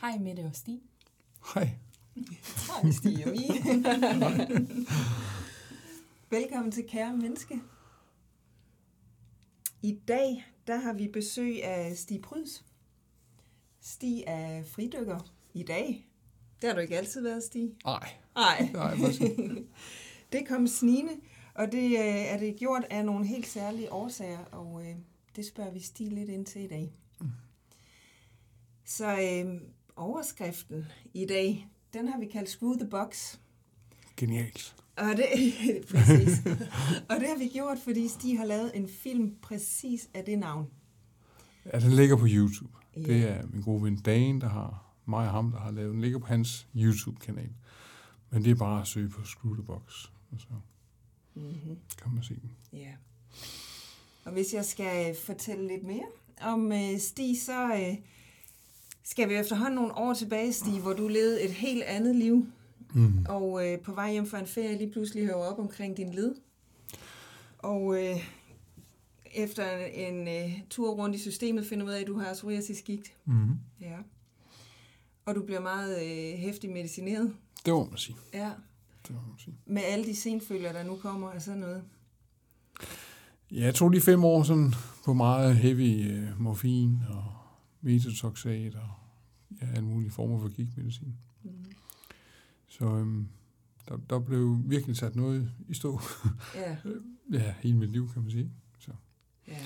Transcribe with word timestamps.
Hej 0.00 0.18
Mette 0.18 0.40
og 0.40 0.54
Stig. 0.56 0.80
Hej. 1.54 1.68
Hej 2.82 2.90
Stig 2.90 3.26
og 3.26 3.32
Mie. 3.32 3.84
Velkommen 6.30 6.72
til 6.72 6.84
Kære 6.88 7.16
Menneske. 7.16 7.60
I 9.82 9.98
dag 10.08 10.44
der 10.66 10.76
har 10.76 10.92
vi 10.92 11.08
besøg 11.08 11.64
af 11.64 11.96
Stig 11.96 12.22
Pryds. 12.22 12.64
Stig 13.80 14.24
er 14.26 14.64
fridykker 14.64 15.32
i 15.54 15.62
dag. 15.62 16.08
Det 16.60 16.68
har 16.68 16.74
du 16.74 16.80
ikke 16.80 16.98
altid 16.98 17.22
været, 17.22 17.42
Stig. 17.42 17.74
Nej. 17.84 18.08
Nej. 18.34 18.70
Nej, 18.72 18.94
det 20.32 20.48
kom 20.48 20.66
snigende, 20.66 21.12
og 21.54 21.72
det 21.72 21.84
øh, 21.84 22.06
er 22.06 22.38
det 22.38 22.56
gjort 22.56 22.84
af 22.90 23.04
nogle 23.04 23.26
helt 23.26 23.46
særlige 23.46 23.92
årsager, 23.92 24.44
og 24.44 24.86
øh, 24.86 24.96
det 25.36 25.46
spørger 25.46 25.70
vi 25.70 25.80
Stig 25.80 26.12
lidt 26.12 26.28
ind 26.28 26.46
til 26.46 26.62
i 26.62 26.68
dag. 26.68 26.92
Så 28.84 29.06
øh, 29.06 29.60
overskriften 30.00 30.86
i 31.14 31.26
dag, 31.26 31.68
den 31.92 32.08
har 32.08 32.18
vi 32.20 32.26
kaldt 32.26 32.48
Screw 32.48 32.74
the 32.74 32.88
Box. 32.88 33.36
Genialt. 34.16 34.76
Og 34.96 35.06
det, 35.16 35.26
præcis. 35.90 36.38
og 37.08 37.16
det 37.20 37.28
har 37.28 37.38
vi 37.38 37.48
gjort, 37.52 37.78
fordi 37.84 38.08
Stig 38.08 38.38
har 38.38 38.44
lavet 38.44 38.70
en 38.74 38.88
film 38.88 39.34
præcis 39.42 40.08
af 40.14 40.24
det 40.24 40.38
navn. 40.38 40.66
Ja, 41.72 41.80
den 41.80 41.92
ligger 41.92 42.16
på 42.16 42.26
YouTube. 42.28 42.72
Ja. 42.96 43.00
Det 43.02 43.28
er 43.28 43.46
min 43.46 43.62
gode 43.62 43.82
ven 43.82 43.96
Dan, 43.96 44.40
der 44.40 44.48
har 44.48 44.94
mig 45.06 45.26
og 45.26 45.30
ham, 45.32 45.52
der 45.52 45.58
har 45.58 45.70
lavet 45.70 45.92
den. 45.92 46.00
ligger 46.00 46.18
på 46.18 46.26
hans 46.26 46.66
YouTube-kanal. 46.76 47.50
Men 48.30 48.44
det 48.44 48.50
er 48.50 48.54
bare 48.54 48.80
at 48.80 48.86
søge 48.86 49.08
på 49.08 49.24
Screw 49.24 49.54
the 49.54 49.62
Box, 49.64 50.04
og 50.32 50.40
så 50.40 50.46
Mm-hmm. 51.34 51.76
kan 52.02 52.12
man 52.14 52.22
se 52.22 52.34
den. 52.34 52.50
Ja. 52.72 52.92
Og 54.24 54.32
hvis 54.32 54.54
jeg 54.54 54.64
skal 54.64 55.16
fortælle 55.26 55.68
lidt 55.68 55.82
mere 55.82 56.06
om 56.40 56.72
øh, 56.72 56.98
Stig, 56.98 57.42
så 57.42 57.74
øh, 57.74 57.96
skal 59.02 59.28
vi 59.28 59.34
efterhånden 59.34 59.74
nogle 59.74 59.96
år 59.96 60.14
tilbage, 60.14 60.52
Stig, 60.52 60.80
hvor 60.80 60.92
du 60.92 61.08
levede 61.08 61.42
et 61.42 61.50
helt 61.50 61.82
andet 61.82 62.16
liv. 62.16 62.46
Mm. 62.94 63.26
Og 63.28 63.68
øh, 63.68 63.78
på 63.78 63.92
vej 63.92 64.12
hjem 64.12 64.26
fra 64.26 64.38
en 64.38 64.46
ferie 64.46 64.78
lige 64.78 64.90
pludselig 64.92 65.24
hører 65.24 65.36
op 65.36 65.58
omkring 65.58 65.96
din 65.96 66.14
led. 66.14 66.34
Og 67.58 68.02
øh, 68.02 68.16
efter 69.34 69.76
en 69.76 70.28
øh, 70.28 70.58
tur 70.70 70.90
rundt 70.90 71.16
i 71.16 71.18
systemet 71.18 71.66
finder 71.66 71.86
du 71.86 71.90
ud 71.90 71.96
af, 71.96 72.00
at 72.00 72.06
du 72.06 72.18
har 72.18 72.34
psoriasisgigt. 72.34 73.12
Mm. 73.24 73.50
Ja. 73.80 73.96
Og 75.26 75.34
du 75.34 75.42
bliver 75.42 75.60
meget 75.60 76.02
øh, 76.64 76.70
medicineret. 76.70 77.34
Det 77.66 77.74
må 77.74 77.84
man 77.84 77.98
sige. 77.98 78.16
Ja. 78.34 78.50
Det 79.06 79.10
må 79.10 79.20
man 79.20 79.38
sige. 79.38 79.54
Med 79.66 79.82
alle 79.82 80.04
de 80.04 80.16
senfølger, 80.16 80.72
der 80.72 80.82
nu 80.82 80.96
kommer 80.96 81.30
af 81.30 81.42
sådan 81.42 81.60
noget. 81.60 81.82
Ja, 83.50 83.64
jeg 83.64 83.74
tog 83.74 83.92
de 83.92 84.00
fem 84.00 84.24
år 84.24 84.42
sådan 84.42 84.74
på 85.04 85.12
meget 85.14 85.56
heavy 85.56 86.22
uh, 86.22 86.40
morfin 86.40 86.98
og 87.08 87.39
metotoxat 87.80 88.74
og 88.74 88.88
ja, 89.60 89.66
alle 89.66 89.84
mulige 89.84 90.10
former 90.10 90.40
for 90.40 90.48
gigtmedicin. 90.48 91.14
Mm. 91.42 91.50
Så 92.68 92.84
øhm, 92.84 93.28
der, 93.88 93.96
der 94.10 94.18
blev 94.18 94.58
virkelig 94.64 94.96
sat 94.96 95.16
noget 95.16 95.52
i 95.68 95.74
stå. 95.74 96.00
Ja. 96.54 96.76
ja, 97.38 97.54
hele 97.60 97.76
mit 97.76 97.90
liv, 97.90 98.12
kan 98.12 98.22
man 98.22 98.30
sige. 98.30 98.50
Så. 98.78 98.90
Ja. 99.48 99.58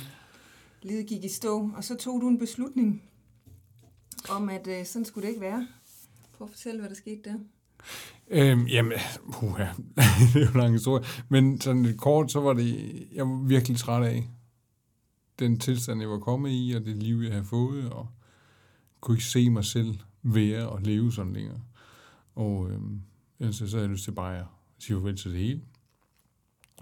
Livet 0.82 1.06
gik 1.06 1.24
i 1.24 1.28
stå, 1.28 1.70
og 1.76 1.84
så 1.84 1.96
tog 1.96 2.20
du 2.20 2.28
en 2.28 2.38
beslutning 2.38 3.02
om, 4.30 4.48
at 4.48 4.66
øh, 4.66 4.86
sådan 4.86 5.04
skulle 5.04 5.22
det 5.22 5.28
ikke 5.28 5.40
være. 5.40 5.66
Prøv 6.32 6.46
at 6.46 6.50
fortælle, 6.50 6.80
hvad 6.80 6.88
der 6.88 6.96
skete 6.96 7.20
der. 7.24 7.38
Øhm, 8.28 8.66
jamen, 8.66 8.98
puha, 9.32 9.64
det 10.32 10.36
er 10.36 10.40
jo 10.40 10.48
en 10.48 10.60
lang 10.60 10.72
historie. 10.72 11.04
Men 11.28 11.60
sådan 11.60 11.82
lidt 11.82 11.98
kort, 11.98 12.32
så 12.32 12.40
var 12.40 12.52
det, 12.52 13.08
jeg 13.12 13.28
var 13.28 13.42
virkelig 13.42 13.76
træt 13.76 14.06
af 14.06 14.28
den 15.38 15.58
tilstand, 15.58 16.00
jeg 16.00 16.10
var 16.10 16.18
kommet 16.18 16.50
i, 16.52 16.72
og 16.76 16.84
det 16.84 16.96
liv, 16.96 17.16
jeg 17.16 17.32
havde 17.32 17.44
fået, 17.44 17.90
og 17.90 18.08
kunne 19.00 19.14
ikke 19.14 19.24
se 19.24 19.50
mig 19.50 19.64
selv 19.64 19.98
være 20.22 20.68
og 20.68 20.82
leve 20.82 21.12
sådan 21.12 21.32
længere. 21.32 21.60
Og 22.34 22.70
øh, 22.70 22.80
ellers 23.38 23.56
så 23.56 23.66
havde 23.70 23.80
jeg 23.82 23.90
lyst 23.90 24.04
til 24.04 24.12
bare 24.12 24.38
at 24.38 24.46
sige 24.78 24.96
farvel 24.96 25.16
til 25.16 25.30
det 25.30 25.40
hele. 25.40 25.62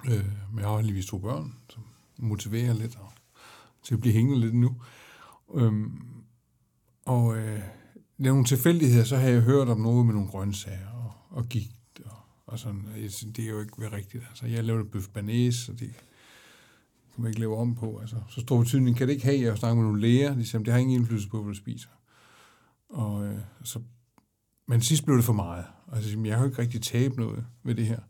Øh, 0.04 0.26
men 0.50 0.58
jeg 0.58 0.68
har 0.68 0.76
heldigvis 0.76 1.06
to 1.06 1.18
børn, 1.18 1.54
som 1.68 1.82
motiverer 2.18 2.74
lidt 2.74 2.96
og, 2.96 3.12
til 3.82 3.94
at 3.94 4.00
blive 4.00 4.14
hængende 4.14 4.40
lidt 4.40 4.54
nu. 4.54 4.76
Øh, 5.54 5.72
og 7.06 7.36
øh, 7.36 7.60
det 8.18 8.26
er 8.26 8.32
nogle 8.32 8.44
tilfældigheder, 8.44 9.04
så 9.04 9.16
har 9.16 9.28
jeg 9.28 9.42
hørt 9.42 9.68
om 9.68 9.80
noget 9.80 10.06
med 10.06 10.14
nogle 10.14 10.28
grøntsager 10.28 10.88
og, 10.88 11.12
og 11.30 11.46
gik 11.48 11.70
og, 12.04 12.16
og 12.46 12.58
sådan. 12.58 12.86
Det 13.36 13.44
er 13.44 13.48
jo 13.48 13.60
ikke 13.60 13.92
rigtigt. 13.92 14.24
Altså, 14.28 14.46
jeg 14.46 14.64
lavede 14.64 14.84
bøf 14.84 15.08
banæs, 15.08 15.68
og 15.68 15.80
det 15.80 15.90
kan 17.14 17.22
man 17.22 17.30
ikke 17.30 17.40
lave 17.40 17.56
om 17.56 17.74
på. 17.74 17.98
Altså, 17.98 18.16
så 18.28 18.40
stor 18.40 18.58
betydning 18.58 18.96
kan 18.96 19.08
det 19.08 19.14
ikke 19.14 19.26
have. 19.26 19.40
Jeg 19.40 19.52
har 19.52 19.74
med 19.74 19.82
nogle 19.82 20.00
læger, 20.00 20.34
de 20.34 20.46
siger, 20.46 20.62
det 20.62 20.72
har 20.72 20.80
ingen 20.80 21.00
indflydelse 21.00 21.28
på, 21.28 21.42
hvad 21.42 21.54
du 21.54 21.58
spiser. 21.58 21.88
Og, 22.88 23.26
øh, 23.26 23.38
så, 23.64 23.80
men 24.68 24.80
sidst 24.80 25.04
blev 25.04 25.16
det 25.16 25.24
for 25.24 25.32
meget. 25.32 25.64
Altså, 25.92 26.20
jeg 26.24 26.36
har 26.36 26.42
jo 26.42 26.50
ikke 26.50 26.62
rigtig 26.62 26.82
tabt 26.82 27.16
noget 27.16 27.46
ved 27.64 27.74
det 27.74 27.86
her. 27.86 28.00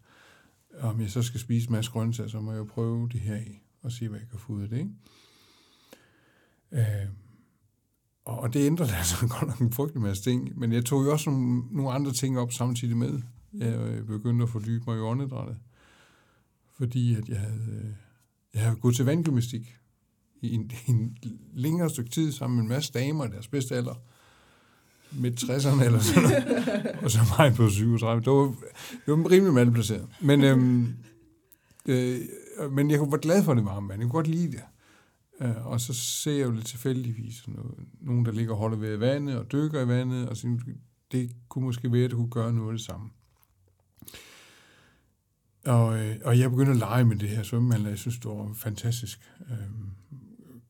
Om 0.81 1.01
jeg 1.01 1.11
så 1.11 1.23
skal 1.23 1.41
spise 1.41 1.69
en 1.69 1.73
masse 1.73 1.91
grøntsager, 1.91 2.29
så 2.29 2.41
må 2.41 2.53
jeg 2.53 2.59
jo 2.59 2.65
prøve 2.65 3.09
det 3.09 3.21
her 3.21 3.35
af, 3.35 3.62
og 3.83 3.93
se, 3.93 4.09
hvad 4.09 4.19
jeg 4.19 4.29
kan 4.29 4.39
få 4.39 4.53
ud 4.53 4.62
af 4.62 4.69
det. 4.69 4.79
Ikke? 4.79 4.91
Øh, 6.73 7.09
og, 8.25 8.39
og 8.39 8.55
det 8.55 8.67
ændrede 8.67 8.97
altså 8.97 9.27
godt 9.41 9.47
nok 9.47 9.59
en 9.59 9.73
frygtelig 9.73 10.03
masse 10.03 10.23
ting. 10.23 10.59
Men 10.59 10.73
jeg 10.73 10.85
tog 10.85 11.05
jo 11.05 11.12
også 11.12 11.31
nogle, 11.31 11.62
nogle 11.71 11.91
andre 11.91 12.12
ting 12.12 12.39
op 12.39 12.53
samtidig 12.53 12.97
med. 12.97 13.23
Jeg 13.53 13.75
øh, 13.75 14.07
begyndte 14.07 14.43
at 14.43 14.49
fordybe 14.49 14.85
mig 14.87 14.97
i 14.97 15.01
åndedrættet. 15.01 15.57
Fordi 16.79 17.15
at 17.15 17.29
jeg 17.29 17.41
havde, 17.41 17.81
øh, 17.85 17.93
jeg 18.55 18.63
har 18.63 18.75
gået 18.75 18.97
til 18.97 19.05
vandgymnastik 19.05 19.77
i 20.41 20.55
en, 20.55 20.71
en 20.87 21.19
længere 21.55 21.91
stykke 21.91 22.11
tid 22.11 22.33
sammen 22.33 22.57
med 22.57 22.63
en 22.63 22.69
masse 22.69 22.93
damer 22.93 23.25
i 23.25 23.29
deres 23.29 23.49
bedste 23.49 23.77
alder. 23.77 23.95
Midt 25.13 25.43
60'erne 25.43 25.85
eller 25.85 26.01
sådan 26.01 26.23
noget. 26.23 26.99
Og 27.03 27.11
så 27.11 27.19
mig 27.39 27.55
på 27.55 27.69
37. 27.71 28.23
Det 28.23 28.33
var, 28.33 28.55
det 29.07 29.07
var 29.07 29.31
rimelig 29.31 29.55
malplaceret. 29.55 30.09
Men, 30.21 30.45
øhm, 30.45 30.95
øh, 31.87 32.21
men 32.71 32.91
jeg 32.91 33.01
var 33.01 33.17
glad 33.17 33.45
for 33.45 33.55
det 33.55 33.65
varme 33.65 33.89
vand. 33.89 34.01
Jeg 34.01 34.11
kunne 34.11 34.19
godt 34.19 34.29
lide 34.29 34.53
det. 34.53 34.62
Øh, 35.41 35.67
og 35.67 35.81
så 35.81 35.95
ser 35.95 36.33
jeg 36.33 36.47
jo 36.47 36.51
lidt 36.51 36.67
tilfældigvis 36.67 37.49
noget, 37.49 37.75
nogen, 38.01 38.27
der 38.27 38.33
ligger 38.33 38.53
og 38.53 38.59
holder 38.59 38.77
ved 38.77 38.97
vandet 38.97 39.39
og 39.39 39.53
dykker 39.53 39.81
i 39.81 39.89
vandet, 39.89 40.29
og 40.29 40.37
siger, 40.37 40.59
det 41.12 41.31
kunne 41.49 41.65
måske 41.65 41.93
være, 41.93 42.05
at 42.05 42.11
det 42.11 42.17
kunne 42.17 42.31
gøre 42.31 42.53
noget 42.53 42.69
af 42.69 42.77
det 42.77 42.87
samme. 42.87 43.11
Og, 45.67 45.99
øh, 45.99 46.17
og 46.25 46.39
jeg 46.39 46.50
begyndte 46.50 46.73
at 46.73 46.78
lege 46.78 47.05
med 47.05 47.17
det 47.17 47.28
her 47.28 47.43
svømmehandler. 47.43 47.89
jeg 47.89 47.99
synes, 47.99 48.19
det 48.19 48.31
var 48.31 48.53
fantastisk. 48.55 49.31
Øh, 49.50 49.56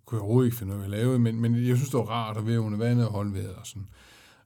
kunne 0.04 0.16
jeg 0.16 0.22
overhovedet 0.22 0.46
ikke 0.46 0.56
finde 0.56 0.72
noget 0.72 0.84
at 0.84 0.90
lave, 0.90 1.18
men, 1.18 1.40
men 1.40 1.66
jeg 1.66 1.76
synes, 1.76 1.90
det 1.90 1.98
var 1.98 2.04
rart 2.04 2.36
at 2.36 2.46
være 2.46 2.60
under 2.60 2.78
vandet 2.78 3.06
og 3.06 3.12
holde 3.12 3.34
vejret 3.34 3.54
og 3.54 3.66
sådan. 3.66 3.88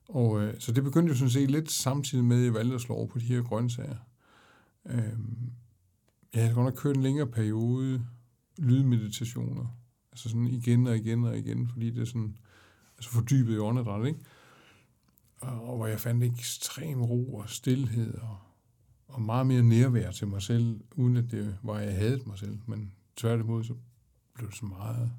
Og 0.07 0.41
øh, 0.41 0.53
så 0.59 0.71
det 0.71 0.83
begyndte 0.83 1.11
jo 1.11 1.17
sådan 1.17 1.29
set 1.29 1.51
lidt 1.51 1.71
samtidig 1.71 2.25
med, 2.25 2.37
at 2.37 2.45
jeg 2.45 2.53
valgte 2.53 2.75
at 2.75 2.81
slå 2.81 2.95
over 2.95 3.07
på 3.07 3.19
de 3.19 3.25
her 3.25 3.41
grøntsager. 3.41 3.97
Øh, 4.89 5.13
jeg 6.33 6.41
havde 6.41 6.53
godt 6.53 6.65
nok 6.65 6.75
kørt 6.75 6.95
en 6.95 7.03
længere 7.03 7.27
periode 7.27 8.05
lydmeditationer, 8.57 9.77
Altså 10.17 10.29
sådan 10.29 10.47
igen 10.47 10.87
og 10.87 10.97
igen 10.97 11.23
og 11.23 11.37
igen, 11.37 11.67
fordi 11.67 11.89
det 11.89 12.01
er 12.01 12.05
sådan 12.05 12.37
altså 12.97 13.11
fordybet 13.11 13.53
i 13.53 13.57
åndedræt, 13.57 14.07
ikke? 14.07 14.19
Og, 15.37 15.69
og 15.69 15.77
hvor 15.77 15.87
jeg 15.87 15.99
fandt 15.99 16.23
ekstrem 16.23 17.01
ro 17.01 17.35
og 17.35 17.49
stillhed 17.49 18.13
og, 18.13 18.37
og 19.07 19.21
meget 19.21 19.47
mere 19.47 19.63
nærvær 19.63 20.11
til 20.11 20.27
mig 20.27 20.41
selv, 20.41 20.79
uden 20.95 21.17
at 21.17 21.31
det 21.31 21.57
var, 21.63 21.73
at 21.73 21.85
jeg 21.85 21.95
havde 21.95 22.21
mig 22.25 22.37
selv. 22.39 22.57
Men 22.65 22.91
tværtimod, 23.15 23.63
så 23.63 23.73
blev 24.33 24.49
det 24.49 24.57
så 24.57 24.65
meget 24.65 25.11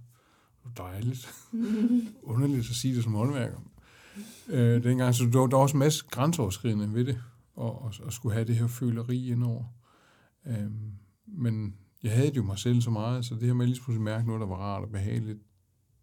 dejligt. 0.77 1.29
Underligt 2.23 2.59
at 2.59 2.77
sige 2.77 2.95
det 2.95 3.05
som 3.05 3.15
håndværker. 3.15 3.59
Øh, 4.49 4.85
dengang, 4.85 5.15
så 5.15 5.25
der, 5.25 5.31
der 5.31 5.57
var 5.57 5.63
også 5.63 5.77
en 5.77 5.79
masse 5.79 6.05
grænseoverskridende 6.11 6.95
ved 6.95 7.05
det, 7.05 7.23
og, 7.55 7.83
og, 7.83 7.95
og 8.03 8.13
skulle 8.13 8.35
have 8.35 8.45
det 8.45 8.57
her 8.57 8.67
føleri 8.67 9.31
indover. 9.31 9.65
Øh, 10.47 10.71
men 11.27 11.75
jeg 12.03 12.13
havde 12.13 12.33
jo 12.37 12.43
mig 12.43 12.59
selv 12.59 12.81
så 12.81 12.91
meget, 12.91 13.25
så 13.25 13.35
det 13.35 13.43
her 13.43 13.55
med 13.55 13.65
at 13.65 13.69
lige 13.69 13.83
pludselig 13.85 14.03
mærke 14.03 14.27
noget, 14.27 14.41
der 14.41 14.47
var 14.47 14.57
rart 14.57 14.83
og 14.83 14.91
behageligt, 14.91 15.39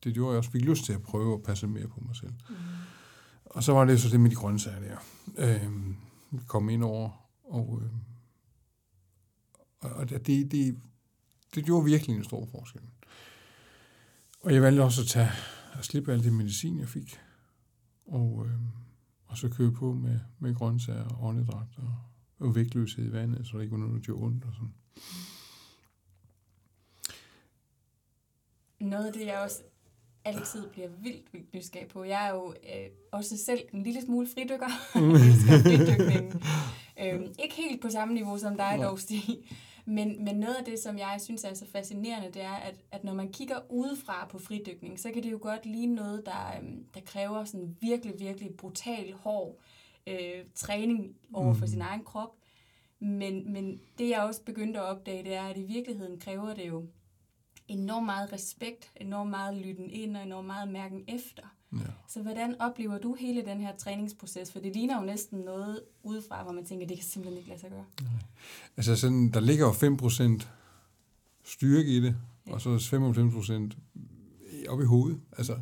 det 0.04 0.14
gjorde, 0.14 0.32
jeg 0.32 0.38
også 0.38 0.52
fik 0.52 0.62
lyst 0.62 0.86
til 0.86 0.94
at 0.94 1.02
prøve 1.02 1.34
at 1.34 1.44
passe 1.44 1.68
mere 1.68 1.88
på 1.88 2.02
mig 2.06 2.16
selv. 2.16 2.34
Mm. 2.50 2.56
Og 3.46 3.64
så 3.64 3.74
var 3.74 3.86
det 3.86 4.02
så 4.02 4.10
det 4.10 4.20
med 4.20 4.30
de 4.30 4.36
grøntsager 4.36 4.80
der. 4.80 4.98
Øhm, 5.38 5.96
kom 6.48 6.70
ind 6.70 6.84
over, 6.84 7.25
og, 7.46 7.82
øh, 7.84 7.92
og 9.80 10.10
det, 10.10 10.52
det, 10.52 10.82
det 11.56 11.66
gjorde 11.66 11.86
virkelig 11.86 12.16
en 12.16 12.24
stor 12.24 12.46
forskel. 12.46 12.82
Og 14.42 14.54
jeg 14.54 14.62
valgte 14.62 14.82
også 14.82 15.02
at 15.02 15.08
tage 15.08 15.30
at 15.74 15.86
slippe 15.86 16.14
alt 16.14 16.24
det 16.24 16.34
medicin, 16.34 16.80
jeg 16.80 16.88
fik, 16.88 17.20
og, 18.06 18.46
øh, 18.46 18.60
og 19.26 19.38
så 19.38 19.50
køre 19.50 19.72
på 19.72 19.94
med, 19.94 20.20
med 20.40 20.56
grøntsager 20.56 21.04
og 21.04 21.24
åndedræt 21.24 21.68
og, 21.78 21.96
og 22.40 22.56
vægtløshed 22.56 23.06
i 23.06 23.12
vandet, 23.12 23.48
så 23.48 23.58
der 23.58 23.62
ikke 23.62 23.72
var 23.72 23.78
noget, 23.78 23.94
der 23.94 24.00
gjorde 24.00 24.26
ondt 24.26 24.46
og 24.46 24.54
sådan. 24.54 24.74
Noget 28.80 29.08
af 29.08 29.14
det, 29.14 29.26
jeg 29.26 29.40
også 29.40 29.64
altid 30.26 30.70
bliver 30.70 30.88
vildt, 30.88 31.34
vildt 31.34 31.54
nysgerrig 31.54 31.88
på. 31.88 32.04
Jeg 32.04 32.28
er 32.28 32.34
jo 32.34 32.54
øh, 32.54 32.90
også 33.12 33.38
selv 33.38 33.60
en 33.74 33.84
lille 33.84 34.02
smule 34.02 34.28
fridykker. 34.28 34.68
Jeg 34.96 35.28
elsker 35.28 35.60
fridykningen. 35.64 36.44
Øhm, 37.02 37.34
ikke 37.44 37.56
helt 37.56 37.82
på 37.82 37.90
samme 37.90 38.14
niveau 38.14 38.38
som 38.38 38.58
dig, 38.58 38.80
dog, 38.82 39.00
Stig. 39.00 39.38
Men, 39.86 40.26
men 40.26 40.36
noget 40.36 40.56
af 40.56 40.66
det, 40.66 40.80
som 40.80 40.98
jeg 40.98 41.18
synes 41.24 41.44
er 41.44 41.54
så 41.54 41.66
fascinerende, 41.72 42.32
det 42.34 42.42
er, 42.42 42.56
at, 42.56 42.76
at 42.92 43.04
når 43.04 43.14
man 43.14 43.32
kigger 43.32 43.56
udefra 43.70 44.28
på 44.32 44.40
fridykning, 44.40 45.00
så 45.00 45.12
kan 45.12 45.24
det 45.24 45.32
jo 45.32 45.40
godt 45.42 45.66
ligne 45.66 45.96
noget, 45.96 46.26
der, 46.26 46.58
øhm, 46.58 46.86
der 46.94 47.00
kræver 47.06 47.46
sådan 47.46 47.78
virkelig, 47.82 48.20
virkelig 48.20 48.56
brutal, 48.58 49.14
hård 49.14 49.56
øh, 50.08 50.46
træning 50.56 51.16
over 51.34 51.54
for 51.54 51.66
mm. 51.66 51.68
sin 51.68 51.82
egen 51.82 52.04
krop. 52.04 52.36
Men, 53.00 53.54
men 53.54 53.82
det, 53.98 54.10
jeg 54.10 54.24
også 54.24 54.42
begyndte 54.42 54.80
at 54.80 54.86
opdage, 54.86 55.24
det 55.24 55.34
er, 55.34 55.44
at 55.44 55.58
i 55.58 55.64
virkeligheden 55.64 56.20
kræver 56.20 56.54
det 56.54 56.68
jo 56.68 56.86
enormt 57.68 58.06
meget 58.06 58.34
respekt, 58.34 58.92
enormt 58.96 59.30
meget 59.30 59.58
lytten 59.58 59.90
ind 59.90 60.18
og 60.18 60.24
enormt 60.24 60.48
meget 60.48 60.68
mærken 60.70 61.04
efter. 61.08 61.44
Ja. 61.74 61.92
Så 62.08 62.22
hvordan 62.22 62.62
oplever 62.62 62.98
du 62.98 63.16
hele 63.20 63.46
den 63.46 63.62
her 63.62 63.76
træningsproces? 63.78 64.52
For 64.52 64.60
det 64.60 64.74
ligner 64.74 65.00
jo 65.00 65.06
næsten 65.06 65.40
noget 65.40 65.82
udefra, 66.04 66.44
hvor 66.44 66.52
man 66.52 66.66
tænker, 66.66 66.88
det 66.88 66.98
kan 66.98 67.06
simpelthen 67.06 67.38
ikke 67.38 67.50
lade 67.50 67.60
sig 67.60 67.70
gøre. 67.70 67.86
Nej. 68.02 68.12
Altså 68.78 68.96
sådan, 68.96 69.32
der 69.32 69.40
ligger 69.40 69.66
jo 69.66 69.72
5% 69.72 70.48
styrke 71.44 71.90
i 71.90 72.00
det, 72.00 72.16
ja. 72.48 72.54
og 72.54 72.62
så 72.62 72.76
95% 74.66 74.70
op 74.70 74.82
i 74.82 74.86
hovedet. 74.86 75.20
Altså, 75.38 75.60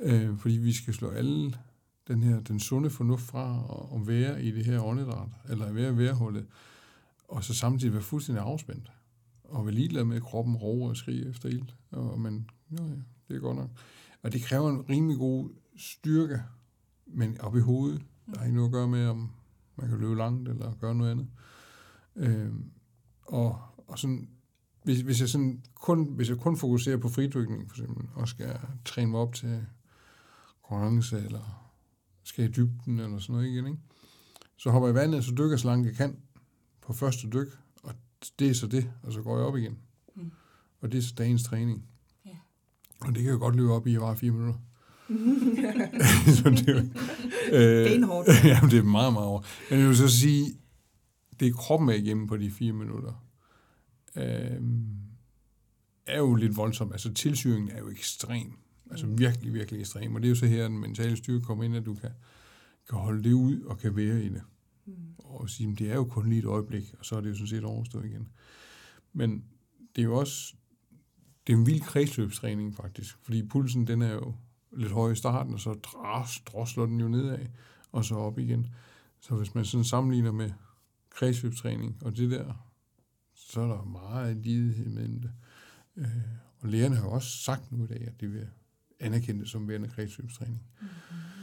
øh, 0.00 0.38
fordi 0.38 0.54
vi 0.56 0.72
skal 0.72 0.94
slå 0.94 1.10
alle 1.10 1.54
den 2.08 2.22
her, 2.22 2.40
den 2.40 2.60
sunde 2.60 2.90
fornuft 2.90 3.24
fra 3.24 3.62
at 3.94 4.06
være 4.06 4.42
i 4.42 4.50
det 4.50 4.64
her 4.64 4.82
åndedræt, 4.82 5.28
eller 5.48 5.72
være 5.72 5.92
i 5.92 5.98
værhullet, 5.98 6.46
og 7.28 7.44
så 7.44 7.54
samtidig 7.54 7.92
være 7.92 8.02
fuldstændig 8.02 8.44
afspændt, 8.44 8.92
og 9.48 9.66
være 9.66 9.74
ligeglad 9.74 10.04
med, 10.04 10.16
at 10.16 10.22
kroppen 10.22 10.56
roer 10.56 10.88
og 10.88 10.96
skriger 10.96 11.30
efter 11.30 11.48
ild, 11.48 11.68
og 11.90 12.20
man, 12.20 12.50
ja, 12.70 12.82
ja, 12.82 12.94
det 13.28 13.36
er 13.36 13.40
godt 13.40 13.56
nok. 13.56 13.70
Og 14.22 14.32
det 14.32 14.42
kræver 14.42 14.70
en 14.70 14.88
rimelig 14.90 15.18
god 15.18 15.50
styrke, 15.76 16.42
men 17.06 17.40
op 17.40 17.56
i 17.56 17.60
hovedet. 17.60 18.02
Der 18.34 18.40
er 18.40 18.44
ikke 18.44 18.56
noget 18.56 18.68
at 18.68 18.72
gøre 18.72 18.88
med, 18.88 19.06
om 19.06 19.30
man 19.76 19.88
kan 19.88 19.98
løbe 19.98 20.16
langt 20.16 20.48
eller 20.48 20.74
gøre 20.80 20.94
noget 20.94 21.10
andet. 21.10 21.28
Øh, 22.16 22.52
og, 23.22 23.60
og 23.88 23.98
sådan, 23.98 24.28
hvis, 24.84 25.00
hvis, 25.00 25.20
jeg 25.20 25.28
sådan 25.28 25.62
kun, 25.74 26.14
hvis 26.14 26.28
jeg 26.28 26.38
kun 26.38 26.56
fokuserer 26.56 26.96
på 26.96 27.08
fridykning, 27.08 27.70
for 27.70 27.76
eksempel, 27.76 28.06
og 28.14 28.28
skal 28.28 28.60
træne 28.84 29.10
mig 29.10 29.20
op 29.20 29.34
til 29.34 29.66
konkurrence, 30.62 31.16
eller 31.16 31.72
skal 32.22 32.44
i 32.44 32.48
dybden, 32.48 32.98
eller 33.00 33.18
sådan 33.18 33.34
noget 33.34 33.48
igen, 33.48 33.66
ikke? 33.66 33.78
så 34.56 34.70
hopper 34.70 34.88
jeg 34.88 34.96
i 34.96 35.00
vandet, 35.00 35.24
så 35.24 35.30
dykker 35.30 35.50
jeg 35.50 35.58
så 35.58 35.66
langt 35.66 35.86
jeg 35.86 35.94
kan 35.94 36.16
på 36.80 36.92
første 36.92 37.28
dyk, 37.30 37.58
det 38.38 38.50
er 38.50 38.54
så 38.54 38.66
det, 38.66 38.90
og 39.02 39.12
så 39.12 39.22
går 39.22 39.36
jeg 39.36 39.46
op 39.46 39.56
igen. 39.56 39.78
Mm. 40.14 40.30
Og 40.80 40.92
det 40.92 40.98
er 40.98 41.02
så 41.02 41.14
dagens 41.18 41.44
træning. 41.44 41.84
Og 43.00 43.14
det 43.14 43.22
kan 43.22 43.32
jo 43.32 43.38
godt 43.38 43.56
løbe 43.56 43.72
op 43.72 43.86
i 43.86 43.98
bare 43.98 44.16
fire 44.16 44.30
minutter. 44.30 44.54
så 46.36 46.50
det, 46.50 46.68
er, 46.68 46.82
øh, 47.52 47.90
Benhårdt. 47.90 48.28
ja, 48.44 48.60
det 48.70 48.78
er 48.78 48.82
meget, 48.82 49.12
meget 49.12 49.28
over. 49.28 49.42
Men 49.70 49.78
jeg 49.78 49.88
vil 49.88 49.96
så 49.96 50.08
sige, 50.08 50.46
det 51.40 51.48
er 51.48 51.52
kroppen 51.52 51.88
er 51.88 51.94
igennem 51.94 52.26
på 52.26 52.36
de 52.36 52.50
fire 52.50 52.72
minutter. 52.72 53.26
Øh, 54.16 54.60
er 56.06 56.18
jo 56.18 56.34
lidt 56.34 56.56
voldsomt. 56.56 56.92
Altså 56.92 57.14
tilsyringen 57.14 57.70
er 57.70 57.78
jo 57.78 57.90
ekstrem. 57.90 58.52
Altså 58.90 59.06
mm. 59.06 59.18
virkelig, 59.18 59.54
virkelig 59.54 59.80
ekstrem. 59.80 60.14
Og 60.14 60.22
det 60.22 60.26
er 60.26 60.30
jo 60.30 60.36
så 60.36 60.46
her, 60.46 60.68
den 60.68 60.78
mentale 60.78 61.16
styrke 61.16 61.44
kommer 61.44 61.64
ind, 61.64 61.76
at 61.76 61.86
du 61.86 61.94
kan, 61.94 62.10
kan 62.88 62.98
holde 62.98 63.24
det 63.24 63.32
ud 63.32 63.60
og 63.60 63.78
kan 63.78 63.96
være 63.96 64.22
i 64.22 64.28
det. 64.28 64.42
Mm. 64.88 65.14
Og 65.18 65.50
sige, 65.50 65.76
det 65.76 65.90
er 65.90 65.94
jo 65.94 66.04
kun 66.04 66.28
lige 66.28 66.38
et 66.38 66.44
øjeblik, 66.44 66.94
og 66.98 67.04
så 67.04 67.16
er 67.16 67.20
det 67.20 67.28
jo 67.28 67.34
sådan 67.34 67.48
set 67.48 67.64
overstået 67.64 68.04
igen. 68.04 68.28
Men 69.12 69.44
det 69.96 70.02
er 70.02 70.06
jo 70.06 70.16
også 70.16 70.54
det 71.48 71.54
er 71.54 71.58
en 71.58 71.66
vild 71.66 71.80
kredsløbstræning 71.80 72.76
faktisk, 72.76 73.18
fordi 73.22 73.46
pulsen 73.46 73.86
den 73.86 74.02
er 74.02 74.12
jo 74.12 74.34
lidt 74.72 74.92
høj 74.92 75.10
i 75.10 75.14
starten, 75.14 75.54
og 75.54 75.60
så 75.60 75.78
drosler 76.46 76.86
den 76.86 77.00
jo 77.00 77.08
nedad, 77.08 77.46
og 77.92 78.04
så 78.04 78.14
op 78.14 78.38
igen. 78.38 78.66
Så 79.20 79.34
hvis 79.34 79.54
man 79.54 79.64
sådan 79.64 79.84
sammenligner 79.84 80.32
med 80.32 80.50
kredsløbstræning 81.10 81.96
og 82.00 82.16
det 82.16 82.30
der, 82.30 82.68
så 83.34 83.60
er 83.60 83.66
der 83.66 83.84
meget 83.84 84.36
lidighed 84.36 84.88
mellem 84.88 85.20
det. 85.20 85.30
Øh, 85.96 86.06
og 86.58 86.68
lægerne 86.68 86.96
har 86.96 87.06
også 87.08 87.38
sagt 87.38 87.72
nu 87.72 87.84
i 87.84 87.86
dag, 87.86 88.06
at 88.06 88.20
de 88.20 88.26
vil 88.26 88.46
anerkende 89.00 89.40
det 89.40 89.50
som 89.50 89.68
værende 89.68 89.88
kredsløbstræning. 89.88 90.62
Mm-hmm. 90.80 91.37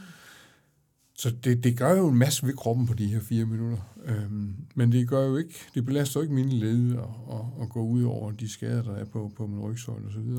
Så 1.18 1.30
det, 1.30 1.64
det 1.64 1.78
gør 1.78 1.96
jo 1.96 2.08
en 2.08 2.18
masse 2.18 2.46
ved 2.46 2.54
kroppen 2.54 2.86
på 2.86 2.94
de 2.94 3.06
her 3.06 3.20
fire 3.20 3.44
minutter. 3.44 3.78
Øhm, 4.04 4.54
men 4.74 4.92
det 4.92 5.08
gør 5.08 5.26
jo 5.26 5.36
ikke, 5.36 5.54
det 5.74 5.84
belaster 5.84 6.20
jo 6.20 6.22
ikke 6.22 6.34
mine 6.34 6.52
led 6.52 6.94
og, 6.94 7.24
og, 7.26 7.54
og 7.56 7.68
gå 7.68 7.86
ud 7.86 8.02
over 8.02 8.32
de 8.32 8.48
skader, 8.48 8.82
der 8.82 8.94
er 8.94 9.04
på, 9.04 9.32
på 9.36 9.46
min 9.46 9.60
rygsøjle 9.60 10.06
osv. 10.06 10.36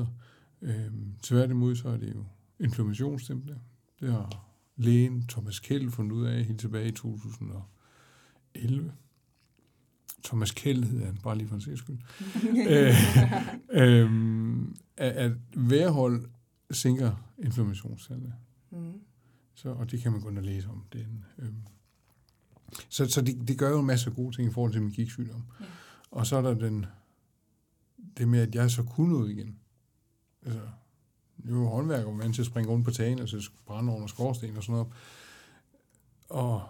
Øhm, 0.62 1.12
tværtimod 1.22 1.76
så 1.76 1.88
er 1.88 1.96
det 1.96 2.14
jo 2.14 2.24
inflammationstemple. 2.60 3.58
Det 4.00 4.12
har 4.12 4.50
lægen 4.76 5.24
Thomas 5.28 5.60
Kjell 5.60 5.90
fundet 5.90 6.12
ud 6.12 6.26
af 6.26 6.44
helt 6.44 6.60
tilbage 6.60 6.88
i 6.88 6.92
2011. 6.92 8.92
Thomas 10.24 10.50
Kjell 10.50 10.84
hedder 10.84 11.06
han, 11.06 11.18
bare 11.22 11.38
lige 11.38 11.48
for 11.48 11.54
en 11.54 11.60
sags 11.60 11.78
skyld. 11.78 11.98
øh, 12.70 12.94
øh, 13.70 14.10
at, 14.96 15.12
at 15.12 15.32
værhold 15.56 16.24
sænker 16.70 17.32
inflammationscellerne. 17.38 18.34
Mm. 18.70 18.92
Så, 19.58 19.68
og 19.68 19.90
det 19.90 20.00
kan 20.00 20.12
man 20.12 20.20
gå 20.20 20.28
ind 20.28 20.38
og 20.38 20.44
læse 20.44 20.68
om. 20.68 20.84
Den, 20.92 21.24
øhm. 21.38 21.62
Så, 22.88 23.06
så 23.06 23.20
det, 23.22 23.48
det 23.48 23.58
gør 23.58 23.70
jo 23.70 23.80
en 23.80 23.86
masse 23.86 24.10
gode 24.10 24.36
ting 24.36 24.48
i 24.48 24.52
forhold 24.52 24.72
til 24.72 24.82
min 24.82 24.90
gigtsygdom. 24.90 25.42
Ja. 25.60 25.64
Og 26.10 26.26
så 26.26 26.36
er 26.36 26.42
der 26.42 26.54
den, 26.54 26.86
det 28.18 28.28
med, 28.28 28.40
at 28.40 28.54
jeg 28.54 28.70
så 28.70 28.82
kunne 28.82 29.12
noget 29.12 29.30
igen. 29.30 29.58
Altså, 30.42 30.60
jeg 31.44 31.54
var 31.54 31.66
håndværker, 31.66 32.06
og 32.06 32.16
man 32.16 32.32
til 32.32 32.42
at 32.42 32.46
springe 32.46 32.70
rundt 32.70 32.84
på 32.84 32.90
tagen, 32.90 33.18
og 33.18 33.28
så 33.28 33.50
brænde 33.66 33.92
under 33.92 34.06
skorsten 34.06 34.56
og 34.56 34.62
sådan 34.62 34.72
noget. 34.72 34.92
Og, 36.28 36.68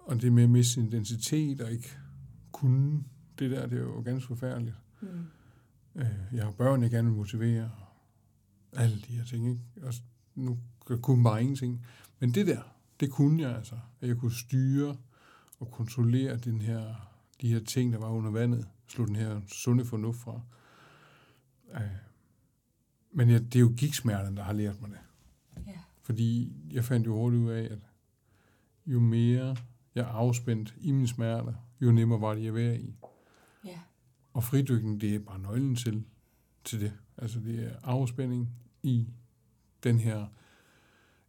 og 0.00 0.22
det 0.22 0.32
med 0.32 0.42
at 0.42 0.50
miste 0.50 0.72
sin 0.72 0.86
identitet 0.86 1.60
og 1.60 1.72
ikke 1.72 1.96
kunne 2.52 3.04
det 3.38 3.50
der, 3.50 3.66
det 3.66 3.78
er 3.78 3.82
jo 3.82 4.02
ganske 4.04 4.28
forfærdeligt. 4.28 4.76
Mm. 5.00 5.08
Øh, 5.94 6.06
jeg 6.32 6.44
har 6.44 6.50
børn, 6.50 6.82
jeg 6.82 6.90
gerne 6.90 7.08
vil 7.08 7.16
motivere, 7.16 7.70
og 8.72 8.82
alle 8.82 8.96
de 8.96 9.12
her 9.12 9.24
ting, 9.24 9.48
ikke? 9.48 9.62
Og 9.82 9.94
nu 10.34 10.58
kunne 10.84 11.24
bare 11.24 11.40
ingenting. 11.40 11.86
Men 12.20 12.34
det 12.34 12.46
der, 12.46 12.62
det 13.00 13.10
kunne 13.10 13.42
jeg 13.42 13.56
altså. 13.56 13.74
At 14.00 14.08
jeg 14.08 14.16
kunne 14.16 14.34
styre 14.34 14.96
og 15.60 15.70
kontrollere 15.70 16.36
den 16.36 16.60
her, 16.60 16.94
de 17.40 17.52
her 17.52 17.60
ting, 17.60 17.92
der 17.92 17.98
var 17.98 18.08
under 18.08 18.30
vandet. 18.30 18.68
Slå 18.88 19.06
den 19.06 19.16
her 19.16 19.40
sunde 19.46 19.84
fornuft 19.84 20.18
fra. 20.18 20.40
Øh, 21.74 21.80
men 23.12 23.30
ja, 23.30 23.38
det 23.38 23.56
er 23.56 23.60
jo 23.60 23.72
gigsmerten, 23.76 24.36
der 24.36 24.42
har 24.42 24.52
lært 24.52 24.80
mig 24.80 24.90
det. 24.90 24.98
Ja. 25.66 25.78
Fordi 26.02 26.52
jeg 26.72 26.84
fandt 26.84 27.06
jo 27.06 27.14
hurtigt 27.14 27.42
ud 27.42 27.50
af, 27.50 27.62
at 27.62 27.78
jo 28.86 29.00
mere 29.00 29.56
jeg 29.94 30.06
afspændt 30.08 30.74
i 30.80 30.90
mine 30.90 31.08
smerter, 31.08 31.54
jo 31.80 31.92
nemmere 31.92 32.20
var 32.20 32.34
det 32.34 32.48
at 32.48 32.54
være 32.54 32.80
i. 32.80 32.94
Ja. 33.64 33.78
Og 34.32 34.44
fridykning, 34.44 35.00
det 35.00 35.14
er 35.14 35.18
bare 35.18 35.38
nøglen 35.38 35.76
til, 35.76 36.04
til 36.64 36.80
det. 36.80 36.92
Altså 37.16 37.40
det 37.40 37.64
er 37.64 37.76
afspænding 37.82 38.48
i 38.82 39.08
den 39.82 39.98
her 39.98 40.26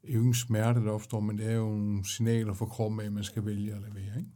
er 0.04 0.14
jo 0.14 0.20
ingen 0.20 0.34
smerte, 0.34 0.80
der 0.80 0.92
opstår, 0.92 1.20
men 1.20 1.38
det 1.38 1.48
er 1.48 1.56
jo 1.56 1.70
nogle 1.70 2.06
signaler 2.06 2.54
for 2.54 2.66
kroppen 2.66 3.00
af, 3.00 3.06
at 3.06 3.14
man 3.14 3.24
skal 3.24 3.46
vælge 3.46 3.74
at 3.74 3.82
levere, 3.82 4.18
ikke? 4.18 4.30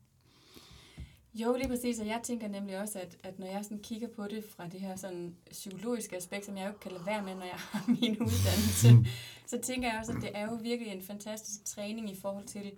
Jo, 1.34 1.56
lige 1.56 1.68
præcis, 1.68 2.00
og 2.00 2.08
jeg 2.08 2.20
tænker 2.24 2.48
nemlig 2.48 2.80
også, 2.82 3.00
at, 3.00 3.18
at 3.24 3.40
når 3.40 3.48
jeg 3.48 3.64
sådan 3.64 3.80
kigger 3.80 4.08
på 4.16 4.28
det 4.28 4.44
fra 4.44 4.68
det 4.68 4.82
her 4.82 4.96
sådan 4.96 5.36
psykologiske 5.52 6.16
aspekt, 6.16 6.46
som 6.46 6.58
jeg 6.58 6.64
jo 6.64 6.70
ikke 6.70 6.80
kan 6.80 6.92
lade 6.92 7.06
være 7.06 7.24
med, 7.24 7.36
når 7.36 7.46
jeg 7.46 7.56
har 7.56 7.86
min 8.02 8.12
uddannelse, 8.12 8.94
mm. 8.94 9.06
så 9.48 9.60
tænker 9.62 9.90
jeg 9.90 10.00
også, 10.00 10.12
at 10.12 10.22
det 10.22 10.32
er 10.34 10.46
jo 10.46 10.60
virkelig 10.62 10.94
en 10.94 11.02
fantastisk 11.02 11.66
træning 11.66 12.12
i 12.12 12.16
forhold 12.22 12.46
til 12.46 12.72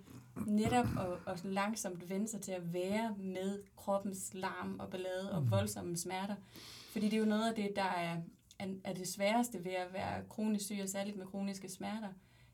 netop 0.46 0.86
at, 0.98 1.32
at 1.32 1.44
langsomt 1.44 2.10
vende 2.10 2.28
sig 2.28 2.40
til 2.40 2.52
at 2.52 2.72
være 2.72 3.14
med 3.18 3.62
kroppens 3.76 4.30
larm 4.34 4.76
og 4.80 4.90
ballade 4.90 5.32
og 5.32 5.42
mm. 5.42 5.50
voldsomme 5.50 5.96
smerter. 5.96 6.34
Fordi 6.92 7.06
det 7.06 7.14
er 7.14 7.20
jo 7.20 7.24
noget 7.24 7.48
af 7.48 7.54
det, 7.54 7.70
der 7.76 7.82
er, 7.82 8.16
er 8.84 8.92
det 8.92 9.08
sværeste 9.08 9.64
ved 9.64 9.72
at 9.72 9.92
være 9.92 10.22
kronisk 10.28 10.64
syg, 10.64 10.80
og 10.82 10.88
særligt 10.88 11.16
med 11.16 11.26
kroniske 11.26 11.68
smerter 11.68 12.08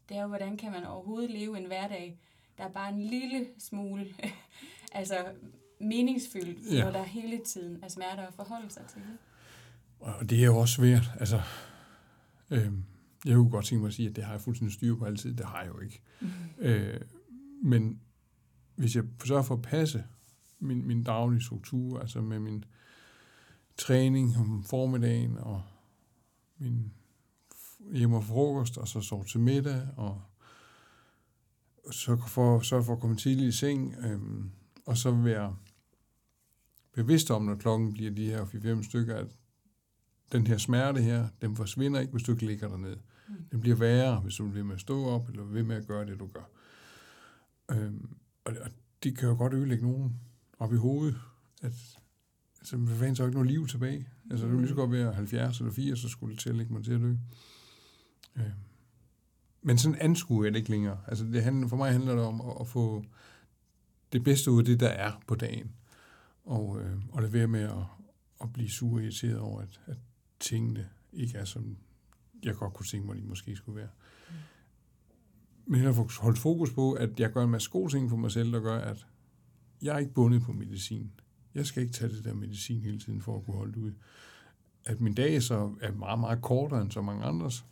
det 0.09 0.17
er 0.17 0.23
jo, 0.23 0.29
hvordan 0.29 0.57
kan 0.57 0.73
man 0.73 0.85
overhovedet 0.85 1.31
leve 1.31 1.59
en 1.59 1.67
hverdag, 1.67 2.19
der 2.59 2.65
er 2.65 2.73
bare 2.73 2.93
en 2.93 3.01
lille 3.01 3.47
smule 3.59 4.07
altså 4.93 5.27
meningsfyldt, 5.81 6.73
ja. 6.73 6.85
når 6.85 6.91
der 6.91 7.03
hele 7.03 7.41
tiden 7.45 7.79
er 7.83 7.89
smerter 7.89 8.27
at 8.27 8.35
forholde 8.35 8.71
sig 8.71 8.83
til. 8.93 9.03
Og 10.01 10.31
det 10.31 10.41
er 10.41 10.45
jo 10.45 10.57
også 10.57 10.75
svært. 10.75 11.11
Altså, 11.21 11.41
øh, 12.51 12.73
jeg 13.25 13.35
kunne 13.35 13.51
godt 13.51 13.65
tænke 13.65 13.81
mig 13.81 13.89
at 13.89 13.95
sige, 13.95 14.09
at 14.09 14.17
det 14.17 14.25
har 14.25 14.33
jeg 14.33 14.41
fuldstændig 14.41 14.75
styr 14.75 14.97
på 14.97 15.05
altid. 15.05 15.35
Det 15.35 15.47
har 15.47 15.61
jeg 15.63 15.69
jo 15.69 15.81
ikke. 15.81 16.01
Mm. 16.21 16.29
Øh, 16.59 17.01
men 17.63 18.01
hvis 18.75 18.97
jeg 18.97 19.05
forsøger 19.19 19.43
for 19.43 19.55
at 19.55 19.63
passe 19.63 20.05
min, 20.59 20.87
min 20.87 21.03
daglige 21.03 21.43
struktur, 21.43 22.01
altså 22.01 22.21
med 22.21 22.39
min 22.39 22.65
træning 23.77 24.37
om 24.37 24.65
formiddagen 24.65 25.39
og 25.39 25.63
min 26.59 26.93
hjemme 27.93 28.17
og 28.17 28.25
frokost, 28.25 28.79
og 28.79 28.89
så 28.89 29.01
sove 29.01 29.25
til 29.25 29.41
middag, 29.41 29.89
og 29.97 30.23
så 31.91 32.17
for, 32.17 32.61
så 32.61 32.83
for 32.83 32.93
at 32.93 33.01
komme 33.01 33.17
tidligt 33.17 33.55
i 33.55 33.59
seng, 33.59 33.95
øhm, 33.99 34.51
og 34.87 34.97
så 34.97 35.11
være 35.11 35.57
bevidst 36.93 37.31
om, 37.31 37.43
når 37.43 37.55
klokken 37.55 37.93
bliver 37.93 38.11
de 38.11 38.27
her 38.27 38.45
4-5 38.45 38.83
stykker, 38.83 39.17
at 39.17 39.27
den 40.33 40.47
her 40.47 40.59
smerte 40.59 41.03
her, 41.03 41.29
den 41.41 41.57
forsvinder 41.57 42.01
ikke, 42.01 42.13
hvis 42.13 42.23
du 42.23 42.33
ikke 42.33 42.47
ligger 42.47 42.69
dernede. 42.69 42.99
Mm. 43.29 43.35
Den 43.53 43.61
bliver 43.61 43.77
værre, 43.77 44.21
hvis 44.21 44.35
du 44.35 44.47
ved 44.49 44.63
med 44.63 44.75
at 44.75 44.81
stå 44.81 45.05
op, 45.05 45.29
eller 45.29 45.45
ved 45.45 45.63
med 45.63 45.77
at 45.77 45.87
gøre 45.87 46.07
det, 46.07 46.21
du 46.21 46.27
gør. 46.27 46.51
Øhm, 47.71 48.09
og, 48.45 48.55
og 48.65 48.71
det 49.03 49.19
kan 49.19 49.29
jo 49.29 49.35
godt 49.35 49.55
ødelægge 49.55 49.87
nogen 49.87 50.21
op 50.59 50.73
i 50.73 50.77
hovedet, 50.77 51.17
at 51.63 51.99
altså, 52.61 52.77
hvad 52.77 52.97
fanden, 52.97 53.17
så 53.17 53.23
er 53.23 53.27
ikke 53.27 53.39
noget 53.39 53.51
liv 53.51 53.67
tilbage. 53.67 54.09
Altså, 54.31 54.47
det 54.47 54.53
ville 54.53 54.63
lige 54.63 54.69
så 54.69 54.75
godt 54.75 54.93
være 54.93 55.13
70 55.13 55.59
eller 55.59 55.73
80, 55.73 55.99
så 55.99 56.09
skulle 56.09 56.35
det 56.35 56.41
til 56.41 56.51
at 56.51 56.57
lægge 56.57 56.73
mig 56.73 56.85
til 56.85 56.93
at 56.93 57.01
dø. 57.01 57.15
Øh. 58.37 58.51
Men 59.63 59.79
sådan 59.79 59.99
anskuer 60.01 60.45
jeg 60.45 60.53
det 60.53 60.59
ikke 60.59 60.71
længere. 60.71 60.99
Altså, 61.07 61.25
det 61.25 61.43
handler, 61.43 61.69
for 61.69 61.77
mig 61.77 61.93
handler 61.93 62.15
det 62.15 62.25
om 62.25 62.41
at, 62.41 62.57
at 62.61 62.67
få 62.67 63.05
det 64.13 64.25
bedste 64.25 64.51
ud 64.51 64.59
af 64.59 64.65
det, 64.65 64.81
der 64.81 64.89
er 64.89 65.13
på 65.27 65.35
dagen. 65.35 65.73
Og, 66.45 66.81
øh, 66.81 66.97
og 67.13 67.23
lade 67.23 67.33
være 67.33 67.47
med 67.47 67.63
at, 67.63 67.85
at 68.41 68.53
blive 68.53 68.71
sur 68.71 68.95
og 68.95 69.03
irriteret 69.03 69.39
over, 69.39 69.61
at, 69.61 69.81
at 69.87 69.97
tingene 70.41 70.89
ikke 71.13 71.39
er, 71.39 71.45
som 71.45 71.77
jeg 72.43 72.55
godt 72.55 72.73
kunne 72.73 72.87
tænke 72.87 73.07
mig, 73.07 73.17
de 73.17 73.23
måske 73.23 73.57
skulle 73.57 73.77
være. 73.77 73.89
Mm. 74.29 74.35
Men 75.67 75.83
jeg 75.83 75.95
har 75.95 76.23
holdt 76.23 76.39
fokus 76.39 76.73
på, 76.73 76.93
at 76.93 77.21
jeg 77.21 77.33
gør 77.33 77.45
en 77.45 77.51
masse 77.51 77.71
gode 77.71 77.93
ting 77.93 78.11
for 78.11 78.17
mig 78.17 78.31
selv, 78.31 78.53
der 78.53 78.61
gør, 78.61 78.79
at 78.79 79.07
jeg 79.83 79.95
er 79.95 79.99
ikke 79.99 80.13
bundet 80.13 80.43
på 80.43 80.53
medicin. 80.53 81.11
Jeg 81.55 81.67
skal 81.67 81.83
ikke 81.83 81.95
tage 81.95 82.13
det 82.13 82.25
der 82.25 82.35
medicin 82.35 82.81
hele 82.81 82.99
tiden 82.99 83.21
for 83.21 83.37
at 83.37 83.45
kunne 83.45 83.57
holde 83.57 83.73
det 83.73 83.79
ud. 83.79 83.93
At 84.85 85.01
min 85.01 85.15
dag 85.15 85.43
så 85.43 85.75
er 85.81 85.93
meget, 85.93 86.19
meget 86.19 86.43
kortere 86.43 86.83
end 86.83 86.91
så 86.91 87.03
mange 87.03 87.25
andres. 87.25 87.65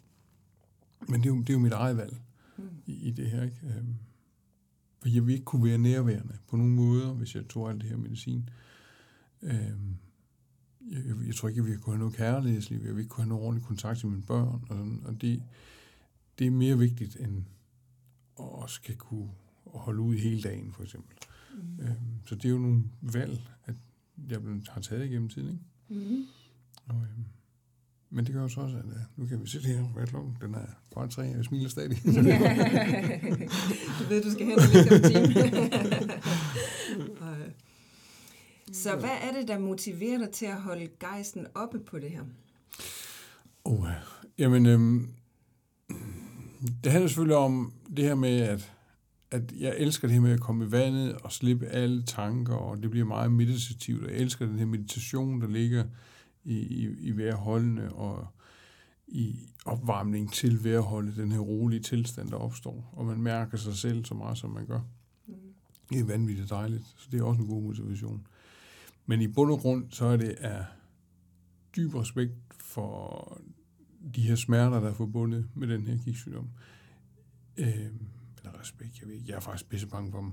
Men 1.08 1.20
det 1.20 1.26
er 1.26 1.34
jo, 1.34 1.40
det 1.40 1.50
er 1.50 1.54
jo 1.54 1.58
mit 1.58 1.72
eget 1.72 1.96
valg 1.96 2.16
mm. 2.58 2.68
i, 2.86 3.08
i 3.08 3.10
det 3.10 3.30
her. 3.30 3.42
Ikke? 3.42 3.56
Øhm, 3.62 3.94
for 5.00 5.08
jeg 5.08 5.26
vil 5.26 5.32
ikke 5.32 5.44
kunne 5.44 5.64
være 5.64 5.78
nærværende 5.78 6.38
på 6.48 6.56
nogen 6.56 6.74
måder, 6.74 7.12
hvis 7.12 7.34
jeg 7.34 7.48
tog 7.48 7.70
alt 7.70 7.80
det 7.80 7.90
her 7.90 7.96
medicin. 7.96 8.48
Øhm, 9.42 9.96
jeg, 10.90 11.06
jeg, 11.06 11.26
jeg 11.26 11.34
tror 11.34 11.48
ikke, 11.48 11.60
at 11.60 11.66
vi 11.66 11.76
kunne 11.76 11.94
have 11.94 11.98
noget 11.98 12.14
kærlighedsliv. 12.14 12.80
Jeg 12.84 12.94
vil 12.94 13.00
ikke 13.00 13.08
kunne 13.08 13.24
have 13.24 13.28
noget 13.28 13.44
ordentlig 13.44 13.66
kontakt 13.66 13.98
til 13.98 14.08
mine 14.08 14.22
børn. 14.22 14.48
Og, 14.68 14.76
sådan, 14.76 15.02
og 15.04 15.20
det, 15.20 15.42
det 16.38 16.46
er 16.46 16.50
mere 16.50 16.78
vigtigt, 16.78 17.16
end 17.20 17.44
at 18.62 18.70
skal 18.70 18.96
kunne 18.96 19.30
holde 19.66 20.00
ud 20.00 20.16
hele 20.16 20.42
dagen, 20.42 20.72
for 20.72 20.82
eksempel. 20.82 21.16
Mm. 21.54 21.84
Øhm, 21.84 22.26
så 22.26 22.34
det 22.34 22.44
er 22.44 22.50
jo 22.50 22.58
nogle 22.58 22.84
valg, 23.00 23.40
at 23.64 23.74
jeg 24.28 24.40
har 24.68 24.80
taget 24.80 25.06
igennem 25.06 25.28
tiden. 25.28 25.48
Ikke? 25.48 26.06
Mm. 26.06 26.24
Og, 26.86 26.96
øhm, 26.96 27.24
men 28.14 28.26
det 28.26 28.34
gør 28.34 28.42
jo 28.42 28.48
så 28.48 28.60
også, 28.60 28.76
at 28.76 28.84
uh, 28.84 28.90
nu 29.16 29.26
kan 29.26 29.42
vi 29.42 29.48
sidde 29.48 29.68
her, 29.68 29.84
er 29.98 30.06
klokken? 30.06 30.36
Den 30.40 30.54
er 30.54 30.66
kvart 30.92 31.10
tre, 31.10 31.22
og 31.22 31.36
jeg 31.36 31.44
smiler 31.44 31.68
stadig. 31.68 31.98
du 33.98 34.04
ved, 34.08 34.22
du 34.22 34.30
skal 34.30 34.46
hen 34.46 34.58
og 34.58 34.64
lidt 34.72 34.92
om 34.92 35.00
time. 35.10 35.34
så 38.82 38.96
hvad 38.96 39.10
er 39.22 39.38
det, 39.38 39.48
der 39.48 39.58
motiverer 39.58 40.18
dig 40.18 40.30
til 40.30 40.46
at 40.46 40.60
holde 40.60 40.88
gejsten 41.00 41.46
oppe 41.54 41.78
på 41.78 41.98
det 41.98 42.10
her? 42.10 42.22
Oh, 43.64 43.88
jamen, 44.38 44.66
øhm, 44.66 45.08
det 46.84 46.92
handler 46.92 47.08
selvfølgelig 47.08 47.36
om 47.36 47.72
det 47.96 48.04
her 48.04 48.14
med, 48.14 48.40
at, 48.40 48.72
at 49.30 49.52
jeg 49.58 49.74
elsker 49.78 50.08
det 50.08 50.14
her 50.14 50.20
med 50.20 50.32
at 50.32 50.40
komme 50.40 50.64
i 50.64 50.72
vandet 50.72 51.12
og 51.12 51.32
slippe 51.32 51.66
alle 51.66 52.02
tanker, 52.02 52.54
og 52.54 52.82
det 52.82 52.90
bliver 52.90 53.06
meget 53.06 53.32
meditativt, 53.32 54.04
og 54.04 54.10
jeg 54.10 54.18
elsker 54.18 54.46
den 54.46 54.58
her 54.58 54.66
meditation, 54.66 55.40
der 55.40 55.48
ligger 55.48 55.84
i, 56.44 56.58
i, 56.58 56.88
i 57.00 57.16
vejrholdene 57.16 57.92
og 57.92 58.26
i 59.08 59.48
opvarmning 59.64 60.32
til 60.32 60.64
vejrholdet, 60.64 61.16
den 61.16 61.32
her 61.32 61.38
rolige 61.38 61.80
tilstand, 61.80 62.30
der 62.30 62.36
opstår, 62.36 62.92
og 62.92 63.06
man 63.06 63.22
mærker 63.22 63.56
sig 63.56 63.74
selv 63.74 64.04
så 64.04 64.14
meget, 64.14 64.38
som 64.38 64.50
man 64.50 64.66
gør. 64.66 64.80
Mm. 65.26 65.34
Det 65.90 66.00
er 66.00 66.04
vanvittigt 66.04 66.50
dejligt, 66.50 66.84
så 66.96 67.08
det 67.12 67.20
er 67.20 67.24
også 67.24 67.40
en 67.40 67.48
god 67.48 67.62
motivation. 67.62 68.26
Men 69.06 69.20
i 69.20 69.26
bund 69.26 69.52
og 69.52 69.58
grund, 69.58 69.90
så 69.90 70.04
er 70.04 70.16
det 70.16 70.30
af 70.30 70.64
dyb 71.76 71.94
respekt 71.94 72.32
for 72.58 73.40
de 74.14 74.22
her 74.22 74.34
smerter, 74.34 74.80
der 74.80 74.88
er 74.88 74.94
forbundet 74.94 75.48
med 75.54 75.68
den 75.68 75.86
her 75.86 75.98
gigtsygdom. 76.04 76.48
Øh, 77.56 77.86
eller 78.38 78.60
respekt, 78.60 79.00
jeg 79.00 79.08
ved 79.08 79.14
ikke, 79.14 79.26
jeg 79.28 79.36
er 79.36 79.40
faktisk 79.40 79.70
pisse 79.70 79.86
bange 79.86 80.10
for 80.10 80.20
dem. 80.20 80.32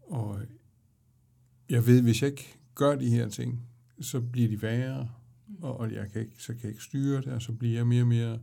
Og 0.00 0.40
jeg 1.68 1.86
ved, 1.86 2.02
hvis 2.02 2.22
jeg 2.22 2.30
ikke 2.30 2.58
gør 2.74 2.94
de 2.94 3.10
her 3.10 3.28
ting, 3.28 3.66
så 4.00 4.20
bliver 4.20 4.48
de 4.48 4.62
værre, 4.62 5.08
og, 5.60 5.80
og 5.80 5.92
jeg 5.92 6.12
kan 6.12 6.20
ikke, 6.20 6.32
så 6.38 6.52
kan 6.52 6.62
jeg 6.62 6.70
ikke 6.70 6.82
styre 6.82 7.20
det, 7.20 7.32
og 7.32 7.42
så 7.42 7.52
bliver 7.52 7.74
jeg 7.74 7.86
mere 7.86 8.02
og 8.02 8.08
mere 8.08 8.40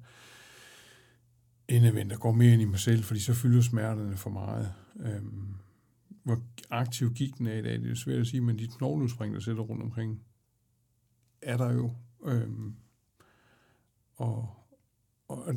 indadvendt 1.67 2.13
og 2.13 2.19
går 2.19 2.31
mere 2.31 2.53
ind 2.53 2.61
i 2.61 2.65
mig 2.65 2.79
selv, 2.79 3.03
fordi 3.03 3.19
så 3.19 3.33
fylder 3.33 3.61
smerterne 3.61 4.17
for 4.17 4.29
meget. 4.29 4.73
Øhm, 4.99 5.55
hvor 6.23 6.43
aktiv 6.69 7.13
gik 7.13 7.37
den 7.37 7.47
af 7.47 7.59
i 7.59 7.61
dag, 7.61 7.81
det 7.81 7.91
er 7.91 7.95
svært 7.95 8.19
at 8.19 8.27
sige, 8.27 8.41
men 8.41 8.59
de 8.59 8.67
knogleudsspring, 8.67 9.33
der 9.33 9.39
sætter 9.39 9.63
rundt 9.63 9.83
omkring, 9.83 10.21
er 11.41 11.57
der 11.57 11.73
jo. 11.73 11.91
Øhm, 12.25 12.75
og 14.15 14.59
og 15.29 15.55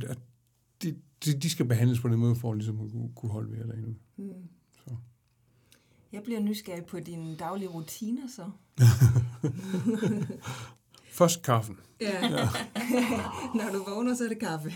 de, 0.82 0.96
de, 1.24 1.40
de 1.40 1.50
skal 1.50 1.66
behandles 1.66 2.00
på 2.00 2.08
den 2.08 2.18
måde, 2.18 2.36
for 2.36 2.54
ligesom 2.54 2.80
at 2.80 2.90
kunne, 2.90 3.12
kunne 3.14 3.32
holde 3.32 3.50
ved 3.50 3.68
derinde. 3.68 3.94
Mm. 4.16 4.48
Så. 4.72 4.96
Jeg 6.12 6.22
bliver 6.22 6.40
nysgerrig 6.40 6.84
på 6.84 7.00
dine 7.00 7.36
daglige 7.36 7.68
rutiner 7.68 8.28
så. 8.28 8.50
Først 11.12 11.42
kaffen. 11.42 11.78
Ja. 12.00 12.26
ja. 12.26 12.48
Når 13.58 13.72
du 13.72 13.84
vågner, 13.84 14.14
så 14.14 14.24
er 14.24 14.28
det 14.28 14.38
kaffe. 14.38 14.74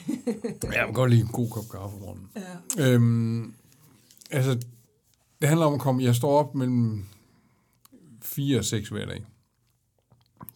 jeg 0.62 0.84
kan 0.84 0.92
godt 0.92 1.10
lide 1.10 1.22
en 1.22 1.28
god 1.28 1.50
kop 1.50 1.64
kaffe 1.70 1.96
om 1.96 2.00
morgenen. 2.00 2.30
Ja. 2.36 2.94
Øhm, 2.94 3.54
altså, 4.30 4.66
det 5.40 5.48
handler 5.48 5.66
om 5.66 5.74
at 5.74 5.80
komme... 5.80 6.02
Jeg 6.02 6.14
står 6.14 6.38
op 6.38 6.54
mellem 6.54 7.04
4 8.22 8.58
og 8.58 8.64
6 8.64 8.88
hver 8.88 9.06
dag. 9.06 9.26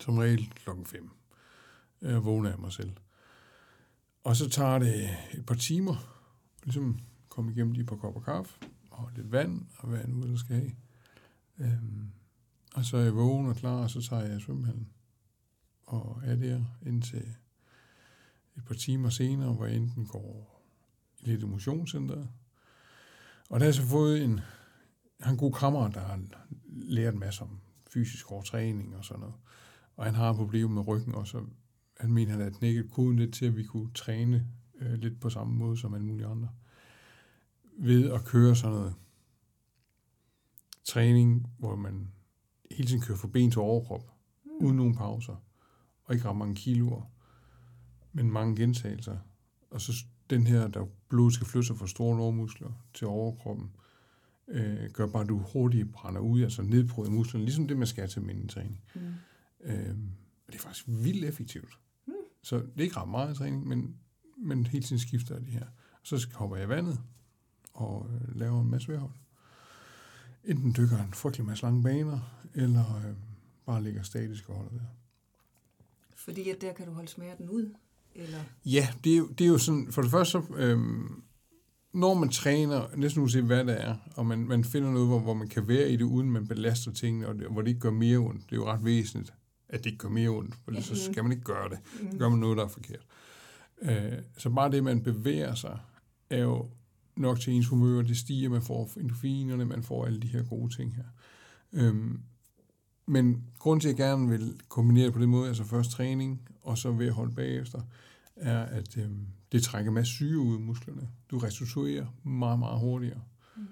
Som 0.00 0.18
regel 0.18 0.52
klokken 0.54 0.87
5. 0.87 1.10
Jeg 2.02 2.25
vågner 2.25 2.52
af 2.52 2.58
mig 2.58 2.72
selv. 2.72 2.92
Og 4.25 4.37
så 4.37 4.49
tager 4.49 4.78
det 4.78 5.10
et 5.32 5.46
par 5.46 5.54
timer, 5.54 5.96
ligesom 6.64 6.99
komme 7.28 7.52
igennem 7.52 7.75
de 7.75 7.84
par 7.84 7.96
kopper 7.96 8.20
kaffe, 8.20 8.54
og 8.90 9.10
lidt 9.16 9.32
vand, 9.32 9.66
og 9.78 9.88
hvad 9.88 10.04
nu 10.06 10.22
ellers 10.22 10.40
skal 10.40 10.56
have. 10.56 10.72
Øhm, 11.58 12.10
og 12.75 12.84
så 12.84 12.96
er 12.96 13.00
jeg 13.00 13.14
vågen 13.14 13.46
og 13.46 13.56
klar, 13.56 13.82
og 13.82 13.90
så 13.90 14.02
tager 14.02 14.22
jeg 14.22 14.40
svømmehallen 14.40 14.88
og 15.90 16.20
er 16.25 16.37
der 16.37 16.64
indtil 16.87 17.37
et 18.56 18.64
par 18.64 18.75
timer 18.75 19.09
senere, 19.09 19.52
hvor 19.52 19.66
jeg 19.66 19.76
enten 19.76 20.06
går 20.06 20.62
i 21.20 21.26
lidt 21.26 21.42
emotionscenter. 21.42 22.26
Og 23.49 23.61
der 23.61 23.64
har 23.64 23.64
jeg 23.64 23.75
så 23.75 23.82
fået 23.82 24.25
en, 24.25 24.40
har 25.20 25.30
en 25.30 25.38
god 25.38 25.52
kammerat, 25.52 25.94
der 25.94 26.00
har 26.00 26.20
lært 26.66 27.14
en 27.14 27.20
masse 27.20 27.42
om 27.42 27.61
fysisk 27.92 28.26
hård 28.26 28.44
træning 28.44 28.97
og 28.97 29.04
sådan 29.04 29.20
noget. 29.20 29.35
Og 29.97 30.04
han 30.04 30.14
har 30.14 30.30
et 30.30 30.37
problem 30.37 30.70
med 30.70 30.88
ryggen, 30.88 31.14
og 31.14 31.26
så 31.26 31.44
han 32.00 32.12
mener, 32.12 32.37
at 32.37 32.42
han 32.42 32.52
knækket 32.52 32.90
koden 32.90 33.16
lidt 33.16 33.35
til, 33.35 33.47
at 33.47 33.56
vi 33.56 33.64
kunne 33.64 33.92
træne 33.94 34.47
øh, 34.80 34.92
lidt 34.92 35.20
på 35.20 35.30
samme 35.30 35.54
måde 35.54 35.76
som 35.78 35.94
alle 35.94 36.06
mulige 36.06 36.26
andre. 36.26 36.49
Ved 37.78 38.11
at 38.11 38.25
køre 38.25 38.56
sådan 38.56 38.76
noget 38.76 38.94
træning, 40.85 41.52
hvor 41.59 41.76
man 41.76 42.12
hele 42.70 42.87
tiden 42.87 43.02
kører 43.02 43.18
fra 43.18 43.28
ben 43.28 43.50
til 43.50 43.61
overkrop, 43.61 44.12
mm. 44.44 44.66
uden 44.66 44.76
nogen 44.76 44.97
pauser 44.97 45.37
og 46.10 46.14
ikke 46.14 46.28
ret 46.28 46.36
mange 46.36 46.54
kiloer, 46.54 47.02
men 48.12 48.30
mange 48.30 48.56
gentagelser. 48.56 49.18
Og 49.70 49.80
så 49.80 49.92
den 50.30 50.46
her, 50.46 50.68
der 50.68 50.86
blod 51.08 51.30
skal 51.30 51.46
flytte 51.46 51.66
sig 51.66 51.76
fra 51.76 51.86
store 51.86 52.16
lårmuskler 52.16 52.72
til 52.94 53.06
overkroppen, 53.06 53.70
øh, 54.48 54.90
gør 54.92 55.06
bare, 55.06 55.22
at 55.22 55.28
du 55.28 55.38
hurtigt 55.38 55.92
brænder 55.92 56.20
ud, 56.20 56.42
altså 56.42 56.62
nedbryder 56.62 57.10
musklerne, 57.10 57.44
ligesom 57.44 57.68
det, 57.68 57.76
man 57.76 57.86
skal 57.86 58.08
til 58.08 58.22
mindetræning. 58.22 58.80
Mm. 58.94 59.00
Øh, 59.60 59.96
og 60.46 60.52
det 60.52 60.54
er 60.54 60.62
faktisk 60.62 60.84
vildt 60.88 61.24
effektivt. 61.24 61.78
Mm. 62.06 62.12
Så 62.42 62.56
det 62.56 62.72
er 62.76 62.82
ikke 62.82 62.96
ret 62.96 63.08
meget 63.08 63.36
træning, 63.36 63.68
men, 63.68 63.96
men 64.36 64.66
hele 64.66 64.84
tiden 64.84 65.00
skifter 65.00 65.38
de 65.38 65.50
her. 65.50 65.66
Og 65.92 66.06
så 66.06 66.28
hopper 66.34 66.56
jeg 66.56 66.66
i 66.66 66.68
vandet 66.68 67.00
og 67.74 68.10
øh, 68.14 68.36
laver 68.36 68.60
en 68.60 68.70
masse 68.70 68.88
vejrhold. 68.88 69.12
Enten 70.44 70.74
dykker 70.76 71.04
en 71.04 71.14
frygtelig 71.14 71.46
masse 71.46 71.64
lange 71.64 71.82
baner, 71.82 72.20
eller 72.54 72.96
øh, 72.96 73.14
bare 73.66 73.82
ligger 73.82 74.02
statisk 74.02 74.48
og 74.48 74.56
holder 74.56 74.72
der. 74.72 75.00
Fordi 76.24 76.50
at 76.50 76.60
der 76.60 76.72
kan 76.72 76.86
du 76.86 76.92
holde 76.92 77.08
smerten 77.08 77.48
ud? 77.48 77.74
Eller? 78.14 78.38
Ja, 78.64 78.88
det 79.04 79.12
er, 79.12 79.16
jo, 79.16 79.26
det 79.26 79.44
er 79.44 79.48
jo 79.48 79.58
sådan, 79.58 79.92
for 79.92 80.02
det 80.02 80.10
første, 80.10 80.32
så, 80.32 80.42
øhm, 80.56 81.22
når 81.92 82.14
man 82.14 82.28
træner, 82.28 82.96
næsten 82.96 83.20
uanset 83.20 83.44
hvad 83.44 83.64
det 83.64 83.82
er, 83.82 83.96
og 84.16 84.26
man, 84.26 84.38
man 84.38 84.64
finder 84.64 84.90
noget, 84.90 85.08
hvor, 85.08 85.18
hvor 85.18 85.34
man 85.34 85.48
kan 85.48 85.68
være 85.68 85.90
i 85.90 85.96
det, 85.96 86.04
uden 86.04 86.30
man 86.30 86.46
belaster 86.46 86.92
tingene, 86.92 87.28
og 87.28 87.34
det, 87.34 87.46
hvor 87.50 87.62
det 87.62 87.68
ikke 87.68 87.80
gør 87.80 87.90
mere 87.90 88.18
ondt. 88.18 88.44
Det 88.44 88.52
er 88.52 88.56
jo 88.56 88.66
ret 88.66 88.84
væsentligt, 88.84 89.32
at 89.68 89.84
det 89.84 89.86
ikke 89.86 89.98
gør 89.98 90.08
mere 90.08 90.28
ondt, 90.28 90.54
for 90.54 90.70
mm-hmm. 90.70 90.82
så 90.82 91.04
skal 91.12 91.22
man 91.22 91.32
ikke 91.32 91.44
gøre 91.44 91.68
det. 91.68 91.78
Så 92.12 92.18
gør 92.18 92.28
man 92.28 92.38
noget, 92.38 92.56
der 92.56 92.64
er 92.64 92.68
forkert. 92.68 93.06
Øh, 93.82 94.18
så 94.38 94.50
bare 94.50 94.70
det, 94.70 94.84
man 94.84 95.02
bevæger 95.02 95.54
sig, 95.54 95.78
er 96.30 96.42
jo 96.42 96.70
nok 97.16 97.40
til 97.40 97.52
ens 97.52 97.66
humør, 97.66 98.02
det 98.02 98.16
stiger, 98.16 98.48
man 98.48 98.62
får 98.62 98.90
endorfinerne, 98.96 99.64
man 99.64 99.82
får 99.82 100.06
alle 100.06 100.20
de 100.20 100.28
her 100.28 100.42
gode 100.42 100.76
ting 100.76 100.96
her. 100.96 101.04
Øhm, 101.72 102.20
men 103.10 103.44
grund 103.58 103.80
til, 103.80 103.88
at 103.88 103.98
jeg 103.98 104.06
gerne 104.06 104.28
vil 104.28 104.60
kombinere 104.68 105.06
det 105.06 105.12
på 105.12 105.20
den 105.20 105.30
måde, 105.30 105.48
altså 105.48 105.64
først 105.64 105.90
træning, 105.90 106.48
og 106.62 106.78
så 106.78 106.92
ved 106.92 107.06
at 107.06 107.12
holde 107.12 107.34
bagefter, 107.34 107.80
er, 108.36 108.62
at 108.62 108.96
øh, 108.96 109.10
det 109.52 109.62
trækker 109.62 109.90
masse 109.90 110.12
syre 110.12 110.38
ud 110.38 110.54
af 110.54 110.60
musklerne. 110.60 111.08
Du 111.30 111.38
restituerer 111.38 112.06
meget, 112.24 112.58
meget 112.58 112.80
hurtigere. 112.80 113.20
Mm. 113.56 113.62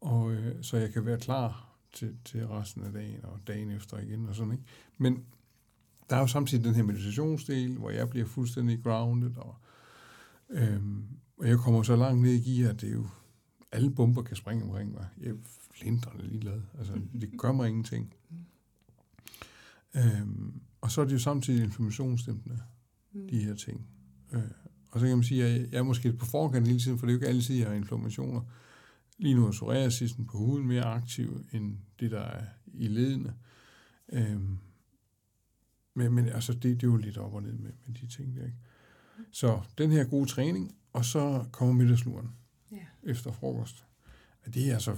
Og 0.00 0.32
øh, 0.32 0.54
så 0.62 0.76
jeg 0.76 0.92
kan 0.92 1.06
være 1.06 1.18
klar 1.18 1.76
til, 1.92 2.16
til 2.24 2.46
resten 2.46 2.82
af 2.82 2.92
dagen, 2.92 3.24
og 3.24 3.40
dagen 3.46 3.70
efter 3.70 3.98
igen, 3.98 4.28
og 4.28 4.34
sådan, 4.34 4.52
ikke? 4.52 4.64
Men 4.98 5.24
der 6.10 6.16
er 6.16 6.20
jo 6.20 6.26
samtidig 6.26 6.64
den 6.64 6.74
her 6.74 6.82
meditationsdel, 6.82 7.76
hvor 7.78 7.90
jeg 7.90 8.10
bliver 8.10 8.26
fuldstændig 8.26 8.82
grounded, 8.82 9.36
og, 9.36 9.56
øh, 10.50 10.80
og 11.38 11.48
jeg 11.48 11.58
kommer 11.58 11.82
så 11.82 11.96
langt 11.96 12.22
ned 12.22 12.32
i 12.32 12.50
gear, 12.50 12.70
at 12.70 12.80
det 12.80 12.88
er 12.88 12.94
jo, 12.94 13.06
alle 13.72 13.90
bomber 13.90 14.22
kan 14.22 14.36
springe 14.36 14.64
omkring 14.64 14.92
mig. 14.92 15.06
Jeg 15.20 15.30
er 15.30 15.34
lindrende 15.84 16.26
ligeglad. 16.26 16.60
Altså, 16.78 16.92
det 17.20 17.30
gør 17.38 17.52
mig 17.52 17.68
ingenting. 17.68 18.14
Øhm, 19.96 20.60
og 20.80 20.90
så 20.90 21.00
er 21.00 21.04
det 21.04 21.12
jo 21.12 21.18
samtidig 21.18 21.64
informationsdæmpende, 21.64 22.60
mm. 23.12 23.28
de 23.28 23.44
her 23.44 23.54
ting. 23.54 23.86
Øh, 24.32 24.42
og 24.90 25.00
så 25.00 25.06
kan 25.06 25.16
man 25.16 25.24
sige, 25.24 25.44
at 25.44 25.72
jeg 25.72 25.78
er 25.78 25.82
måske 25.82 26.12
på 26.12 26.26
forkant 26.26 26.66
hele 26.66 26.80
tiden, 26.80 26.98
for 26.98 27.06
det 27.06 27.12
er 27.12 27.14
jo 27.14 27.18
ikke 27.18 27.28
altid, 27.28 27.54
jeg 27.56 27.66
har 27.66 27.74
inflammationer. 27.74 28.40
Lige 29.18 29.34
nu 29.34 29.46
er 29.46 29.50
psoriasisen 29.50 30.26
på 30.26 30.38
huden 30.38 30.66
mere 30.66 30.84
aktiv 30.84 31.44
end 31.52 31.76
det, 32.00 32.10
der 32.10 32.20
er 32.20 32.44
i 32.74 32.88
ledene. 32.88 33.34
Øhm, 34.12 34.58
men, 35.94 36.12
men 36.12 36.28
altså, 36.28 36.52
det, 36.52 36.62
det 36.62 36.82
er 36.82 36.86
jo 36.86 36.96
lidt 36.96 37.18
op 37.18 37.34
og 37.34 37.42
ned 37.42 37.52
med, 37.52 37.72
med 37.86 37.94
de 37.94 38.06
ting 38.06 38.36
der, 38.36 38.44
ikke? 38.44 38.56
Så 39.32 39.60
den 39.78 39.90
her 39.90 40.04
gode 40.04 40.26
træning, 40.26 40.74
og 40.92 41.04
så 41.04 41.44
kommer 41.52 41.74
middagsluren 41.74 42.28
Ja. 42.72 42.76
efter 43.02 43.32
frokost. 43.32 43.84
Det 44.54 44.70
er 44.70 44.74
altså... 44.74 44.96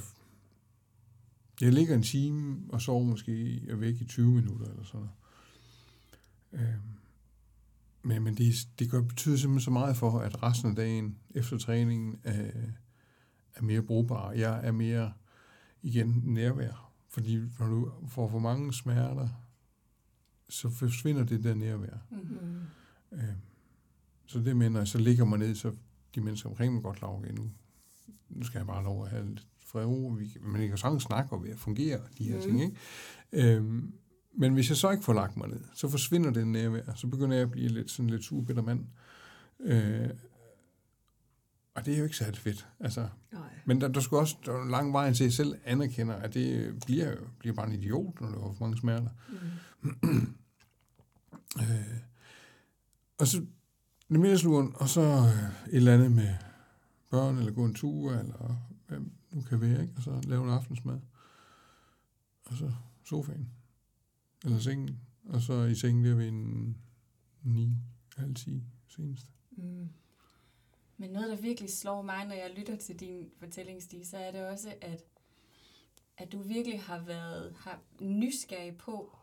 Jeg 1.60 1.72
ligger 1.72 1.94
en 1.94 2.02
time 2.02 2.60
og 2.68 2.82
sover 2.82 3.04
måske 3.04 3.62
er 3.68 3.76
væk 3.76 4.00
i 4.00 4.04
20 4.04 4.30
minutter 4.30 4.66
eller 4.66 4.84
sådan 4.84 5.00
noget. 5.00 5.14
Øhm, 6.52 6.82
men, 8.02 8.22
men 8.22 8.34
det, 8.34 8.54
det 8.78 8.90
gør, 8.90 9.02
betyder 9.02 9.36
simpelthen 9.36 9.64
så 9.64 9.70
meget 9.70 9.96
for, 9.96 10.18
at 10.18 10.42
resten 10.42 10.70
af 10.70 10.76
dagen 10.76 11.18
efter 11.30 11.58
træningen 11.58 12.20
er, 12.24 12.50
er 13.54 13.62
mere 13.62 13.82
brugbar. 13.82 14.32
Jeg 14.32 14.66
er 14.66 14.72
mere 14.72 15.12
igen 15.82 16.22
nærvær. 16.24 16.92
Fordi 17.08 17.36
når 17.58 17.66
du 17.66 17.92
får 18.08 18.28
for 18.28 18.38
mange 18.38 18.74
smerter, 18.74 19.28
så 20.48 20.70
forsvinder 20.70 21.24
det 21.24 21.44
der 21.44 21.54
nærvær. 21.54 21.96
Mm. 22.10 22.18
Mm. 22.18 23.18
Øh, 23.18 23.34
så 24.26 24.38
det 24.38 24.56
mener 24.56 24.80
jeg, 24.80 24.88
så 24.88 24.98
ligger 24.98 25.24
man 25.24 25.38
ned, 25.38 25.54
så 25.54 25.72
de 26.14 26.20
mennesker 26.20 26.48
omkring 26.48 26.74
mig 26.74 26.82
godt 26.82 27.00
lave 27.00 27.32
nu. 27.32 27.50
Nu 28.28 28.44
skal 28.44 28.58
jeg 28.58 28.66
bare 28.66 28.84
lov 28.84 29.04
at 29.04 29.10
have 29.10 29.28
lidt 29.28 29.46
ro. 29.74 30.08
Vi, 30.18 30.36
men 30.42 30.60
jeg 30.60 30.68
kan 30.68 30.78
sagtens 30.78 31.02
snakke 31.02 31.32
og 31.32 31.44
fungere, 31.56 32.00
de 32.18 32.24
her 32.24 32.36
Mm. 32.36 32.42
ting, 32.42 32.62
ikke? 32.62 32.76
Øhm, 33.56 33.92
men 34.38 34.52
hvis 34.54 34.68
jeg 34.68 34.76
så 34.76 34.90
ikke 34.90 35.04
får 35.04 35.12
lagt 35.12 35.36
mig 35.36 35.48
ned, 35.48 35.60
så 35.74 35.88
forsvinder 35.88 36.30
den 36.30 36.52
nærvær. 36.52 36.94
Så 36.94 37.06
begynder 37.06 37.36
jeg 37.36 37.42
at 37.42 37.50
blive 37.50 37.68
lidt 37.68 37.90
sådan 37.90 38.10
lidt 38.10 38.24
surbitter 38.24 38.62
mand. 38.62 38.86
Øh, 39.60 40.08
og 41.74 41.86
det 41.86 41.94
er 41.94 41.98
jo 41.98 42.04
ikke 42.04 42.16
særlig 42.16 42.38
fedt. 42.38 42.68
Altså, 42.80 43.08
Nej. 43.32 43.42
men 43.64 43.80
der, 43.80 43.88
der 43.88 44.00
skal 44.00 44.16
også 44.18 44.36
der 44.46 44.52
er 44.52 44.64
lang 44.70 44.92
vej 44.92 45.12
til, 45.12 45.24
at 45.24 45.26
jeg 45.26 45.32
selv 45.32 45.54
anerkender, 45.64 46.14
at 46.14 46.34
det 46.34 46.78
bliver, 46.86 47.16
bliver 47.38 47.54
bare 47.56 47.66
en 47.66 47.72
idiot, 47.72 48.20
når 48.20 48.28
du 48.30 48.40
har 48.40 48.52
for 48.52 48.64
mange 48.64 48.78
smerter. 48.78 49.08
Mm. 49.82 50.34
Øh, 51.60 51.98
og 53.18 53.26
så 53.26 53.36
det 54.08 54.20
middagsluren, 54.20 54.72
og 54.74 54.88
så 54.88 55.00
øh, 55.00 55.72
et 55.72 55.76
eller 55.76 55.94
andet 55.94 56.12
med 56.12 56.34
børn, 57.10 57.38
eller 57.38 57.52
gå 57.52 57.64
en 57.64 57.74
tur, 57.74 58.12
eller 58.12 58.56
nu 59.30 59.42
kan 59.42 59.60
være, 59.60 59.82
ikke? 59.82 59.94
Og 59.96 60.02
så 60.02 60.20
lave 60.26 60.44
en 60.44 60.50
aftensmad. 60.50 61.00
Og 62.44 62.56
så 62.56 62.72
sofaen. 63.04 63.50
Eller 64.44 64.58
sengen. 64.58 65.00
Og 65.24 65.40
så 65.40 65.62
i 65.62 65.74
sengen 65.74 66.02
bliver 66.02 66.16
vi 66.16 66.28
en 66.28 66.76
9, 67.42 67.76
halv 68.16 68.34
10 68.34 68.62
senest. 68.88 69.26
Mm. 69.50 69.88
Men 70.96 71.10
noget, 71.10 71.28
der 71.28 71.36
virkelig 71.36 71.70
slår 71.70 72.02
mig, 72.02 72.26
når 72.26 72.34
jeg 72.34 72.54
lytter 72.56 72.76
til 72.76 73.00
din 73.00 73.30
fortælling, 73.38 73.82
Stig, 73.82 74.06
så 74.06 74.16
er 74.16 74.30
det 74.30 74.46
også, 74.46 74.74
at, 74.80 75.04
at 76.16 76.32
du 76.32 76.42
virkelig 76.42 76.82
har 76.82 76.98
været 76.98 77.54
har 77.56 77.80
nysgerrig 78.00 78.76
på, 78.76 79.18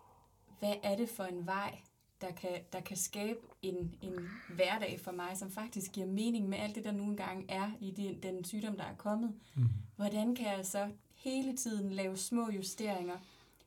hvad 0.59 0.75
er 0.83 0.95
det 0.95 1.09
for 1.09 1.23
en 1.23 1.45
vej, 1.45 1.81
der 2.21 2.31
kan, 2.31 2.61
der 2.73 2.79
kan 2.79 2.97
skabe 2.97 3.39
en, 3.61 3.95
en 4.01 4.29
hverdag 4.49 4.99
for 4.99 5.11
mig, 5.11 5.37
som 5.37 5.51
faktisk 5.51 5.91
giver 5.91 6.07
mening 6.07 6.49
med 6.49 6.57
alt 6.57 6.75
det, 6.75 6.83
der 6.83 6.91
nu 6.91 7.03
engang 7.03 7.45
er 7.49 7.71
i 7.79 7.91
den, 7.91 8.23
den 8.23 8.43
sygdom, 8.43 8.77
der 8.77 8.83
er 8.83 8.95
kommet. 8.95 9.33
Mm. 9.55 9.63
Hvordan 9.95 10.35
kan 10.35 10.45
jeg 10.57 10.65
så 10.65 10.89
hele 11.15 11.57
tiden 11.57 11.91
lave 11.91 12.17
små 12.17 12.49
justeringer, 12.49 13.17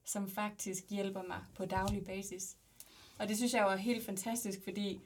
som 0.04 0.28
faktisk 0.28 0.90
hjælper 0.90 1.22
mig 1.22 1.38
på 1.54 1.64
daglig 1.64 2.04
basis? 2.04 2.56
Og 3.18 3.28
det 3.28 3.36
synes 3.36 3.54
jeg 3.54 3.62
jo 3.62 3.68
er 3.68 3.76
helt 3.76 4.06
fantastisk, 4.06 4.58
fordi 4.64 5.00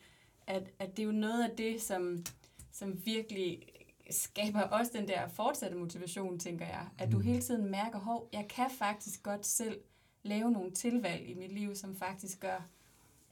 at, 0.47 0.71
at 0.79 0.97
det 0.97 1.03
er 1.03 1.07
jo 1.07 1.13
noget 1.13 1.45
af 1.51 1.57
det, 1.57 1.83
som, 1.83 2.25
som 2.73 3.07
virkelig 3.07 3.63
skaber 4.11 4.61
også 4.61 4.93
den 4.95 5.09
der 5.09 5.29
fortsatte 5.29 5.77
motivation, 5.77 6.39
tænker 6.39 6.67
jeg. 6.67 6.89
At 6.99 7.13
du 7.13 7.17
Mm. 7.17 7.23
hele 7.23 7.43
tiden 7.43 7.71
mærker, 7.71 7.99
hov, 7.99 8.29
jeg 8.33 8.49
kan 8.49 8.71
faktisk 8.79 9.23
godt 9.23 9.47
selv 9.47 9.81
lave 10.23 10.51
nogle 10.51 10.71
tilvalg 10.71 11.29
i 11.29 11.35
mit 11.35 11.53
liv, 11.53 11.75
som 11.75 11.97
faktisk 11.97 12.41
gør, 12.41 12.69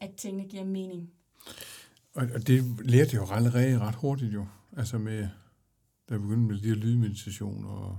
at 0.01 0.15
tingene 0.17 0.49
giver 0.49 0.65
mening. 0.65 1.11
Og, 2.15 2.29
og 2.35 2.47
det 2.47 2.65
lærte 2.85 3.11
jeg 3.13 3.23
jo 3.29 3.35
allerede 3.35 3.79
ret 3.79 3.95
hurtigt 3.95 4.35
jo. 4.35 4.47
Altså 4.77 4.99
med, 4.99 5.19
da 6.09 6.15
jeg 6.15 6.21
begyndte 6.21 6.53
med 6.53 6.61
de 6.61 6.69
her 6.69 6.75
lydmeditation, 6.75 7.65
og 7.65 7.99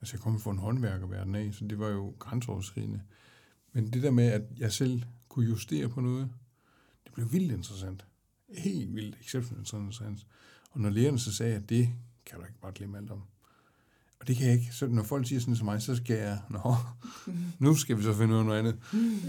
altså 0.00 0.16
jeg 0.16 0.20
kom 0.20 0.40
fra 0.40 0.50
en 0.50 0.58
håndværkerverden 0.58 1.34
af, 1.34 1.54
så 1.54 1.64
det 1.64 1.78
var 1.78 1.88
jo 1.88 2.14
grænseoverskridende. 2.18 3.02
Men 3.72 3.92
det 3.92 4.02
der 4.02 4.10
med, 4.10 4.26
at 4.26 4.42
jeg 4.56 4.72
selv 4.72 5.02
kunne 5.28 5.46
justere 5.46 5.88
på 5.88 6.00
noget, 6.00 6.30
det 7.04 7.12
blev 7.12 7.32
vildt 7.32 7.52
interessant. 7.52 8.06
Helt 8.48 8.94
vildt 8.94 9.16
exceptionelt 9.20 9.72
interessant. 9.74 10.26
Og 10.70 10.80
når 10.80 10.90
lærerne 10.90 11.18
så 11.18 11.34
sagde, 11.34 11.56
at 11.56 11.68
det 11.68 11.88
kan 12.26 12.38
du 12.38 12.44
ikke 12.44 12.60
bare 12.60 12.72
glemme 12.74 12.98
alt 12.98 13.10
om. 13.10 13.22
Og 14.20 14.28
det 14.28 14.36
kan 14.36 14.46
jeg 14.46 14.54
ikke. 14.54 14.74
Så 14.74 14.86
når 14.86 15.02
folk 15.02 15.28
siger 15.28 15.40
sådan 15.40 15.54
til 15.54 15.64
mig, 15.64 15.82
så 15.82 15.96
skal 15.96 16.16
jeg, 16.16 16.38
nå, 16.50 16.74
nu 17.58 17.74
skal 17.74 17.98
vi 17.98 18.02
så 18.02 18.14
finde 18.14 18.34
ud 18.34 18.38
af 18.38 18.44
noget 18.44 18.58
andet. 18.58 18.76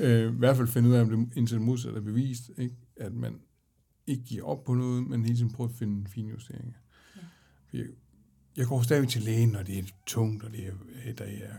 Øh, 0.01 0.33
I 0.33 0.37
hvert 0.37 0.57
fald 0.57 0.67
finde 0.67 0.89
ud 0.89 0.93
af, 0.93 1.01
om 1.01 1.09
det 1.09 1.37
indtil 1.37 1.57
det 1.57 1.65
modsatte 1.65 1.97
er 1.99 2.03
bevist, 2.03 2.51
ikke? 2.57 2.75
at 2.97 3.13
man 3.13 3.39
ikke 4.07 4.23
giver 4.23 4.43
op 4.43 4.63
på 4.63 4.73
noget, 4.73 5.07
men 5.07 5.25
hele 5.25 5.37
tiden 5.37 5.51
prøver 5.51 5.69
at 5.69 5.75
finde 5.75 6.09
fine 6.09 6.29
justeringer. 6.29 6.73
Ja. 7.15 7.21
Jeg, 7.77 7.85
jeg 8.57 8.67
går 8.67 8.81
stadig 8.81 9.09
til 9.09 9.21
lægen, 9.21 9.49
når 9.49 9.63
det 9.63 9.79
er 9.79 9.83
tungt, 10.05 10.43
og 10.43 10.51
det 10.51 10.67
er, 10.67 11.13
der 11.13 11.25
er 11.25 11.53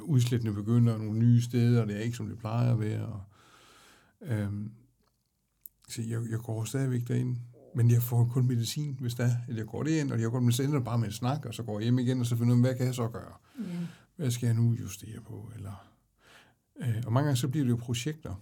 udslættende 0.00 0.54
begynder 0.54 0.98
nogle 0.98 1.18
nye 1.18 1.40
steder, 1.40 1.80
og 1.80 1.88
det 1.88 1.96
er 1.96 2.00
ikke, 2.00 2.16
som 2.16 2.28
det 2.28 2.38
plejer 2.38 2.72
at 2.72 2.80
være. 2.80 3.06
Og, 3.06 3.22
øhm, 4.22 4.72
så 5.88 6.02
jeg, 6.02 6.20
jeg 6.30 6.38
går 6.38 6.64
stadigvæk 6.64 7.08
derind, 7.08 7.36
men 7.74 7.90
jeg 7.90 8.02
får 8.02 8.30
kun 8.32 8.46
medicin, 8.46 8.96
hvis 9.00 9.14
der 9.14 9.24
er, 9.24 9.36
at 9.48 9.56
jeg 9.56 9.66
går 9.66 9.82
derind, 9.82 10.10
og 10.10 10.20
jeg 10.20 10.30
går 10.30 10.40
med 10.40 10.52
sender 10.52 10.80
bare 10.80 10.98
med 10.98 11.06
en 11.06 11.12
snak, 11.12 11.44
og 11.44 11.54
så 11.54 11.62
går 11.62 11.78
jeg 11.78 11.84
hjem 11.84 11.98
igen, 11.98 12.20
og 12.20 12.26
så 12.26 12.36
finder 12.36 12.54
ud 12.54 12.58
af, 12.58 12.66
hvad 12.66 12.74
kan 12.74 12.86
jeg 12.86 12.94
så 12.94 13.08
gøre? 13.08 13.32
Ja. 13.58 13.86
Hvad 14.16 14.30
skal 14.30 14.46
jeg 14.46 14.56
nu 14.56 14.74
justere 14.74 15.20
på? 15.20 15.50
Eller, 15.56 15.86
øh, 16.80 17.02
og 17.06 17.12
mange 17.12 17.26
gange 17.26 17.36
så 17.36 17.48
bliver 17.48 17.64
det 17.64 17.70
jo 17.70 17.76
projekter. 17.76 18.34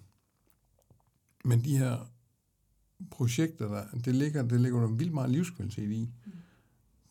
Men 1.44 1.64
de 1.64 1.78
her 1.78 2.10
projekter, 3.10 3.68
der, 3.68 3.98
det, 4.04 4.14
ligger, 4.14 4.48
det 4.48 4.60
ligger 4.60 4.80
der 4.80 4.88
vildt 4.88 5.14
meget 5.14 5.30
livskvalitet 5.30 5.90
i. 5.90 6.10
Mm. 6.26 6.32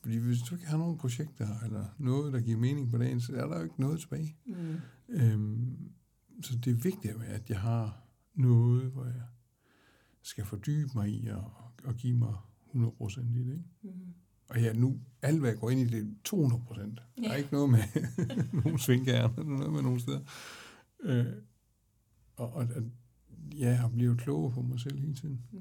Fordi 0.02 0.18
hvis 0.18 0.40
du 0.42 0.56
ikke 0.56 0.68
har 0.68 0.78
nogen 0.78 0.98
projekter, 0.98 1.48
eller 1.66 1.86
noget, 1.98 2.34
der 2.34 2.40
giver 2.40 2.58
mening 2.58 2.92
på 2.92 2.98
dagen, 2.98 3.22
så 3.22 3.36
er 3.36 3.48
der 3.48 3.58
jo 3.58 3.64
ikke 3.64 3.82
noget 3.82 4.00
tilbage. 4.00 4.36
Mm. 4.46 4.76
Øhm, 5.10 5.92
så 6.42 6.58
det 6.66 6.72
er 6.72 6.76
vigtigt, 6.76 7.14
at 7.28 7.50
jeg 7.50 7.60
har 7.60 8.02
noget, 8.36 8.92
hvor 8.92 9.06
jeg 9.06 9.22
skal 10.22 10.46
fordybe 10.46 10.90
mig 10.96 11.10
i 11.10 11.28
og, 11.28 11.52
og 11.84 11.96
give 11.96 12.18
mig 12.18 12.34
100% 12.76 13.20
i 13.20 13.44
det. 13.44 13.52
Ikke? 13.52 13.64
Mm. 13.84 13.90
Og 14.50 14.62
ja, 14.62 14.74
nu, 14.74 15.00
alt 15.22 15.40
hvad 15.40 15.50
jeg 15.50 15.60
går 15.60 15.70
ind 15.70 15.80
i, 15.80 15.86
det 15.86 16.00
er 16.04 16.08
200 16.24 16.64
procent. 16.64 16.96
Der 17.18 17.24
er 17.24 17.32
Ja. 17.32 17.36
ikke 17.36 17.50
noget 17.52 17.70
med 17.70 17.80
nogle 18.64 18.80
svinggærne, 18.80 19.34
eller 19.38 19.58
noget 19.58 19.74
med 19.74 19.82
nogle 19.82 20.00
steder. 20.00 20.20
Øh, 21.04 21.26
og, 22.36 22.54
og, 22.54 22.68
og 22.76 22.84
ja, 23.58 23.70
jeg 23.82 23.92
bliver 23.94 24.16
klogere 24.16 24.52
på 24.54 24.62
mig 24.62 24.80
selv 24.80 25.00
hele 25.00 25.16
tiden. 25.16 25.42
Mm. 25.52 25.60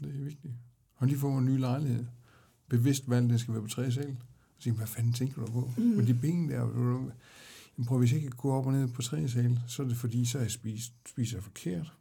Det 0.00 0.20
er 0.20 0.24
vigtigt. 0.24 0.54
Og 0.94 1.06
lige 1.06 1.18
få 1.18 1.38
en 1.38 1.44
ny 1.44 1.58
lejlighed. 1.58 2.06
Bevidst 2.68 3.10
valg, 3.10 3.30
det 3.30 3.40
skal 3.40 3.54
være 3.54 3.62
på 3.62 3.68
tre 3.68 3.92
sal. 3.92 4.10
Og 4.56 4.62
sige, 4.62 4.72
hvad 4.74 4.86
fanden 4.86 5.12
tænker 5.12 5.44
du 5.44 5.52
på? 5.52 5.72
Mm. 5.78 5.82
Men 5.84 6.06
de 6.06 6.14
penge 6.14 6.48
der, 6.52 6.60
du, 6.60 7.10
jamen 7.78 7.86
prøv, 7.86 7.98
hvis 7.98 8.12
jeg 8.12 8.22
ikke 8.22 8.36
går 8.36 8.58
op 8.58 8.66
og 8.66 8.72
ned 8.72 8.88
på 8.88 9.02
tre 9.02 9.28
sal, 9.28 9.60
så 9.66 9.82
er 9.82 9.86
det 9.88 9.96
fordi, 9.96 10.24
så 10.24 10.38
er 10.38 10.42
jeg 10.42 10.50
spist, 10.50 10.92
spiser 11.08 11.40
forkert. 11.40 11.92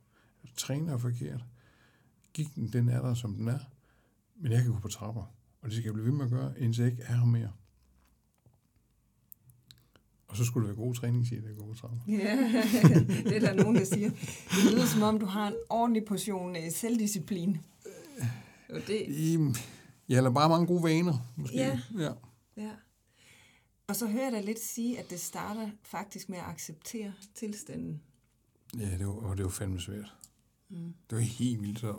Jeg 0.43 0.51
træner 0.57 0.97
forkert. 0.97 1.45
Gigten, 2.37 2.73
den 2.73 2.89
er 2.89 3.01
der, 3.01 3.13
som 3.13 3.33
den 3.35 3.47
er. 3.47 3.59
Men 4.35 4.51
jeg 4.51 4.61
kan 4.61 4.71
gå 4.71 4.79
på 4.79 4.87
trapper. 4.87 5.21
Og 5.61 5.69
det 5.69 5.73
skal 5.73 5.83
jeg 5.83 5.93
blive 5.93 6.05
ved 6.05 6.13
med 6.13 6.25
at 6.25 6.31
gøre, 6.31 6.59
indtil 6.59 6.81
jeg 6.81 6.91
ikke 6.91 7.03
er 7.03 7.15
her 7.15 7.25
mere. 7.25 7.51
Og 10.27 10.37
så 10.37 10.45
skulle 10.45 10.67
det 10.67 10.77
være 10.77 10.85
god 10.85 10.95
træning, 10.95 11.27
siger 11.27 11.41
det, 11.41 11.49
at 11.49 11.57
gå 11.57 11.65
på 11.65 11.73
trapper. 11.73 11.99
Ja, 12.07 12.37
det 13.29 13.35
er 13.35 13.39
der 13.39 13.53
nogen, 13.53 13.75
der 13.75 13.85
siger. 13.85 14.09
Det 14.49 14.71
lyder 14.71 14.85
som 14.85 15.01
om, 15.01 15.19
du 15.19 15.25
har 15.25 15.47
en 15.47 15.55
ordentlig 15.69 16.05
portion 16.05 16.55
øh, 16.55 16.71
selvdisciplin. 16.71 17.57
Og 18.69 18.81
det, 18.87 19.31
Jamen, 19.33 19.55
Jeg 20.09 20.23
har 20.23 20.29
bare 20.29 20.49
mange 20.49 20.67
gode 20.67 20.83
vaner, 20.83 21.33
måske. 21.35 21.57
Ja. 21.57 21.79
ja. 21.97 22.11
ja. 22.57 22.71
Og 23.87 23.95
så 23.95 24.07
hører 24.07 24.23
jeg 24.23 24.31
dig 24.31 24.43
lidt 24.43 24.59
sige, 24.59 24.99
at 24.99 25.09
det 25.09 25.19
starter 25.19 25.69
faktisk 25.83 26.29
med 26.29 26.37
at 26.37 26.43
acceptere 26.43 27.13
tilstanden. 27.35 28.01
Ja, 28.79 28.97
det 28.97 29.07
var, 29.07 29.13
og 29.13 29.37
det 29.37 29.45
var 29.45 29.51
fandme 29.51 29.79
svært. 29.79 30.13
Mm. 30.69 30.93
Det 31.09 31.15
var 31.15 31.23
helt 31.23 31.61
vildt, 31.61 31.79
så 31.79 31.95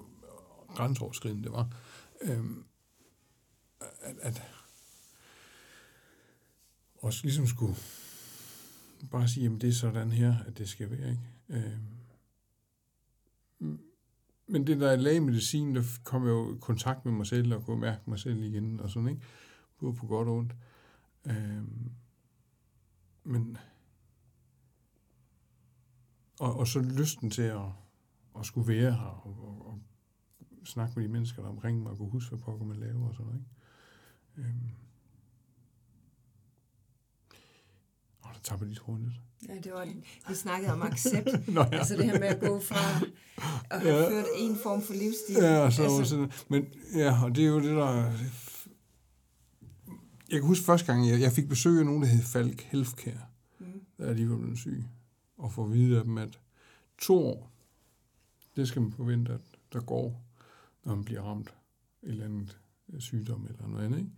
grænseoverskridende 0.74 1.42
det 1.42 1.52
var. 1.52 1.76
Øhm, 2.22 2.64
at, 3.81 4.16
at 4.20 4.42
også 6.94 7.20
ligesom 7.22 7.46
skulle 7.46 7.76
bare 9.11 9.28
sige, 9.28 9.46
at 9.46 9.61
det 9.61 9.68
er 9.68 9.72
sådan 9.72 10.12
her, 10.12 10.35
at 10.46 10.59
det 10.59 10.68
skal 10.68 10.90
være. 10.90 11.11
Ikke? 11.11 11.22
Øhm, 13.61 13.78
men 14.46 14.66
det 14.66 14.81
der 14.81 14.96
lægemedicin, 14.96 15.74
der 15.74 15.83
kom 16.04 16.24
jeg 16.24 16.31
jo 16.31 16.54
i 16.54 16.59
kontakt 16.61 17.04
med 17.04 17.12
mig 17.12 17.26
selv, 17.26 17.54
og 17.54 17.64
kunne 17.64 17.81
mærke 17.81 18.02
mig 18.07 18.18
selv 18.18 18.42
igen, 18.42 18.81
og 18.81 18.90
sådan, 18.90 19.09
ikke? 19.09 19.22
Både 19.81 19.94
på 19.94 20.07
godt 20.07 20.28
og 20.28 20.37
ondt. 20.37 20.54
Øhm, 21.26 21.90
men 23.24 23.59
og, 26.38 26.57
og 26.57 26.66
så 26.66 26.81
lysten 26.81 27.31
til 27.31 27.42
at, 27.42 27.66
at 28.38 28.46
skulle 28.46 28.68
være 28.68 28.92
her 28.92 29.22
og, 29.24 29.37
og, 29.48 29.66
og 29.66 29.81
snakke 30.64 30.92
med 30.97 31.05
de 31.05 31.12
mennesker, 31.12 31.42
der 31.42 31.49
er 31.49 31.53
omkring 31.53 31.83
mig, 31.83 31.90
og 31.90 31.99
kunne 31.99 32.11
huske, 32.11 32.29
hvad 32.31 32.38
pokker 32.38 32.66
man 32.66 32.77
laver 32.77 33.09
og 33.09 33.14
sådan 33.14 33.27
noget. 33.27 33.40
Ikke? 34.38 34.49
Øhm. 34.49 34.71
Og 38.23 38.31
der 38.35 38.75
tråden 38.75 39.03
lidt. 39.03 39.21
Ja, 39.49 39.55
det 39.61 39.73
var, 39.73 39.85
vi 40.29 40.35
snakkede 40.35 40.73
om 40.73 40.83
accept. 40.83 41.29
Nå, 41.55 41.61
ja. 41.61 41.79
Altså 41.79 41.97
det 41.97 42.05
her 42.05 42.18
med 42.18 42.29
at 42.29 42.40
gå 42.40 42.61
fra 42.61 43.07
at 43.71 43.81
have 43.81 43.94
Ja. 43.94 44.09
ført 44.11 44.27
en 44.38 44.57
form 44.57 44.83
for 44.83 44.92
livsstil. 44.94 45.35
Ja, 45.37 45.59
og 45.59 45.73
så, 45.73 45.83
altså, 45.83 46.05
sådan, 46.05 46.33
men 46.49 46.66
ja, 46.94 47.25
og 47.25 47.35
det 47.37 47.44
er 47.44 47.49
jo 47.49 47.59
det, 47.61 47.77
der... 47.77 48.12
Jeg 50.31 50.40
kan 50.40 50.42
huske 50.42 50.64
første 50.64 50.92
gang, 50.92 51.09
jeg, 51.09 51.21
jeg 51.21 51.33
fik 51.33 51.49
besøg 51.49 51.79
af 51.79 51.85
nogen, 51.87 52.03
der 52.03 52.09
hed 52.09 52.23
Falk 52.23 52.61
Healthcare, 52.62 53.21
Mm. 53.61 53.81
da 53.99 54.14
de 54.14 54.31
var 54.31 54.37
blevet 54.37 54.59
syge, 54.59 54.88
og 55.38 55.53
få 55.53 55.64
at 55.64 55.73
vide 55.73 55.99
af 55.99 56.05
dem, 56.05 56.18
at 56.18 56.40
to 56.99 57.27
år, 57.27 57.51
det 58.57 58.68
skal 58.68 58.83
man 58.83 58.92
forvente, 58.92 59.33
at 59.33 59.40
der 59.73 59.81
går, 59.81 60.23
når 60.88 60.94
man 60.94 61.05
bliver 61.05 61.22
ramt 61.22 61.55
et 62.03 62.09
eller 62.09 62.24
andet 62.24 62.61
øh, 62.92 63.01
sygdom 63.01 63.46
eller 63.46 63.66
noget 63.66 63.85
andet. 63.85 63.98
Ikke? 63.98 64.11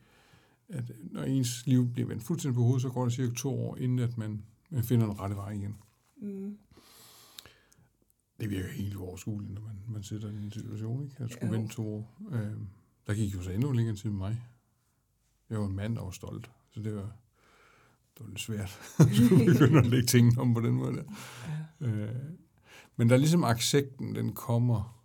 At 0.68 0.90
øh, 0.90 1.12
når 1.12 1.22
ens 1.22 1.66
liv 1.66 1.92
bliver 1.92 2.09
vendt 2.09 2.22
fuldstændig 2.22 2.54
på 2.54 2.62
hovedet, 2.62 2.83
så 2.83 2.88
går 2.88 3.04
det 3.04 3.12
cirka 3.12 3.35
to 3.35 3.61
år, 3.61 3.76
inden 3.76 3.98
at 3.98 4.18
man, 4.18 4.44
man 4.70 4.85
finder 4.85 5.06
en 5.06 5.20
rette 5.20 5.37
vej 5.37 5.50
igen. 5.50 5.76
Mm. 6.16 6.59
Det 8.40 8.50
virker 8.50 8.68
helt 8.68 8.96
uoverskueligt, 8.96 9.54
når 9.54 9.61
man, 9.61 9.76
man 9.88 10.02
sidder 10.02 10.30
i 10.30 10.37
en 10.37 10.50
situation, 10.50 11.02
ikke? 11.02 11.16
At 11.18 11.33
skulle 11.33 11.54
Jo. 11.54 11.61
vente 11.61 11.74
to 11.74 11.94
år. 11.94 12.18
Øh, 12.33 12.56
der 13.06 13.14
gik 13.14 13.35
jo 13.35 13.42
så 13.42 13.50
endnu 13.50 13.72
længere 13.72 13.96
tid 13.96 14.11
med 14.11 14.18
mig. 14.18 14.42
Jeg 15.50 15.61
var 15.61 15.66
en 15.66 15.76
mand, 15.76 15.96
der 15.96 16.02
var 16.02 16.11
stolt, 16.11 16.50
så 16.70 16.80
det 16.80 16.94
var, 16.94 17.16
det 18.14 18.20
var 18.20 18.26
lidt 18.26 18.40
svært. 18.40 18.68
skulle 19.14 19.44
begynde 19.44 19.78
at 19.78 19.87
lægge 19.87 20.06
tingene 20.06 20.40
om 20.40 20.54
på 20.54 20.61
den 20.61 20.74
måde 20.74 20.96
der. 20.96 21.04
Ja. 21.80 21.87
Øh, 21.87 22.14
men 22.96 23.09
der 23.09 23.14
er 23.14 23.18
ligesom 23.18 23.44
accepten, 23.44 24.14
den 24.14 24.33
kommer 24.33 24.99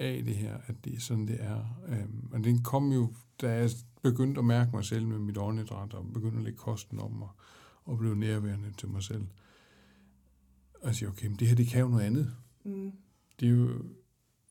af 0.00 0.24
det 0.24 0.36
her, 0.36 0.58
at 0.66 0.84
det 0.84 0.94
er 0.94 1.00
sådan, 1.00 1.26
det 1.26 1.42
er. 1.42 1.82
Øh, 1.88 2.08
og 2.32 2.44
den 2.44 2.62
kom 2.62 2.92
jo, 2.92 3.14
da 3.40 3.52
jeg 3.52 3.70
begyndte 4.02 4.38
at 4.38 4.44
mærke 4.44 4.70
mig 4.74 4.84
selv 4.84 5.06
med 5.06 5.18
mit 5.18 5.38
åndedræt, 5.38 5.94
og 5.94 6.12
begyndte 6.12 6.38
at 6.38 6.44
lægge 6.44 6.58
kosten 6.58 6.98
om, 6.98 7.22
og, 7.22 7.30
og 7.84 7.98
blev 7.98 8.14
nærværende 8.14 8.72
til 8.72 8.88
mig 8.88 9.02
selv. 9.02 9.26
Og 10.80 10.86
jeg 10.86 10.94
siger, 10.94 11.10
okay, 11.10 11.26
men 11.26 11.36
det 11.36 11.48
her, 11.48 11.54
det 11.54 11.66
kan 11.66 11.80
jo 11.80 11.88
noget 11.88 12.04
andet. 12.04 12.36
Mm. 12.64 12.92
Det 13.40 13.48
er 13.48 13.52
jo 13.52 13.84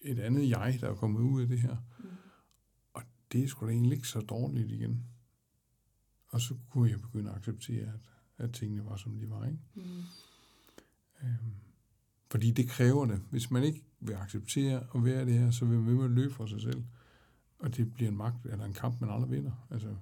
et 0.02 0.20
andet 0.20 0.50
jeg, 0.50 0.78
der 0.82 0.90
er 0.90 0.96
kommet 0.96 1.22
ud 1.22 1.42
af 1.42 1.48
det 1.48 1.60
her. 1.60 1.78
Mm. 2.00 2.10
Og 2.94 3.02
det 3.32 3.44
er 3.44 3.48
sgu 3.48 3.66
da 3.66 3.72
egentlig 3.72 3.96
ikke 3.96 4.08
så 4.08 4.20
dårligt 4.20 4.72
igen. 4.72 5.04
Og 6.28 6.42
så 6.42 6.56
kunne 6.70 6.90
jeg 6.90 7.02
begynde 7.02 7.30
at 7.30 7.38
acceptere, 7.38 7.88
at, 7.88 8.00
at 8.38 8.54
tingene 8.54 8.86
var, 8.86 8.98
som 8.98 9.18
de 9.18 9.30
var. 9.30 9.46
Ikke? 9.46 9.60
Mm. 9.76 9.82
Øhm, 11.24 11.54
fordi 12.32 12.52
det 12.52 12.70
kræver 12.70 13.06
det. 13.06 13.22
Hvis 13.32 13.52
man 13.52 13.64
ikke 13.64 13.84
vil 14.00 14.14
acceptere 14.14 14.84
at 14.96 15.06
være 15.06 15.26
det 15.26 15.34
her, 15.34 15.52
så 15.52 15.66
vil 15.66 15.78
man 15.78 15.88
ved 15.88 15.94
med 15.94 16.06
at 16.06 16.12
løbe 16.12 16.34
for 16.34 16.46
sig 16.46 16.62
selv. 16.62 16.84
Og 17.60 17.78
det 17.78 17.94
bliver 17.94 18.12
en 18.12 18.18
magt 18.18 18.46
eller 18.46 18.66
en 18.66 18.74
kamp, 18.74 19.02
man 19.02 19.10
aldrig 19.10 19.32
vinder. 19.32 19.52
Altså, 19.72 19.96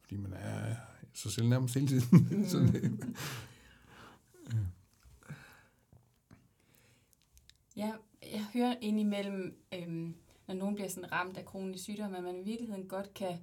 fordi 0.00 0.16
man 0.16 0.32
er 0.32 0.74
sig 1.12 1.32
selv 1.32 1.48
nærmest 1.48 1.74
hele 1.74 1.86
tiden. 1.86 2.48
så 2.50 2.58
det, 2.58 3.14
Ja, 7.76 7.92
jeg 8.32 8.46
hører 8.52 8.74
indimellem, 8.80 9.62
øhm, 9.74 10.14
når 10.46 10.54
nogen 10.54 10.74
bliver 10.74 10.88
sådan 10.88 11.12
ramt 11.12 11.36
af 11.36 11.44
kronisk 11.44 11.84
sygdom, 11.84 12.14
at 12.14 12.24
man 12.24 12.36
i 12.36 12.44
virkeligheden 12.44 12.88
godt 12.88 13.14
kan, 13.14 13.38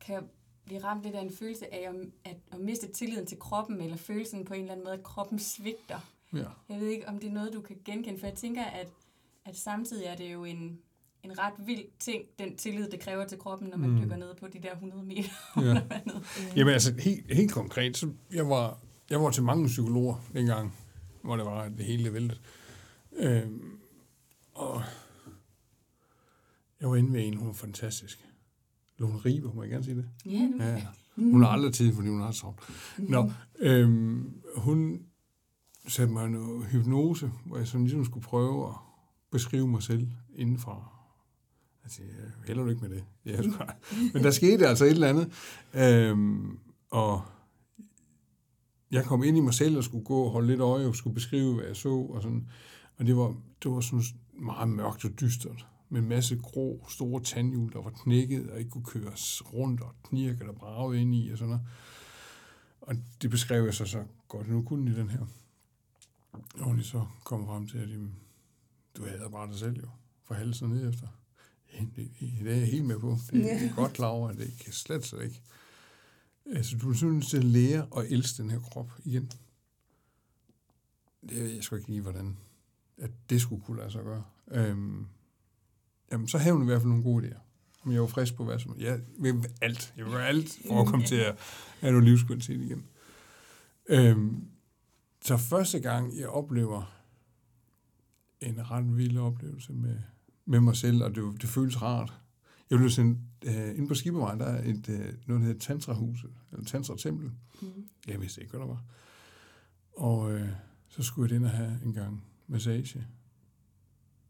kan 0.00 0.28
blive 0.64 0.84
ramt 0.84 1.02
lidt 1.02 1.14
af 1.14 1.20
en 1.20 1.32
følelse 1.32 1.74
af 1.74 1.88
at, 1.88 1.94
at, 2.24 2.36
at 2.52 2.60
miste 2.60 2.92
tilliden 2.92 3.26
til 3.26 3.38
kroppen, 3.38 3.80
eller 3.80 3.96
følelsen 3.96 4.44
på 4.44 4.54
en 4.54 4.60
eller 4.60 4.72
anden 4.72 4.84
måde, 4.84 4.94
at 4.94 5.02
kroppen 5.02 5.38
svigter. 5.38 6.00
Ja. 6.34 6.44
Jeg 6.68 6.80
ved 6.80 6.88
ikke, 6.88 7.08
om 7.08 7.18
det 7.18 7.28
er 7.28 7.32
noget, 7.32 7.52
du 7.52 7.60
kan 7.60 7.76
genkende, 7.84 8.20
for 8.20 8.26
jeg 8.26 8.36
tænker, 8.36 8.64
at, 8.64 8.88
at 9.44 9.56
samtidig 9.56 10.06
er 10.06 10.16
det 10.16 10.32
jo 10.32 10.44
en, 10.44 10.78
en 11.22 11.38
ret 11.38 11.52
vild 11.66 11.84
ting, 11.98 12.22
den 12.38 12.56
tillid, 12.56 12.88
det 12.90 13.00
kræver 13.00 13.24
til 13.26 13.38
kroppen, 13.38 13.68
når 13.68 13.76
man 13.76 13.88
Mm. 13.90 13.94
mm. 13.96 14.02
dykker 14.02 14.16
ned 14.16 14.34
på 14.40 14.46
de 14.52 14.58
der 14.62 14.72
100 14.72 15.02
meter 15.02 15.30
ja. 15.56 15.82
Jamen 16.56 16.72
altså, 16.72 16.94
helt, 16.98 17.34
helt 17.34 17.52
konkret, 17.52 17.96
så 17.96 18.12
jeg 18.32 18.48
var, 18.48 18.78
jeg 19.10 19.20
var 19.22 19.30
til 19.30 19.42
mange 19.42 19.66
psykologer 19.66 20.16
dengang, 20.32 20.74
hvor 21.22 21.36
det 21.36 21.44
var, 21.46 21.68
det 21.68 21.84
hele 21.84 22.12
væltet. 22.12 22.40
Øhm, 23.12 23.78
og 24.54 24.82
jeg 26.80 26.90
var 26.90 26.96
inde 26.96 27.12
ved 27.12 27.24
en, 27.26 27.36
hun 27.36 27.46
var 27.46 27.52
fantastisk. 27.54 28.24
Lone 28.98 29.16
Ribe, 29.18 29.50
må 29.54 29.62
jeg 29.62 29.70
gerne 29.70 29.84
sige 29.84 29.96
det? 29.96 30.08
Ja, 30.26 30.38
nu. 30.38 30.56
Ja, 30.62 30.72
ja. 30.72 30.86
Hun 31.16 31.42
har 31.42 31.48
aldrig 31.48 31.74
tid, 31.74 31.94
fordi 31.94 32.08
hun 32.08 32.20
har 32.20 32.32
travlt. 32.32 32.58
Nå, 32.98 33.30
øhm, 33.58 34.42
hun 34.56 35.02
satte 35.88 36.12
mig 36.12 36.30
noget 36.30 36.66
hypnose, 36.66 37.30
hvor 37.44 37.56
jeg 37.56 37.66
sådan 37.66 37.84
ligesom 37.84 38.04
skulle 38.04 38.24
prøve 38.24 38.68
at 38.68 38.74
beskrive 39.30 39.68
mig 39.68 39.82
selv 39.82 40.08
indenfra. 40.34 40.98
Altså, 41.84 42.02
jeg 42.02 42.30
hælder 42.46 42.62
du 42.62 42.70
ikke 42.70 42.88
med 42.88 42.90
det. 42.90 43.44
sgu, 43.44 43.64
men 44.14 44.24
der 44.24 44.30
skete 44.30 44.66
altså 44.66 44.84
et 44.84 44.90
eller 44.90 45.08
andet. 45.08 45.32
Øhm, 45.74 46.58
og 46.90 47.22
jeg 48.90 49.04
kom 49.04 49.24
ind 49.24 49.36
i 49.36 49.40
mig 49.40 49.54
selv 49.54 49.76
og 49.76 49.84
skulle 49.84 50.04
gå 50.04 50.22
og 50.22 50.30
holde 50.30 50.48
lidt 50.48 50.60
øje 50.60 50.86
og 50.86 50.96
skulle 50.96 51.14
beskrive, 51.14 51.54
hvad 51.54 51.64
jeg 51.64 51.76
så. 51.76 51.88
Og, 51.88 52.22
sådan. 52.22 52.48
og 52.96 53.06
det 53.06 53.16
var, 53.16 53.34
det 53.62 53.70
var 53.70 53.80
sådan 53.80 54.02
meget 54.32 54.68
mørkt 54.68 55.04
og 55.04 55.20
dystert 55.20 55.66
med 55.88 56.00
en 56.00 56.08
masse 56.08 56.36
grå, 56.36 56.86
store 56.88 57.22
tandhjul, 57.22 57.72
der 57.72 57.82
var 57.82 57.90
knækket 57.90 58.50
og 58.50 58.58
ikke 58.58 58.70
kunne 58.70 58.84
køres 58.84 59.42
rundt, 59.54 59.80
og 59.80 59.94
knirker, 60.02 60.44
der 60.44 60.52
bragede 60.52 61.00
ind 61.00 61.14
i, 61.14 61.30
og 61.30 61.38
sådan 61.38 61.50
noget. 61.50 61.66
Og 62.80 62.94
det 63.22 63.30
beskrev 63.30 63.64
jeg 63.64 63.74
så 63.74 63.84
så 63.84 64.04
godt, 64.28 64.48
nu 64.48 64.62
kunne 64.62 64.90
i 64.90 64.94
den 64.94 65.08
her. 65.08 65.26
Og 66.54 66.64
hun 66.64 66.82
så 66.82 67.06
kom 67.24 67.46
frem 67.46 67.68
til, 67.68 67.78
at 67.78 67.88
du 68.96 69.04
hader 69.06 69.28
bare 69.28 69.48
dig 69.50 69.58
selv 69.58 69.76
jo, 69.76 69.88
fra 70.24 70.34
halsen 70.34 70.68
ned 70.68 70.88
efter. 70.88 71.06
Ja, 71.72 71.84
Det, 71.96 72.10
det 72.20 72.52
er 72.52 72.56
jeg 72.56 72.66
helt 72.66 72.84
med 72.84 72.98
på. 72.98 73.16
Det, 73.30 73.44
det 73.44 73.62
er 73.66 73.74
godt 73.74 73.92
klar 73.92 74.08
over, 74.08 74.28
at 74.28 74.36
det 74.36 74.52
kan 74.64 74.72
slet 74.72 75.04
slet 75.06 75.24
ikke. 75.24 75.42
Altså, 76.46 76.76
du 76.76 76.90
er 76.90 76.94
simpelthen 76.94 77.30
til 77.30 77.36
at 77.36 77.44
lære 77.44 77.86
at 77.96 78.06
elske 78.12 78.42
den 78.42 78.50
her 78.50 78.60
krop 78.60 78.92
igen. 79.04 79.30
Det 81.28 81.36
ved 81.36 81.50
jeg 81.50 81.62
sgu 81.62 81.76
ikke 81.76 81.88
lige, 81.88 82.00
hvordan 82.00 82.36
at 82.98 83.10
det 83.30 83.40
skulle 83.40 83.62
kunne 83.62 83.78
lade 83.78 83.90
sig 83.90 84.02
gøre. 84.04 84.24
Øhm, 84.50 85.06
jamen, 86.12 86.28
så 86.28 86.38
havde 86.38 86.52
hun 86.52 86.62
i 86.62 86.66
hvert 86.66 86.80
fald 86.80 86.88
nogle 86.88 87.04
gode 87.04 87.28
idéer. 87.28 87.38
Om 87.84 87.92
jeg 87.92 88.00
var 88.00 88.06
frisk 88.06 88.34
på 88.34 88.44
hvad 88.44 88.58
som... 88.58 88.76
Jeg 88.78 89.00
vil 89.18 89.46
alt. 89.60 89.92
Jeg 89.96 90.04
vil 90.04 90.12
gøre 90.12 90.26
alt 90.26 90.58
for 90.66 90.80
at 90.80 90.86
komme 90.86 91.06
til 91.06 91.16
at 91.16 91.38
have 91.80 91.92
noget 91.92 92.08
livskvalitet 92.08 92.60
igen. 92.60 92.86
Øhm, 93.88 94.44
så 95.22 95.36
første 95.36 95.80
gang, 95.80 96.18
jeg 96.18 96.28
oplever 96.28 96.98
en 98.40 98.70
ret 98.70 98.96
vild 98.96 99.18
oplevelse 99.18 99.72
med, 99.72 99.98
med 100.44 100.60
mig 100.60 100.76
selv, 100.76 101.02
og 101.02 101.14
det, 101.14 101.42
det 101.42 101.48
føles 101.48 101.82
rart. 101.82 102.12
Jeg 102.70 102.78
blev 102.78 102.90
sendt, 102.90 103.18
øh, 103.44 103.76
inde 103.76 103.88
på 103.88 103.94
Skibevej, 103.94 104.34
der 104.34 104.44
er 104.44 104.70
et, 104.70 104.88
øh, 104.88 104.98
noget, 104.98 105.26
der 105.26 105.38
hedder 105.38 105.58
Tantrahuset, 105.60 106.30
eller 106.52 106.64
Tantra-tempel. 106.64 107.30
Mm. 107.62 107.68
Jeg 108.08 108.20
vidste 108.20 108.40
ikke, 108.40 108.50
hvad 108.50 108.60
der 108.60 108.66
var. 108.66 108.84
Og 109.96 110.32
øh, 110.32 110.48
så 110.88 111.02
skulle 111.02 111.30
jeg 111.30 111.36
ind 111.36 111.44
og 111.44 111.50
have 111.50 111.80
en 111.84 111.92
gang 111.92 112.24
massage. 112.46 113.06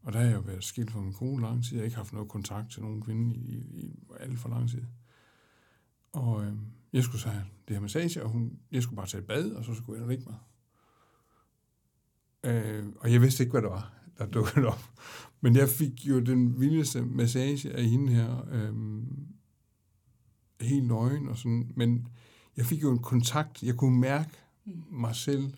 Og 0.03 0.13
der 0.13 0.19
har 0.19 0.25
jeg 0.25 0.35
jo 0.35 0.41
været 0.41 0.63
skilt 0.63 0.91
fra 0.91 1.01
min 1.01 1.13
kone 1.13 1.41
lang 1.41 1.63
tid. 1.63 1.71
Jeg 1.71 1.79
har 1.79 1.85
ikke 1.85 1.97
haft 1.97 2.13
noget 2.13 2.29
kontakt 2.29 2.71
til 2.71 2.81
nogen 2.81 3.01
kvinde 3.01 3.35
i, 3.35 3.39
i, 3.39 3.85
i 3.85 3.99
alt 4.19 4.39
for 4.39 4.49
lang 4.49 4.69
tid. 4.69 4.83
Og 6.11 6.43
øh, 6.43 6.53
jeg 6.93 7.03
skulle 7.03 7.21
så 7.21 7.29
have 7.29 7.45
det 7.67 7.75
her 7.75 7.81
massage, 7.81 8.23
og 8.23 8.29
hun, 8.29 8.59
jeg 8.71 8.83
skulle 8.83 8.95
bare 8.95 9.07
tage 9.07 9.21
et 9.21 9.27
bad, 9.27 9.51
og 9.51 9.65
så 9.65 9.73
skulle 9.73 10.01
jeg 10.01 10.03
ind 10.03 10.09
ligge 10.09 10.25
mig. 10.25 10.35
Øh, 12.43 12.83
og 12.99 13.11
jeg 13.13 13.21
vidste 13.21 13.43
ikke, 13.43 13.51
hvad 13.51 13.61
det 13.61 13.69
var, 13.69 13.93
der 14.17 14.25
dukkede 14.25 14.67
op. 14.67 14.83
Men 15.41 15.55
jeg 15.55 15.69
fik 15.69 16.05
jo 16.07 16.19
den 16.19 16.59
vildeste 16.59 17.01
massage 17.01 17.73
af 17.73 17.83
hende 17.83 18.13
her, 18.13 18.47
øh, 18.51 18.73
helt 20.61 20.87
nøgen 20.87 21.27
og 21.29 21.37
sådan. 21.37 21.71
Men 21.75 22.07
jeg 22.57 22.65
fik 22.65 22.81
jo 22.81 22.91
en 22.91 22.99
kontakt, 22.99 23.63
jeg 23.63 23.75
kunne 23.75 23.99
mærke 23.99 24.29
Mm. 24.65 24.83
mig 24.91 25.15
selv 25.15 25.53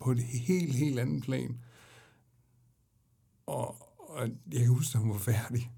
på 0.00 0.10
et 0.12 0.22
helt, 0.22 0.74
helt 0.74 0.98
andet 0.98 1.22
plan. 1.22 1.58
Og, 3.46 3.68
og 4.10 4.28
jeg 4.52 4.60
kan 4.60 4.68
huske, 4.68 4.96
at 4.96 5.00
hun 5.02 5.10
var 5.10 5.18
færdig. 5.18 5.70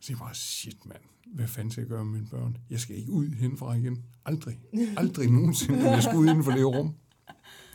Så 0.00 0.12
jeg 0.12 0.18
bare, 0.18 0.34
shit 0.34 0.86
mand, 0.86 1.00
hvad 1.34 1.48
fanden 1.48 1.70
skal 1.70 1.82
jeg 1.82 1.88
gøre 1.88 2.04
med 2.04 2.12
mine 2.12 2.26
børn? 2.30 2.56
Jeg 2.70 2.80
skal 2.80 2.96
ikke 2.96 3.12
ud 3.12 3.28
henfra 3.28 3.74
igen. 3.74 4.04
Aldrig. 4.24 4.60
Aldrig 4.96 5.30
nogensinde, 5.30 5.90
jeg 5.90 6.02
skal 6.02 6.16
ud 6.18 6.26
inden 6.26 6.44
for 6.44 6.50
det 6.52 6.66
rum. 6.66 6.94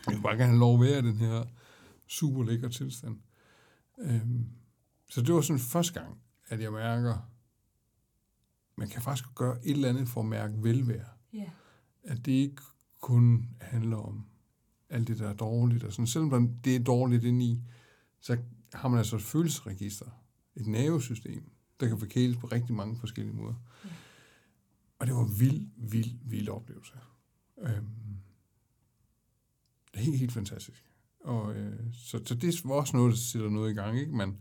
Jeg 0.08 0.16
vil 0.16 0.22
bare 0.22 0.32
gerne 0.38 0.46
have 0.50 0.60
lov 0.60 0.74
at 0.76 0.82
være 0.90 1.00
i 1.00 1.02
den 1.02 1.18
her 1.18 1.44
super 2.08 2.44
lækker 2.44 2.70
tilstand. 2.70 3.18
Øhm, 4.00 4.46
så 5.10 5.22
det 5.22 5.34
var 5.34 5.42
sådan 5.42 5.60
første 5.60 6.00
gang, 6.00 6.18
at 6.48 6.62
jeg 6.62 6.72
mærker, 6.72 7.30
man 8.76 8.90
kan 8.90 9.02
faktisk 9.02 9.36
gøre 9.36 9.58
et 9.66 9.72
eller 9.72 9.90
andet 9.90 10.08
for 10.10 10.22
at 10.22 10.28
mærke 10.28 10.64
velvære 10.64 11.06
Ja. 11.34 11.50
at 12.04 12.26
det 12.26 12.32
ikke 12.32 12.62
kun 13.02 13.50
handler 13.62 13.98
om 13.98 14.26
alt 14.90 15.08
det, 15.08 15.20
der 15.20 15.30
er 15.30 15.34
dårligt. 15.34 15.84
Og 15.84 15.94
sådan. 15.94 16.08
Selvom 16.08 16.50
det 16.64 16.76
er 16.76 16.80
dårligt 16.84 17.24
indeni, 17.24 17.62
så 18.20 18.38
har 18.74 18.88
man 18.90 18.98
altså 18.98 19.16
et 19.16 19.22
følelsesregister, 19.22 20.06
et 20.56 20.68
nervesystem, 20.68 21.52
der 21.80 21.88
kan 21.88 22.00
forkæles 22.00 22.38
på 22.38 22.48
rigtig 22.48 22.76
mange 22.76 22.98
forskellige 22.98 23.36
måder. 23.36 23.56
Ja. 23.86 23.90
Og 25.00 25.08
det 25.08 25.16
var 25.16 25.38
vild, 25.40 25.68
vild, 25.78 26.20
vild 26.26 26.50
oplevelse. 26.50 26.94
Øhm, 27.62 27.88
det 29.94 30.00
er 30.00 30.04
helt, 30.04 30.20
helt 30.20 30.32
fantastisk. 30.32 30.86
Og, 31.20 31.56
øh, 31.56 31.80
så, 31.94 32.22
så 32.26 32.36
det 32.36 32.64
er 32.66 32.70
også 32.70 32.98
noget, 32.98 33.12
der 33.12 33.18
sætter 33.18 33.50
noget 33.50 33.72
i 33.72 33.74
gang. 33.74 34.00
Ikke? 34.00 34.16
Man, 34.16 34.38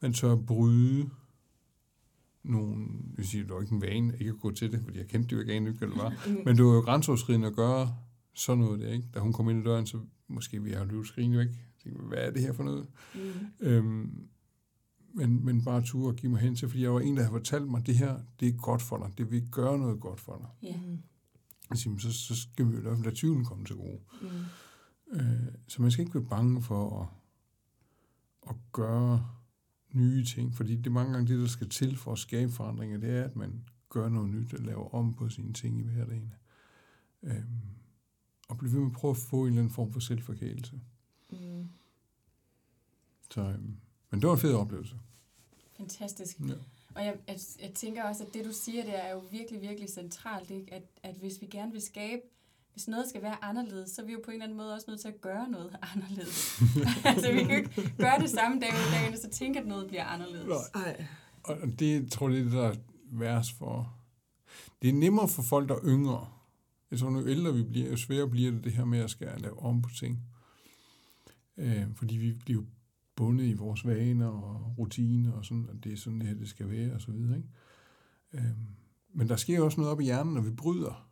man 0.00 0.12
tør 0.12 0.32
at 0.32 0.46
bryde 0.46 1.10
nogle, 2.42 2.86
jeg 3.10 3.16
vil 3.16 3.28
sige, 3.28 3.42
det 3.42 3.54
var 3.54 3.60
ikke 3.60 3.74
en 3.74 3.82
vane 3.82 4.18
ikke 4.18 4.30
at 4.30 4.40
gå 4.40 4.50
til 4.50 4.72
det, 4.72 4.80
fordi 4.84 4.98
jeg 4.98 5.08
kendte 5.08 5.28
det 5.28 5.32
jo 5.32 5.40
ikke 5.40 5.52
anen, 5.52 5.68
ikke, 5.72 5.84
eller 5.84 5.96
var. 5.96 6.26
Men 6.44 6.56
det 6.56 6.64
var 6.64 6.72
jo 6.72 6.80
grænseoverskridende 6.80 7.46
at 7.46 7.54
gøre 7.54 7.96
sådan 8.34 8.64
noget 8.64 8.80
der, 8.80 8.92
ikke? 8.92 9.08
Da 9.14 9.20
hun 9.20 9.32
kom 9.32 9.50
ind 9.50 9.60
i 9.60 9.64
døren, 9.64 9.86
så 9.86 9.98
måske 10.28 10.62
vi 10.62 10.70
har 10.70 10.84
løbet 10.84 11.06
skrigen 11.06 11.38
væk. 11.38 11.46
Jeg 11.46 11.56
tænkte, 11.82 12.02
hvad 12.02 12.18
er 12.18 12.30
det 12.30 12.42
her 12.42 12.52
for 12.52 12.62
noget? 12.62 12.86
Mm. 13.14 13.20
Øhm, 13.60 14.28
men, 15.14 15.44
men 15.44 15.64
bare 15.64 15.82
tur 15.82 16.08
og 16.08 16.16
give 16.16 16.32
mig 16.32 16.40
hen 16.40 16.54
til, 16.54 16.68
fordi 16.68 16.82
jeg 16.82 16.94
var 16.94 17.00
en, 17.00 17.16
der 17.16 17.22
havde 17.22 17.32
fortalt 17.32 17.70
mig, 17.70 17.86
det 17.86 17.94
her, 17.94 18.20
det 18.40 18.48
er 18.48 18.52
godt 18.52 18.82
for 18.82 18.98
dig. 18.98 19.18
Det 19.18 19.30
vil 19.30 19.48
gøre 19.50 19.78
noget 19.78 20.00
godt 20.00 20.20
for 20.20 20.36
dig. 20.36 20.70
Ja. 20.70 20.80
Jeg 21.70 21.78
siger, 21.78 21.98
så, 21.98 22.12
så 22.12 22.36
skal 22.36 22.68
vi 22.68 22.76
jo 22.76 22.80
lade 22.80 23.14
tvivlen 23.14 23.44
komme 23.44 23.64
til 23.64 23.76
gode. 23.76 24.00
Mm. 24.22 24.28
Øh, 25.12 25.54
så 25.68 25.82
man 25.82 25.90
skal 25.90 26.04
ikke 26.04 26.14
være 26.14 26.28
bange 26.28 26.62
for 26.62 27.00
at, 27.00 27.08
at 28.50 28.56
gøre 28.72 29.28
nye 29.92 30.24
ting, 30.24 30.54
fordi 30.54 30.76
det 30.76 30.86
er 30.86 30.90
mange 30.90 31.12
gange 31.12 31.32
det, 31.32 31.40
der 31.40 31.46
skal 31.46 31.68
til 31.68 31.96
for 31.96 32.12
at 32.12 32.18
skabe 32.18 32.52
forandringer, 32.52 32.98
det 32.98 33.10
er, 33.10 33.24
at 33.24 33.36
man 33.36 33.64
gør 33.88 34.08
noget 34.08 34.30
nyt 34.30 34.54
og 34.54 34.60
laver 34.60 34.94
om 34.94 35.14
på 35.14 35.28
sine 35.28 35.52
ting 35.52 35.80
i 35.80 35.82
hverdagen. 35.82 36.34
Øhm, 37.22 37.60
og 38.48 38.58
blive 38.58 38.72
ved 38.72 38.80
med 38.80 38.86
at 38.86 38.92
prøve 38.92 39.10
at 39.10 39.16
få 39.16 39.42
en 39.42 39.46
eller 39.46 39.62
anden 39.62 39.74
form 39.74 39.92
for 39.92 40.00
selvforkælelse. 40.00 40.80
Mm. 41.30 41.68
Så, 43.30 43.40
øhm, 43.40 43.76
men 44.10 44.20
det 44.20 44.28
var 44.28 44.34
en 44.34 44.40
fed 44.40 44.54
oplevelse. 44.54 44.96
Fantastisk. 45.76 46.40
Ja. 46.40 46.54
Og 46.94 47.04
jeg, 47.04 47.18
jeg, 47.28 47.38
jeg 47.60 47.72
tænker 47.74 48.04
også, 48.04 48.24
at 48.24 48.34
det 48.34 48.44
du 48.44 48.52
siger, 48.52 48.84
det 48.84 49.04
er 49.04 49.12
jo 49.12 49.18
virkelig, 49.30 49.60
virkelig 49.60 49.88
centralt, 49.88 50.50
ikke? 50.50 50.74
At, 50.74 50.82
at 51.02 51.16
hvis 51.16 51.40
vi 51.40 51.46
gerne 51.46 51.72
vil 51.72 51.82
skabe 51.82 52.22
hvis 52.72 52.88
noget 52.88 53.08
skal 53.08 53.22
være 53.22 53.44
anderledes, 53.44 53.90
så 53.90 54.02
er 54.02 54.06
vi 54.06 54.12
jo 54.12 54.20
på 54.24 54.30
en 54.30 54.34
eller 54.34 54.44
anden 54.44 54.56
måde 54.56 54.74
også 54.74 54.84
nødt 54.88 55.00
til 55.00 55.08
at 55.08 55.20
gøre 55.20 55.48
noget 55.48 55.76
anderledes. 55.94 56.62
altså, 57.04 57.32
vi 57.32 57.38
kan 57.38 57.50
jo 57.50 57.56
ikke 57.56 57.94
gøre 57.98 58.18
det 58.18 58.30
samme 58.30 58.60
dag 58.60 58.68
ud 58.68 58.92
dagen, 58.92 59.12
og 59.12 59.18
så 59.18 59.30
tænke, 59.30 59.60
at 59.60 59.66
noget 59.66 59.88
bliver 59.88 60.04
anderledes. 60.04 60.48
Nej. 60.74 61.06
Og 61.44 61.56
det 61.78 62.12
tror 62.12 62.28
jeg, 62.28 62.44
det 62.44 62.46
er 62.46 62.60
der 62.60 62.68
er 62.68 62.74
værst 63.12 63.58
for. 63.58 63.96
Det 64.82 64.88
er 64.88 64.92
nemmere 64.92 65.28
for 65.28 65.42
folk, 65.42 65.68
der 65.68 65.74
er 65.74 65.84
yngre. 65.84 66.28
Jeg 66.90 66.98
tror, 66.98 67.10
jo 67.10 67.28
ældre 67.28 67.54
vi 67.54 67.62
bliver, 67.62 67.90
jo 67.90 67.96
sværere 67.96 68.28
bliver 68.28 68.50
det 68.50 68.64
det 68.64 68.72
her 68.72 68.84
med 68.84 68.98
at 68.98 69.10
skal 69.10 69.28
lave 69.38 69.62
om 69.62 69.82
på 69.82 69.90
ting. 69.98 70.18
Øh, 71.56 71.84
fordi 71.96 72.16
vi 72.16 72.32
bliver 72.32 72.62
bundet 73.16 73.44
i 73.44 73.52
vores 73.52 73.86
vaner 73.86 74.26
og 74.26 74.74
rutiner 74.78 75.32
og 75.32 75.44
sådan, 75.44 75.68
at 75.68 75.84
det 75.84 75.92
er 75.92 75.96
sådan, 75.96 76.20
det 76.20 76.28
her 76.28 76.34
det 76.34 76.48
skal 76.48 76.70
være 76.70 76.94
og 76.94 77.00
så 77.00 77.10
videre. 77.10 77.36
Ikke? 77.36 77.48
Øh, 78.32 78.56
men 79.14 79.28
der 79.28 79.36
sker 79.36 79.62
også 79.62 79.80
noget 79.80 79.92
op 79.92 80.00
i 80.00 80.04
hjernen, 80.04 80.34
når 80.34 80.40
vi 80.40 80.50
bryder 80.50 81.08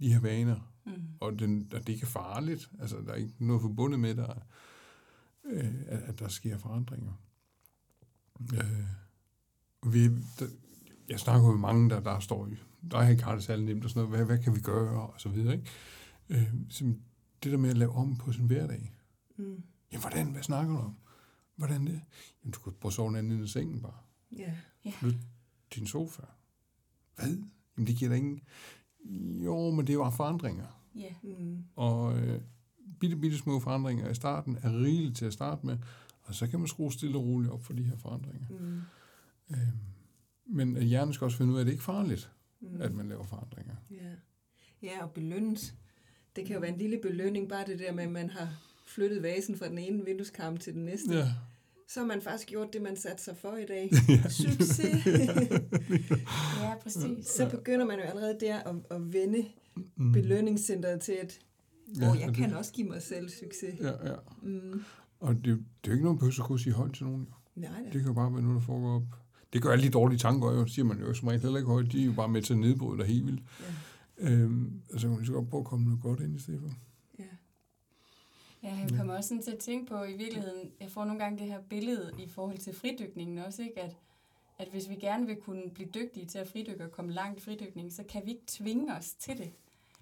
de 0.00 0.12
her 0.12 0.20
vaner 0.20 0.73
Mm. 0.86 0.92
Og, 1.20 1.38
den, 1.38 1.68
og 1.72 1.80
det 1.80 1.88
er 1.88 1.94
ikke 1.94 2.06
farligt. 2.06 2.70
Altså, 2.80 2.96
der 2.96 3.12
er 3.12 3.16
ikke 3.16 3.34
noget 3.38 3.62
forbundet 3.62 4.00
med, 4.00 4.14
der, 4.14 4.34
øh, 5.44 5.74
at, 5.86 6.02
at 6.02 6.18
der 6.18 6.28
sker 6.28 6.58
forandringer. 6.58 7.12
Øh, 8.52 8.86
vi, 9.92 10.08
der, 10.38 10.46
jeg 11.08 11.20
snakker 11.20 11.50
med 11.50 11.58
mange, 11.58 11.90
der, 11.90 12.00
der 12.00 12.20
står 12.20 12.46
i, 12.46 12.56
der 12.90 12.98
er 12.98 13.08
ikke 13.08 13.24
har 13.24 13.34
det 13.34 13.44
særlig 13.44 13.64
nemt 13.64 13.84
og 13.84 13.90
sådan 13.90 14.08
noget, 14.08 14.16
hvad, 14.16 14.26
hvad 14.26 14.44
kan 14.44 14.54
vi 14.54 14.60
gøre, 14.60 15.00
og 15.00 15.20
så 15.20 15.28
videre, 15.28 15.54
ikke? 15.54 15.70
Øh, 16.28 16.54
det 17.42 17.52
der 17.52 17.56
med 17.56 17.70
at 17.70 17.78
lave 17.78 17.92
om 17.92 18.16
på 18.16 18.32
sin 18.32 18.46
hverdag. 18.46 18.94
Mm. 19.36 19.62
Ja, 19.92 19.98
hvordan? 19.98 20.32
Hvad 20.32 20.42
snakker 20.42 20.72
du 20.72 20.78
om? 20.78 20.96
Hvordan 21.56 21.86
det? 21.86 22.00
Jamen, 22.42 22.52
du 22.52 22.60
kan 22.60 22.72
prøve 22.80 22.90
at 22.90 22.94
sove 22.94 23.18
anden 23.18 23.44
i 23.44 23.48
sengen 23.48 23.82
bare. 23.82 23.98
Ja. 24.32 24.54
Yeah. 24.86 24.94
Flyt 24.94 25.16
din 25.74 25.86
sofa. 25.86 26.22
Hvad? 27.16 27.38
Jamen, 27.76 27.86
det 27.86 27.96
giver 27.96 28.08
dig 28.08 28.18
ingen... 28.18 28.40
Jo, 29.44 29.70
men 29.70 29.86
det 29.86 29.92
er 29.92 29.94
jo 29.94 30.10
forandringer. 30.10 30.66
Ja. 30.94 31.00
Yeah. 31.00 31.38
Mm. 31.40 31.64
Og 31.76 32.18
øh, 32.18 32.40
bitte, 33.00 33.16
bitte 33.16 33.38
små 33.38 33.60
forandringer 33.60 34.10
i 34.10 34.14
starten 34.14 34.58
er 34.62 34.82
rigeligt 34.82 35.16
til 35.16 35.24
at 35.24 35.32
starte 35.32 35.66
med, 35.66 35.78
og 36.22 36.34
så 36.34 36.46
kan 36.46 36.58
man 36.58 36.68
skrue 36.68 36.92
stille 36.92 37.18
og 37.18 37.24
roligt 37.24 37.52
op 37.52 37.64
for 37.64 37.72
de 37.72 37.82
her 37.82 37.96
forandringer. 37.96 38.46
Mm. 38.50 38.80
Øh, 39.50 39.58
men 40.46 40.82
hjernen 40.82 41.14
skal 41.14 41.24
også 41.24 41.36
finde 41.36 41.52
ud 41.52 41.56
af, 41.56 41.60
at 41.60 41.66
det 41.66 41.72
ikke 41.72 41.80
er 41.80 41.84
farligt, 41.84 42.32
mm. 42.60 42.80
at 42.80 42.94
man 42.94 43.08
laver 43.08 43.24
forandringer. 43.24 43.74
Ja. 43.90 44.10
ja, 44.82 45.02
og 45.02 45.10
belønnes. 45.10 45.74
Det 46.36 46.46
kan 46.46 46.54
jo 46.54 46.60
være 46.60 46.72
en 46.72 46.78
lille 46.78 46.98
belønning, 47.02 47.48
bare 47.48 47.66
det 47.66 47.78
der 47.78 47.92
med, 47.92 48.04
at 48.04 48.10
man 48.10 48.30
har 48.30 48.48
flyttet 48.86 49.22
vasen 49.22 49.56
fra 49.56 49.68
den 49.68 49.78
ene 49.78 50.04
vindueskarm 50.04 50.56
til 50.56 50.74
den 50.74 50.84
næste. 50.84 51.14
Ja 51.14 51.28
så 51.88 52.00
har 52.00 52.06
man 52.06 52.22
faktisk 52.22 52.48
gjort 52.48 52.72
det, 52.72 52.82
man 52.82 52.96
satte 52.96 53.22
sig 53.22 53.36
for 53.36 53.56
i 53.56 53.64
dag. 53.66 53.90
ja. 54.08 54.28
Succes! 54.28 55.06
ja, 56.62 56.74
præcis. 56.82 57.26
Så 57.26 57.48
begynder 57.50 57.86
man 57.86 57.98
jo 57.98 58.02
allerede 58.02 58.36
der 58.40 58.58
at, 58.58 58.74
at 58.90 59.12
vende 59.12 59.44
mm. 59.96 60.12
belønningscenteret 60.12 61.00
til, 61.00 61.12
at 61.22 61.38
ja, 62.00 62.10
oh, 62.10 62.20
jeg 62.20 62.34
kan 62.34 62.48
det, 62.50 62.58
også 62.58 62.72
give 62.72 62.88
mig 62.88 63.02
selv 63.02 63.28
succes. 63.28 63.80
Ja, 63.80 64.08
ja. 64.10 64.16
Mm. 64.42 64.82
Og 65.20 65.34
det, 65.34 65.44
det 65.44 65.54
er 65.54 65.88
jo 65.88 65.92
ikke 65.92 66.04
nogen 66.04 66.18
kunne 66.18 66.60
sige 66.60 66.72
højt 66.72 66.94
til 66.94 67.04
nogen. 67.04 67.28
Nej, 67.54 67.70
nej. 67.70 67.82
Det 67.82 67.92
kan 67.92 68.04
jo 68.06 68.12
bare 68.12 68.32
være 68.32 68.42
noget, 68.42 68.54
der 68.60 68.66
foregår 68.66 68.96
op. 68.96 69.02
Det 69.52 69.62
gør 69.62 69.70
alle 69.70 69.84
de 69.84 69.90
dårlige 69.90 70.18
tanker, 70.18 70.52
jo, 70.52 70.66
siger 70.66 70.84
man 70.84 70.98
jo 70.98 71.14
som 71.14 71.28
regel 71.28 71.42
heller 71.42 71.58
ikke 71.58 71.70
højt. 71.70 71.92
De 71.92 72.02
er 72.02 72.06
jo 72.06 72.12
bare 72.12 72.28
med 72.28 72.42
til 72.42 72.52
at 72.52 72.58
nedbryde 72.58 72.98
dig 72.98 73.06
helt 73.06 73.26
vildt. 73.26 73.42
Ja. 74.20 74.30
Øhm, 74.30 74.80
altså, 74.92 75.08
man 75.08 75.24
skal 75.24 75.34
godt 75.34 75.48
prøve 75.48 75.60
at 75.60 75.66
komme 75.66 75.84
noget 75.84 76.00
godt 76.00 76.20
ind 76.20 76.36
i 76.36 76.38
stedet 76.38 76.60
for. 76.60 76.70
Ja, 78.64 78.74
jeg 78.74 78.90
kommer 78.96 79.16
også 79.16 79.28
sådan 79.28 79.42
til 79.42 79.50
at 79.50 79.58
tænke 79.58 79.86
på, 79.86 80.04
i 80.04 80.12
virkeligheden, 80.12 80.72
jeg 80.80 80.90
får 80.90 81.04
nogle 81.04 81.22
gange 81.22 81.38
det 81.38 81.46
her 81.46 81.60
billede 81.60 82.12
i 82.18 82.28
forhold 82.28 82.58
til 82.58 82.74
fridykningen 82.74 83.38
også, 83.38 83.62
ikke? 83.62 83.80
At, 83.80 83.96
at 84.58 84.68
hvis 84.68 84.88
vi 84.88 84.94
gerne 84.94 85.26
vil 85.26 85.36
kunne 85.36 85.70
blive 85.70 85.88
dygtige 85.88 86.26
til 86.26 86.38
at 86.38 86.48
fridykke 86.48 86.84
og 86.84 86.92
komme 86.92 87.12
langt 87.12 87.38
i 87.38 87.42
fridykning, 87.42 87.92
så 87.92 88.02
kan 88.02 88.22
vi 88.24 88.30
ikke 88.30 88.44
tvinge 88.46 88.94
os 88.94 89.14
til 89.14 89.38
det. 89.38 89.52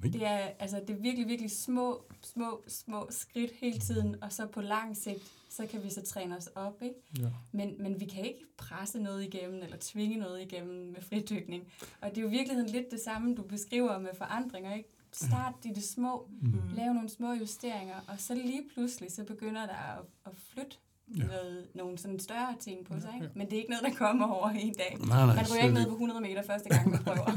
Det 0.03 0.27
er, 0.27 0.51
altså, 0.59 0.81
det 0.87 0.91
er 0.91 1.01
virkelig, 1.01 1.29
virkelig 1.29 1.51
små, 1.51 2.05
små, 2.23 2.63
små 2.69 3.07
skridt 3.11 3.53
hele 3.53 3.79
tiden, 3.79 4.23
og 4.23 4.33
så 4.33 4.47
på 4.47 4.61
lang 4.61 4.97
sigt, 4.97 5.33
så 5.49 5.67
kan 5.67 5.85
vi 5.85 5.91
så 5.91 6.03
træne 6.03 6.37
os 6.37 6.47
op, 6.47 6.83
ikke? 6.83 6.95
Ja. 7.19 7.29
Men, 7.53 7.83
men 7.83 8.01
vi 8.01 8.05
kan 8.05 8.25
ikke 8.25 8.45
presse 8.57 8.99
noget 8.99 9.25
igennem, 9.25 9.63
eller 9.63 9.77
tvinge 9.81 10.17
noget 10.17 10.43
igennem 10.43 10.87
med 10.87 11.03
fridykning. 11.03 11.73
Og 12.01 12.11
det 12.11 12.19
er 12.19 12.23
jo 12.23 12.29
i 12.29 12.31
virkeligheden 12.31 12.71
lidt 12.71 12.91
det 12.91 13.01
samme, 13.01 13.35
du 13.35 13.43
beskriver 13.43 13.99
med 13.99 14.11
forandringer, 14.15 14.75
ikke? 14.75 14.89
Start 15.13 15.55
i 15.65 15.69
det 15.69 15.85
små, 15.85 16.31
mm. 16.41 16.53
lave 16.77 16.95
nogle 16.95 17.09
små 17.09 17.33
justeringer, 17.33 17.95
og 18.09 18.15
så 18.19 18.35
lige 18.35 18.63
pludselig, 18.75 19.13
så 19.13 19.25
begynder 19.25 19.67
der 19.67 19.99
at, 19.99 20.05
at 20.27 20.33
flytte 20.37 20.77
ja. 21.17 21.25
noget, 21.25 21.67
nogle 21.75 21.99
sådan 21.99 22.19
større 22.19 22.57
ting 22.61 22.87
på 22.87 23.01
sig. 23.01 23.11
Ikke? 23.15 23.25
Ja, 23.25 23.31
ja. 23.35 23.39
Men 23.39 23.47
det 23.47 23.53
er 23.53 23.57
ikke 23.57 23.71
noget, 23.71 23.85
der 23.85 23.95
kommer 23.95 24.27
over 24.27 24.49
en 24.49 24.75
dag. 24.75 24.97
Nej, 25.01 25.27
nej, 25.27 25.35
man 25.35 25.45
ryger 25.53 25.63
ikke 25.63 25.75
ned 25.75 25.87
på 25.87 25.93
100 25.93 26.21
meter 26.21 26.43
første 26.43 26.69
gang, 26.69 26.91
man 26.91 27.03
prøver. 27.09 27.31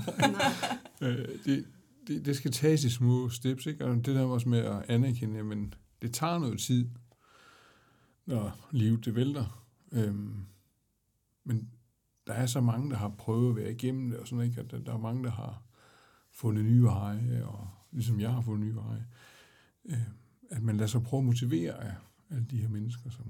nej. 1.01 1.09
Øh, 1.09 1.27
det, 1.45 1.65
det, 2.07 2.25
det 2.25 2.35
skal 2.35 2.51
tages 2.51 2.83
i 2.83 2.89
små 2.89 3.29
steps, 3.29 3.65
ikke? 3.65 3.85
og 3.85 3.95
det 3.95 4.05
der 4.05 4.23
også 4.23 4.49
med 4.49 4.59
at 4.59 4.89
anerkende, 4.89 5.43
men 5.43 5.73
det 6.01 6.13
tager 6.13 6.39
noget 6.39 6.59
tid, 6.59 6.89
når 8.25 8.67
livet 8.71 9.05
det 9.05 9.15
vælter. 9.15 9.65
Øhm, 9.91 10.45
men 11.43 11.69
der 12.27 12.33
er 12.33 12.45
så 12.45 12.61
mange, 12.61 12.89
der 12.89 12.97
har 12.97 13.09
prøvet 13.09 13.49
at 13.49 13.55
være 13.55 13.71
igennem 13.71 14.09
det, 14.09 14.19
og 14.19 14.27
sådan, 14.27 14.45
ikke? 14.45 14.61
at 14.61 14.71
der, 14.71 14.79
der 14.79 14.93
er 14.93 14.97
mange, 14.97 15.23
der 15.23 15.31
har 15.31 15.61
fundet 16.36 16.65
nye 16.65 16.84
veje, 16.84 17.43
og 17.45 17.67
ligesom 17.91 18.19
jeg 18.19 18.34
har 18.34 18.41
fundet 18.41 18.67
nye 18.67 18.76
veje, 18.76 19.06
øh, 19.86 20.02
at 20.50 20.63
man 20.63 20.78
lader 20.78 20.88
sig 20.88 21.04
prøve 21.04 21.19
at 21.19 21.26
motivere 21.26 21.84
af 21.84 21.95
alle 22.30 22.45
de 22.45 22.58
her 22.58 22.69
mennesker, 22.69 23.10
som, 23.10 23.26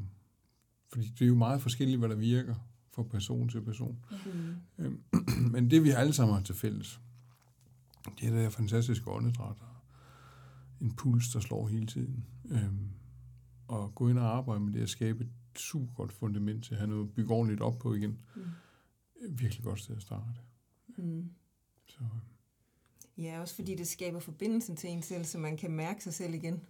fordi 0.93 1.07
det 1.07 1.21
er 1.21 1.29
jo 1.29 1.35
meget 1.35 1.61
forskelligt, 1.61 1.99
hvad 1.99 2.09
der 2.09 2.15
virker 2.15 2.55
fra 2.91 3.03
person 3.03 3.49
til 3.49 3.61
person. 3.61 4.05
Mm. 4.25 4.85
Øh, 4.85 4.91
men 5.53 5.71
det 5.71 5.83
vi 5.83 5.89
alle 5.89 6.13
sammen 6.13 6.35
har 6.35 6.43
til 6.43 6.55
fælles, 6.55 7.01
det 8.19 8.27
er 8.27 8.31
det 8.31 8.41
her 8.41 8.49
fantastiske 8.49 9.11
åndedræt, 9.11 9.61
og 9.61 9.75
en 10.81 10.95
puls, 10.95 11.29
der 11.29 11.39
slår 11.39 11.67
hele 11.67 11.85
tiden. 11.85 12.25
Øh, 12.49 12.69
og 13.67 13.95
gå 13.95 14.09
ind 14.09 14.19
og 14.19 14.37
arbejde 14.37 14.59
med 14.59 14.73
det 14.73 14.81
at 14.81 14.89
skabe 14.89 15.23
et 15.23 15.59
super 15.59 15.93
godt 15.93 16.11
fundament 16.11 16.63
til 16.63 16.73
at 16.73 16.79
have 16.79 16.89
noget 16.89 17.03
at 17.03 17.13
bygge 17.13 17.33
ordentligt 17.33 17.61
op 17.61 17.79
på 17.79 17.93
igen. 17.93 18.21
Mm. 18.35 18.41
Virkelig 19.29 19.63
godt 19.63 19.79
sted 19.79 19.95
at 19.95 20.01
starte. 20.01 20.39
Mm. 20.97 21.29
Så, 21.85 21.99
Ja, 23.17 23.41
også 23.41 23.55
fordi 23.55 23.75
det 23.75 23.87
skaber 23.87 24.19
forbindelsen 24.19 24.75
til 24.75 24.89
en 24.89 25.01
selv, 25.01 25.25
så 25.25 25.37
man 25.37 25.57
kan 25.57 25.71
mærke 25.71 26.03
sig 26.03 26.13
selv 26.13 26.33
igen. 26.33 26.61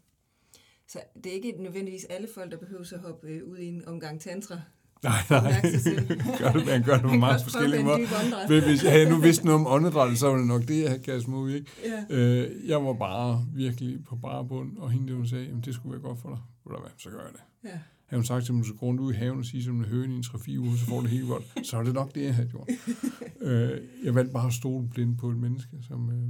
Så 0.88 1.00
det 1.24 1.26
er 1.26 1.34
ikke 1.34 1.56
nødvendigvis 1.60 2.06
alle 2.06 2.28
folk, 2.34 2.52
der 2.52 2.58
behøver 2.58 2.94
at 2.94 3.00
hoppe 3.00 3.28
øh, 3.28 3.44
ud 3.48 3.58
i 3.58 3.68
en 3.68 3.88
omgang 3.88 4.22
tantra. 4.22 4.62
Nej, 5.04 5.14
nej. 5.30 5.62
gør 6.40 6.52
det, 6.52 6.66
man 6.66 6.84
gør 6.84 6.94
det 6.94 7.02
på 7.02 7.14
meget 7.14 7.42
forskellige 7.44 7.84
måder. 7.84 8.50
Men 8.50 8.64
hvis 8.64 8.84
jeg 8.84 9.10
nu 9.10 9.18
vidste 9.22 9.46
noget 9.46 9.62
om 9.62 9.68
åndedræt, 9.68 10.18
så 10.18 10.28
var 10.30 10.38
det 10.38 10.48
nok 10.48 10.62
det, 10.62 10.82
jeg 10.82 10.90
havde 10.90 11.04
kastet 11.04 11.28
mig 11.28 11.40
ud, 11.40 11.52
ikke? 11.52 11.72
Ja. 12.10 12.16
Øh, 12.16 12.70
jeg 12.70 12.86
var 12.86 12.94
bare 12.94 13.46
virkelig 13.54 14.06
på 14.06 14.16
bare 14.16 14.46
bund, 14.46 14.78
og 14.78 14.92
hende, 14.92 15.14
hun 15.14 15.28
sagde, 15.28 15.48
at 15.48 15.66
det 15.66 15.76
skulle 15.76 15.94
være 15.94 16.02
godt 16.02 16.20
for 16.20 16.30
dig. 16.30 16.40
Ved 16.66 16.80
hvad, 16.80 16.90
så 16.98 17.10
gør 17.10 17.20
jeg 17.20 17.32
det. 17.34 17.70
Ja. 17.70 17.80
Havde 18.06 18.20
hun 18.20 18.26
sagt 18.26 18.46
til 18.46 18.54
mig, 18.54 18.66
at 18.82 18.82
du 18.82 19.04
ud 19.04 19.14
i 19.14 19.16
haven 19.16 19.40
og 19.40 19.46
sige, 19.46 19.64
som 19.64 19.78
en 19.80 19.86
høne 19.86 20.14
i 20.14 20.18
en 20.18 20.24
3-4 20.24 20.58
uger, 20.58 20.76
så 20.76 20.86
får 20.86 21.02
det 21.02 21.10
helt 21.10 21.28
godt. 21.28 21.68
Så 21.68 21.78
er 21.78 21.84
det 21.84 21.94
nok 21.94 22.16
det, 22.16 22.24
jeg 22.24 22.36
havde 22.36 22.50
gjort. 22.50 22.70
øh, 23.42 23.82
jeg 24.04 24.16
valgte 24.16 24.34
bare 24.34 24.48
at 24.48 24.54
stole 24.54 24.90
blind 24.90 25.18
på 25.18 25.30
et 25.30 25.38
menneske, 25.38 25.78
som, 25.88 26.10
øh, 26.12 26.30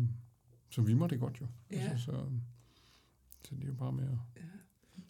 som 0.70 0.88
vi 0.88 0.94
må 0.94 1.08
det 1.08 1.20
godt 1.20 1.42
jo. 1.42 1.48
Ja. 1.72 1.78
Altså, 1.78 2.06
så, 2.06 2.12
så 3.44 3.56
det 3.56 3.64
er 3.64 3.68
jo 3.68 3.74
bare 3.74 3.94
med 3.94 4.04
at... 4.04 4.18
Ja. 4.36 4.42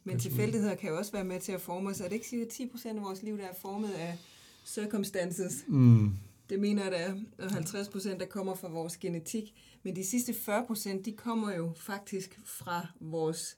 Men 0.04 0.19
tilfældigheder 0.19 0.75
kan 0.75 0.89
jo 0.89 0.97
også 0.97 1.12
være 1.12 1.23
med 1.23 1.39
til 1.39 1.51
at 1.51 1.62
forme 1.62 1.89
os. 1.89 1.99
Er 1.99 2.04
det 2.04 2.13
ikke 2.13 2.28
sige, 2.28 2.41
at 2.41 2.47
10 2.47 2.67
procent 2.67 2.97
af 2.97 3.04
vores 3.04 3.23
liv, 3.23 3.38
der 3.38 3.43
er 3.43 3.54
formet 3.62 3.89
af 3.89 4.17
circumstances? 4.65 5.65
Mm. 5.67 6.17
Det 6.49 6.60
mener 6.60 6.84
jeg, 6.84 6.91
der 6.91 7.45
er 7.45 7.49
50 7.49 7.89
procent, 7.89 8.19
der 8.19 8.25
kommer 8.25 8.56
fra 8.56 8.67
vores 8.67 8.97
genetik. 8.97 9.54
Men 9.84 9.95
de 9.95 10.06
sidste 10.06 10.34
40 10.34 10.65
procent, 10.65 11.06
de 11.06 11.12
kommer 11.12 11.56
jo 11.56 11.73
faktisk 11.78 12.39
fra 12.45 12.88
vores 12.99 13.58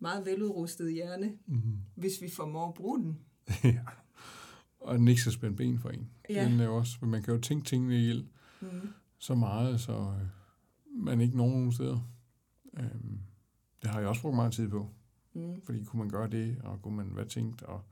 meget 0.00 0.26
veludrustet 0.26 0.92
hjerne, 0.92 1.32
mm. 1.46 1.78
hvis 1.94 2.12
vi 2.22 2.30
formår 2.30 2.68
at 2.68 2.74
bruge 2.74 2.98
den. 2.98 3.18
ja. 3.64 3.80
Og 4.80 4.98
den 4.98 5.08
ikke 5.08 5.20
skal 5.20 5.32
spænde 5.32 5.56
ben 5.56 5.78
for 5.78 5.88
en. 5.88 6.10
Ja. 6.30 6.44
Den 6.44 6.60
er 6.60 6.68
også, 6.68 6.98
men 7.00 7.10
man 7.10 7.22
kan 7.22 7.34
jo 7.34 7.40
tænke 7.40 7.64
tingene 7.64 7.96
ihjel 7.96 8.28
mm. 8.60 8.68
så 9.18 9.34
meget, 9.34 9.80
så 9.80 9.92
øh, 9.92 10.26
man 11.04 11.20
ikke 11.20 11.36
når 11.36 11.48
nogen 11.48 11.72
steder. 11.72 12.10
Øhm, 12.76 13.20
det 13.82 13.90
har 13.90 14.00
jeg 14.00 14.08
også 14.08 14.22
brugt 14.22 14.36
meget 14.36 14.52
tid 14.52 14.68
på. 14.68 14.90
Mm. 15.34 15.62
Fordi 15.62 15.84
kunne 15.84 15.98
man 15.98 16.08
gøre 16.08 16.30
det, 16.30 16.60
og 16.62 16.82
kunne 16.82 16.96
man 16.96 17.06
hvad 17.06 17.26
tænkt, 17.26 17.62
og 17.62 17.84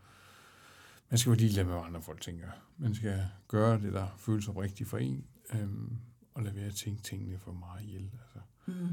man 1.10 1.18
skal 1.18 1.30
jo 1.30 1.36
lige 1.36 1.52
lade 1.52 1.66
med, 1.66 1.74
hvad 1.74 1.84
andre 1.84 2.02
folk 2.02 2.20
tænker. 2.20 2.48
Man 2.76 2.94
skal 2.94 3.26
gøre 3.48 3.80
det, 3.80 3.92
der 3.92 4.06
føles 4.16 4.48
rigtigt 4.48 4.88
for 4.88 4.98
en, 4.98 5.24
øhm, 5.54 5.96
og 6.34 6.42
lade 6.42 6.56
være 6.56 6.66
at 6.66 6.74
tænke 6.74 7.02
tingene 7.02 7.38
for 7.38 7.52
meget 7.52 7.84
ihjel. 7.84 8.10
Altså. 8.22 8.38
Mm. 8.66 8.88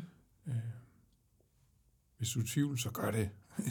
Øh, 0.48 0.56
hvis 2.18 2.30
du 2.30 2.40
er 2.40 2.44
tvivl, 2.48 2.80
så 2.80 2.92
gør 2.92 3.12
det. 3.12 3.30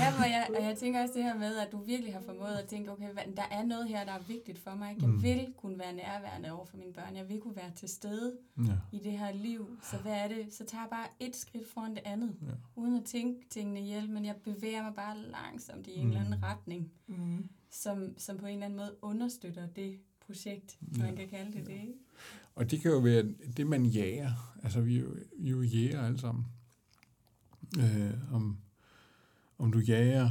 ja, 0.00 0.08
og 0.18 0.26
jeg, 0.34 0.46
og 0.56 0.64
jeg 0.64 0.76
tænker 0.78 1.02
også 1.02 1.14
det 1.14 1.22
her 1.22 1.38
med, 1.38 1.56
at 1.56 1.72
du 1.72 1.78
virkelig 1.78 2.12
har 2.12 2.20
formået 2.20 2.54
at 2.54 2.68
tænke, 2.68 2.92
okay, 2.92 3.08
der 3.36 3.42
er 3.50 3.64
noget 3.64 3.88
her, 3.88 4.04
der 4.04 4.12
er 4.12 4.22
vigtigt 4.28 4.58
for 4.58 4.74
mig. 4.74 4.96
Jeg 5.00 5.08
mm. 5.08 5.22
vil 5.22 5.54
kunne 5.56 5.78
være 5.78 5.92
nærværende 5.92 6.52
over 6.52 6.64
for 6.64 6.76
mine 6.76 6.92
børn. 6.92 7.16
Jeg 7.16 7.28
vil 7.28 7.40
kunne 7.40 7.56
være 7.56 7.70
til 7.76 7.88
stede 7.88 8.36
ja. 8.58 8.72
i 8.92 8.98
det 8.98 9.12
her 9.12 9.32
liv. 9.32 9.78
Så 9.82 9.96
hvad 9.96 10.12
er 10.12 10.28
det? 10.28 10.54
Så 10.54 10.64
tager 10.64 10.82
jeg 10.82 10.90
bare 10.90 11.06
et 11.20 11.36
skridt 11.36 11.68
foran 11.68 11.94
det 11.94 12.02
andet, 12.04 12.36
ja. 12.42 12.52
uden 12.76 12.96
at 12.96 13.04
tænke 13.04 13.48
tingene 13.50 13.80
ihjel, 13.80 14.10
men 14.10 14.24
jeg 14.24 14.36
bevæger 14.44 14.82
mig 14.82 14.94
bare 14.94 15.18
langsomt 15.18 15.86
i 15.86 15.94
en 15.94 16.04
mm. 16.04 16.10
eller 16.10 16.24
anden 16.24 16.42
retning, 16.42 16.92
mm. 17.06 17.48
som, 17.70 18.14
som 18.18 18.36
på 18.38 18.46
en 18.46 18.52
eller 18.52 18.66
anden 18.66 18.78
måde 18.78 18.96
understøtter 19.02 19.66
det 19.66 19.98
projekt, 20.26 20.78
ja. 20.96 21.02
man 21.02 21.16
kan 21.16 21.28
kalde 21.28 21.52
det 21.52 21.68
ja. 21.68 21.74
det. 21.74 21.94
Og 22.54 22.70
det 22.70 22.80
kan 22.80 22.90
jo 22.90 22.98
være 22.98 23.24
det, 23.56 23.66
man 23.66 23.86
jager. 23.86 24.56
Altså, 24.62 24.80
vi 24.80 24.96
er 24.96 25.00
jo, 25.00 25.16
vi 25.38 25.46
er 25.46 25.50
jo 25.50 25.62
jæger 25.62 26.02
alle 26.02 26.18
sammen. 26.18 26.46
Øh, 27.78 28.32
om, 28.32 28.58
om 29.58 29.72
du 29.72 29.78
jager 29.78 30.30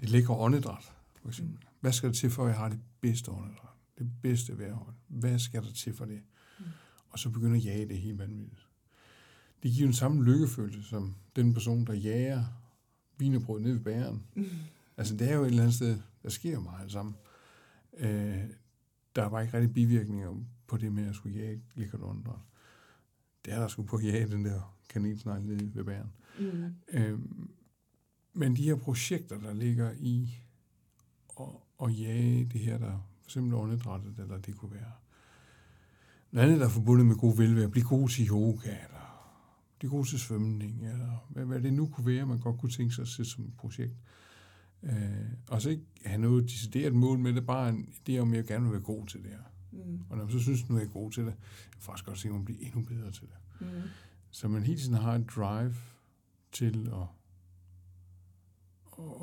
det 0.00 0.10
lækre 0.10 0.34
åndedræt, 0.34 0.92
for 1.22 1.28
eksempel. 1.28 1.58
Hvad 1.80 1.92
skal 1.92 2.08
der 2.08 2.14
til 2.14 2.30
for, 2.30 2.44
at 2.44 2.48
jeg 2.48 2.58
har 2.58 2.68
det 2.68 2.80
bedste 3.00 3.30
åndedræt? 3.30 3.68
Det 3.98 4.10
bedste 4.22 4.58
vejrhold. 4.58 4.94
Hvad 5.08 5.38
skal 5.38 5.62
der 5.62 5.72
til 5.72 5.94
for 5.94 6.04
det? 6.04 6.22
Mm. 6.58 6.64
Og 7.10 7.18
så 7.18 7.30
begynder 7.30 7.56
at 7.56 7.64
jage 7.64 7.88
det 7.88 7.98
helt 7.98 8.18
vanvittigt. 8.18 8.66
Det 9.62 9.72
giver 9.72 9.86
den 9.86 9.94
samme 9.94 10.24
lykkefølelse, 10.24 10.82
som 10.82 11.14
den 11.36 11.54
person, 11.54 11.86
der 11.86 11.92
jager 11.92 12.44
vinebrød 13.18 13.60
ned 13.60 13.72
ved 13.72 13.80
bæren. 13.80 14.26
Mm. 14.34 14.46
Altså, 14.96 15.16
det 15.16 15.30
er 15.30 15.34
jo 15.34 15.42
et 15.42 15.46
eller 15.46 15.62
andet 15.62 15.74
sted, 15.74 15.98
der 16.22 16.28
sker 16.28 16.60
meget 16.60 16.92
sammen. 16.92 17.14
Øh, 17.98 18.44
der 19.16 19.26
var 19.26 19.40
ikke 19.40 19.54
rigtig 19.54 19.74
bivirkninger 19.74 20.34
på 20.66 20.76
det 20.76 20.92
med 20.92 21.08
at 21.08 21.14
skulle 21.14 21.38
jage 21.38 21.62
åndedræt. 22.02 22.38
Det 23.44 23.52
er 23.52 23.60
der 23.60 23.68
skulle 23.68 23.88
på 23.88 23.96
at 23.96 24.04
jage 24.04 24.28
den 24.28 24.44
der 24.44 24.76
kanelsnegl 24.88 25.42
nede 25.42 25.74
ved 25.74 25.84
bæren. 25.84 26.12
Mm. 26.38 26.74
Øhm, 26.88 27.50
men 28.32 28.56
de 28.56 28.62
her 28.62 28.76
projekter, 28.76 29.38
der 29.38 29.54
ligger 29.54 29.92
i 29.98 30.38
at, 31.40 31.46
at 31.82 32.00
jage 32.00 32.44
det 32.44 32.60
her, 32.60 32.78
der 32.78 33.08
for 33.20 33.26
eksempel 33.26 33.54
åndedrættet, 33.54 34.18
eller 34.18 34.38
det 34.38 34.56
kunne 34.56 34.72
være 34.72 34.92
noget 36.30 36.46
andet, 36.46 36.60
der 36.60 36.66
er 36.66 36.70
forbundet 36.70 37.06
med 37.06 37.16
god 37.16 37.36
velvære, 37.36 37.68
blive 37.68 37.86
god 37.86 38.08
til 38.08 38.28
yoga, 38.28 38.68
eller 38.68 39.02
blive 39.78 39.90
god 39.90 40.04
til 40.04 40.20
svømning, 40.20 40.86
eller 40.86 41.26
hvad, 41.28 41.44
hvad 41.44 41.60
det 41.60 41.72
nu 41.72 41.86
kunne 41.86 42.06
være, 42.06 42.26
man 42.26 42.38
godt 42.38 42.60
kunne 42.60 42.72
tænke 42.72 42.94
sig 42.94 43.02
at 43.02 43.08
sætte 43.08 43.30
som 43.30 43.44
et 43.44 43.56
projekt. 43.56 43.92
Øh, 43.92 43.98
og 45.48 45.62
så 45.62 45.70
ikke 45.70 45.84
have 46.04 46.20
noget 46.20 46.44
decideret 46.44 46.94
mål 46.94 47.18
med 47.18 47.32
det, 47.32 47.46
bare 47.46 47.68
en 47.68 47.88
idé 47.88 48.18
om, 48.18 48.30
at 48.30 48.36
jeg 48.36 48.44
gerne 48.44 48.64
vil 48.64 48.72
være 48.72 48.80
god 48.80 49.06
til 49.06 49.22
det 49.22 49.30
her. 49.30 49.42
Mm. 49.72 50.00
Og 50.10 50.16
når 50.16 50.24
man 50.24 50.32
så 50.32 50.38
synes, 50.38 50.68
nu 50.68 50.76
er 50.76 50.80
jeg 50.80 50.90
god 50.90 51.10
til 51.10 51.22
det, 51.22 51.34
jeg 51.74 51.82
faktisk 51.82 52.06
godt 52.06 52.18
se, 52.18 52.28
at 52.28 52.34
man 52.34 52.44
bliver 52.44 52.60
endnu 52.60 52.82
bedre 52.82 53.10
til 53.10 53.22
det. 53.22 53.36
Mm. 53.60 53.66
Så 54.30 54.48
man 54.48 54.62
hele 54.62 54.80
tiden 54.80 54.94
har 54.94 55.14
en 55.14 55.28
drive 55.36 55.74
til 56.52 56.90
at, 56.92 57.06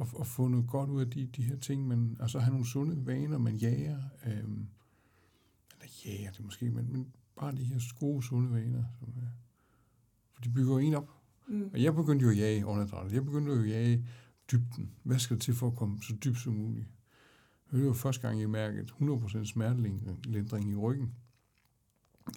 at, 0.02 0.08
at 0.20 0.28
få 0.28 0.48
noget 0.48 0.68
godt 0.68 0.90
ud 0.90 1.02
af 1.02 1.10
de, 1.10 1.26
de 1.26 1.44
her 1.44 1.56
ting, 1.56 1.88
men 1.88 2.18
altså 2.20 2.40
have 2.40 2.52
nogle 2.52 2.68
sunde 2.68 3.06
vaner, 3.06 3.38
man 3.38 3.56
jager, 3.56 4.04
øhm, 4.26 4.68
eller 5.74 5.92
jager 6.06 6.32
det 6.32 6.46
måske, 6.46 6.72
men, 6.72 6.92
men 6.92 7.08
bare 7.40 7.56
de 7.56 7.64
her 7.64 7.80
gode, 8.00 8.24
sunde 8.24 8.54
vaner, 8.54 8.84
som, 9.00 9.14
øh, 9.18 9.24
for 10.34 10.42
de 10.42 10.50
bygger 10.50 10.80
en 10.80 10.94
op. 10.94 11.10
Mm. 11.48 11.70
Og 11.74 11.84
jeg 11.84 11.96
begyndte 11.96 12.24
jo 12.26 12.32
at 12.32 12.38
jage 12.38 12.68
åndedrættet. 12.68 13.14
Jeg 13.14 13.26
begyndte 13.26 13.52
jo 13.52 13.62
at 13.62 13.70
jage 13.70 14.06
dybden. 14.52 14.96
Hvad 15.04 15.20
skal 15.20 15.36
der 15.36 15.42
til 15.42 15.54
for 15.54 15.68
at 15.68 15.76
komme 15.76 16.02
så 16.02 16.16
dybt 16.24 16.38
som 16.38 16.54
muligt? 16.54 16.88
Det 17.72 17.86
var 17.86 17.94
første 17.94 18.28
gang, 18.28 18.42
jeg 18.42 18.50
mærkede 18.50 18.88
100% 19.02 19.46
smertelindring 19.46 20.72
i 20.72 20.76
ryggen. 20.76 21.16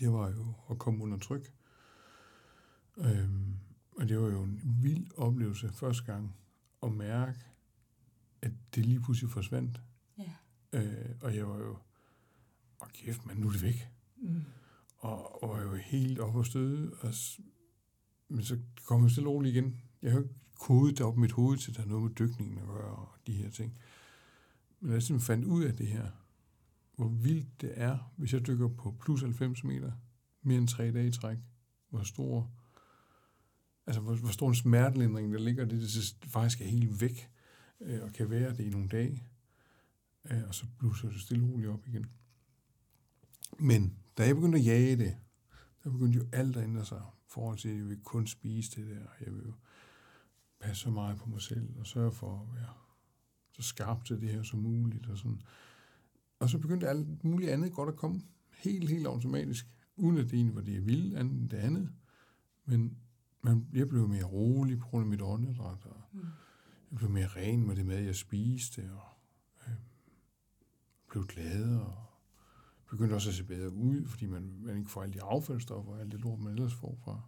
Det 0.01 0.13
var 0.13 0.31
jo 0.31 0.55
at 0.71 0.79
komme 0.79 1.05
under 1.05 1.19
tryk. 1.19 1.53
Øhm, 2.99 3.57
og 3.97 4.09
det 4.09 4.19
var 4.19 4.29
jo 4.29 4.43
en 4.43 4.61
vild 4.83 5.11
oplevelse 5.17 5.69
første 5.69 6.05
gang 6.05 6.35
at 6.83 6.93
mærke, 6.93 7.39
at 8.43 8.53
det 8.75 8.87
lige 8.87 9.01
pludselig 9.01 9.31
forsvandt. 9.31 9.81
Ja. 10.19 10.33
Øh, 10.73 11.17
og 11.21 11.37
jeg 11.37 11.49
var 11.49 11.59
jo, 11.59 11.79
åh 12.81 12.89
kæft, 12.93 13.27
men 13.27 13.37
nu 13.37 13.49
er 13.49 13.53
det 13.53 13.63
væk. 13.63 13.89
Mm. 14.17 14.43
Og, 14.97 15.43
og 15.43 15.49
var 15.49 15.63
jo 15.63 15.75
helt 15.75 16.19
op 16.19 16.35
og 16.35 16.47
støde. 16.47 16.93
Og, 17.01 17.13
men 18.29 18.45
så 18.45 18.59
kom 18.87 19.03
jeg 19.03 19.11
stille 19.11 19.29
roligt 19.29 19.57
igen. 19.57 19.81
Jeg 20.03 20.13
kodet 20.59 21.01
op 21.01 21.17
mit 21.17 21.33
hoved 21.33 21.59
til, 21.59 21.71
at 21.71 21.77
der 21.77 21.83
er 21.83 21.87
noget 21.87 22.05
med 22.05 22.11
dykningen 22.11 22.59
at 22.59 22.67
gøre, 22.67 22.97
og 22.97 23.09
de 23.27 23.33
her 23.33 23.51
ting. 23.51 23.79
Men 24.81 24.93
jeg 24.93 25.03
simpelthen 25.03 25.27
fandt 25.27 25.45
ud 25.45 25.65
af 25.65 25.77
det 25.77 25.87
her, 25.87 26.07
hvor 26.97 27.09
vildt 27.09 27.61
det 27.61 27.73
er, 27.75 28.13
hvis 28.17 28.33
jeg 28.33 28.47
dykker 28.47 28.69
på 28.69 28.97
plus 29.01 29.23
90 29.23 29.65
meter, 29.65 29.93
mere 30.43 30.59
end 30.59 30.69
tre 30.69 30.93
dage 30.93 31.07
i 31.07 31.13
træk, 31.13 31.39
hvor 31.91 32.03
stor, 32.03 32.51
altså 33.87 34.01
hvor, 34.01 34.15
hvor 34.15 34.29
stor 34.29 34.49
en 34.49 34.55
smertelindring 34.55 35.33
der 35.33 35.39
ligger, 35.39 35.65
det, 35.65 35.81
det 36.23 36.31
faktisk 36.31 36.61
er 36.61 36.65
helt 36.65 37.01
væk, 37.01 37.31
øh, 37.81 38.03
og 38.03 38.13
kan 38.13 38.31
være 38.31 38.51
det 38.51 38.61
i 38.61 38.71
nogle 38.71 38.89
dage, 38.89 39.23
øh, 40.31 40.43
og 40.49 40.55
så 40.55 40.67
blusser 40.79 41.11
det 41.11 41.21
stille 41.21 41.47
roligt 41.47 41.71
op 41.71 41.87
igen. 41.87 42.07
Men 43.59 43.97
da 44.19 44.27
jeg 44.27 44.35
begyndte 44.35 44.59
at 44.59 44.65
jage 44.65 44.97
det, 44.97 45.17
der 45.85 45.91
begyndte 45.91 46.19
jo 46.19 46.27
alt 46.33 46.57
at 46.57 46.65
ændre 46.65 46.85
sig, 46.85 46.99
i 46.99 47.25
forhold 47.29 47.59
til, 47.59 47.69
at 47.69 47.77
jeg 47.77 47.89
vil 47.89 48.01
kun 48.05 48.27
spise 48.27 48.81
det 48.81 48.91
der, 48.91 49.07
jeg 49.21 49.35
vil 49.35 49.43
jo 49.47 49.53
passe 50.63 50.83
så 50.83 50.91
meget 50.91 51.17
på 51.17 51.29
mig 51.29 51.41
selv, 51.41 51.79
og 51.79 51.87
sørge 51.87 52.13
for 52.13 52.41
at 52.41 52.55
være 52.55 52.75
så 53.53 53.63
skarp 53.63 54.05
til 54.05 54.21
det 54.21 54.29
her 54.29 54.43
som 54.43 54.59
muligt. 54.59 55.07
Og, 55.07 55.19
sådan. 55.19 55.43
og 56.39 56.49
så 56.49 56.59
begyndte 56.59 56.89
alt 56.89 57.25
muligt 57.25 57.51
andet 57.51 57.73
godt 57.73 57.89
at 57.89 57.97
komme. 57.97 58.23
Helt, 58.57 58.91
helt 58.91 59.07
automatisk. 59.07 59.67
Uden 59.97 60.19
at 60.19 60.25
det 60.25 60.35
egentlig 60.35 60.55
var 60.55 60.61
det, 60.61 60.75
jeg 60.75 60.87
ville, 60.87 61.19
andet 61.19 61.41
end 61.41 61.51
det 61.51 61.57
andet. 61.57 61.93
Men 62.65 62.99
man, 63.43 63.67
jeg 63.73 63.89
blev 63.89 64.09
mere 64.09 64.25
rolig 64.25 64.79
på 64.79 64.87
grund 64.87 65.05
af 65.05 65.11
mit 65.11 65.23
åndedræt, 65.23 65.87
og 65.87 66.03
mm. 66.13 66.21
jeg 66.91 66.99
blev 66.99 67.11
mere 67.11 67.27
ren 67.27 67.67
med 67.67 67.77
det 67.77 67.87
mad, 67.87 68.01
jeg 68.01 68.17
spiste, 68.17 68.91
og 68.93 69.09
øh, 69.67 69.75
blev 71.11 71.27
glad, 71.27 71.77
og 71.77 71.95
begyndte 72.91 73.15
også 73.15 73.29
at 73.29 73.35
se 73.35 73.45
bedre 73.45 73.71
ud, 73.71 74.07
fordi 74.07 74.27
man, 74.27 74.59
man 74.61 74.77
ikke 74.77 74.91
får 74.91 75.03
alle 75.03 75.15
de 75.15 75.23
affaldsstoffer 75.23 75.93
og 75.93 76.01
alt 76.01 76.13
det 76.13 76.21
lort, 76.21 76.41
man 76.41 76.53
ellers 76.53 76.75
får 76.75 76.99
fra 77.05 77.21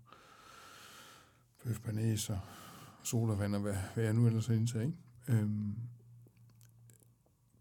bøf, 1.64 1.80
og 2.30 2.38
sodavand 3.04 3.54
og 3.54 3.60
hvad, 3.60 3.74
hvad 3.94 4.04
jeg 4.04 4.12
nu 4.12 4.26
ellers 4.26 4.46
har 4.46 4.54
indtaget. 4.54 4.84
Ikke? 4.84 5.42
Øhm, 5.42 5.74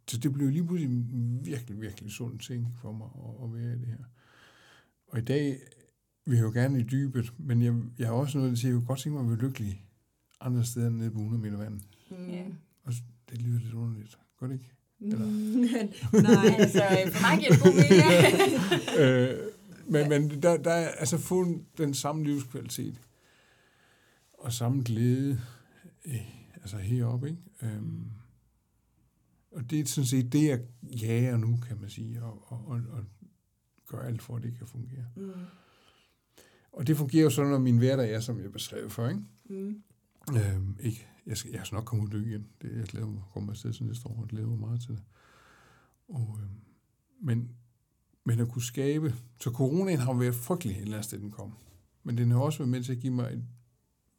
så 0.07 0.17
det 0.17 0.33
blev 0.33 0.49
lige 0.49 0.65
pludselig 0.65 0.95
en 0.95 1.39
virkelig, 1.45 1.81
virkelig 1.81 2.11
sund 2.11 2.39
ting 2.39 2.73
for 2.81 2.91
mig 2.91 3.07
at, 3.15 3.43
at 3.43 3.53
være 3.53 3.75
i 3.75 3.79
det 3.79 3.87
her. 3.87 4.03
Og 5.07 5.19
i 5.19 5.21
dag 5.21 5.59
vil 6.25 6.35
jeg 6.35 6.43
jo 6.43 6.51
gerne 6.51 6.79
i 6.79 6.83
dybet, 6.83 7.33
men 7.37 7.61
jeg, 7.61 7.73
jeg 7.97 8.07
har 8.07 8.13
også 8.13 8.37
noget 8.37 8.57
til, 8.57 8.67
at 8.67 8.71
jeg 8.71 8.77
kunne 8.77 8.87
godt 8.87 8.99
tænke 8.99 9.13
mig 9.13 9.23
at 9.23 9.29
være 9.29 9.47
lykkelig 9.47 9.85
andre 10.41 10.63
steder 10.65 10.87
end 10.87 10.95
nede 10.95 11.11
på 11.11 11.17
100 11.17 11.43
meter 11.43 11.57
vand. 11.57 11.81
Mm. 12.11 12.53
Og 12.83 12.93
det 13.29 13.41
lyder 13.41 13.59
lidt 13.59 13.73
underligt. 13.73 14.17
Gør 14.39 14.47
det 14.47 14.53
ikke? 14.53 14.71
Eller? 15.01 15.25
Nej, 16.21 16.55
altså 16.59 16.81
for 17.11 17.21
mig 17.21 17.39
giver 17.39 17.51
det 17.51 17.61
god 17.61 17.73
mening. 17.73 18.99
øh, 19.01 19.53
men, 19.87 20.09
men 20.09 20.41
der, 20.41 20.57
der 20.57 20.71
er 20.71 20.87
altså 20.87 21.17
få 21.17 21.59
den 21.77 21.93
samme 21.93 22.23
livskvalitet 22.23 23.01
og 24.43 24.53
samme 24.53 24.83
glæde 24.85 25.41
øh, 26.05 26.53
altså 26.55 26.77
heroppe, 26.77 27.29
ikke? 27.29 27.41
Øhm, 27.61 28.11
og 29.51 29.69
det 29.69 29.79
er 29.79 29.85
sådan 29.85 30.07
set 30.07 30.31
det, 30.33 30.47
jeg 30.47 30.61
jager 31.01 31.37
nu, 31.37 31.57
kan 31.67 31.79
man 31.79 31.89
sige, 31.89 32.23
og, 32.23 32.51
og, 32.51 32.67
og, 32.67 32.81
og 32.91 33.05
gør 33.87 33.99
alt 33.99 34.21
for, 34.21 34.35
at 34.35 34.43
det 34.43 34.57
kan 34.57 34.67
fungere. 34.67 35.05
Mm. 35.15 35.31
Og 36.71 36.87
det 36.87 36.97
fungerer 36.97 37.23
jo 37.23 37.29
sådan, 37.29 37.51
når 37.51 37.59
min 37.59 37.77
hverdag 37.77 38.13
er, 38.13 38.19
som 38.19 38.39
jeg 38.39 38.51
beskrev 38.51 38.89
før, 38.89 39.09
ikke? 39.09 39.21
Mm. 39.49 39.83
Øhm, 40.35 40.77
ikke 40.79 41.07
jeg, 41.25 41.37
skal, 41.37 41.51
jeg 41.51 41.65
skal 41.65 41.75
nok 41.75 41.85
komme 41.85 42.03
ud 42.03 42.21
igen. 42.21 42.47
Det, 42.61 42.77
jeg 42.77 42.83
glæder 42.83 43.07
mig 43.07 43.17
at 43.17 43.33
komme 43.33 43.51
afsted 43.51 43.73
til 43.73 43.85
næste 43.85 44.09
år, 44.09 44.21
og 44.21 44.27
glæder 44.27 44.47
mig 44.47 44.59
meget 44.59 44.81
til 44.81 44.91
det. 44.91 45.03
Og, 46.07 46.39
øhm, 46.41 46.61
men, 47.21 47.49
men 48.23 48.39
at 48.39 48.49
kunne 48.49 48.63
skabe... 48.63 49.15
Så 49.39 49.49
coronaen 49.49 49.99
har 49.99 50.13
været 50.13 50.35
frygtelig, 50.35 50.75
et 50.75 50.81
eller 50.81 50.93
andet 50.93 51.05
sted, 51.05 51.19
den 51.19 51.31
kom. 51.31 51.53
Men 52.03 52.17
den 52.17 52.31
har 52.31 52.39
også 52.39 52.59
været 52.59 52.69
med 52.69 52.83
til 52.83 52.91
at 52.91 52.99
give 52.99 53.13
mig 53.13 53.33
et 53.33 53.43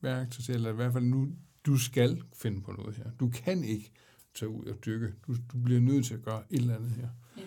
værktøj 0.05 0.43
til, 0.43 0.55
eller 0.55 0.71
i 0.71 0.75
hvert 0.75 0.93
fald 0.93 1.05
nu, 1.05 1.29
du 1.67 1.79
skal 1.79 2.23
finde 2.33 2.61
på 2.61 2.73
noget 2.73 2.97
her. 2.97 3.11
Du 3.11 3.29
kan 3.29 3.65
ikke 3.65 3.93
tage 4.35 4.49
ud 4.49 4.65
og 4.65 4.85
dykke. 4.87 5.15
Du, 5.27 5.37
du 5.53 5.59
bliver 5.65 5.81
nødt 5.81 6.07
til 6.07 6.15
at 6.15 6.23
gøre 6.23 6.43
et 6.51 6.61
eller 6.61 6.77
andet 6.77 6.91
her. 6.91 7.09
Ja. 7.37 7.43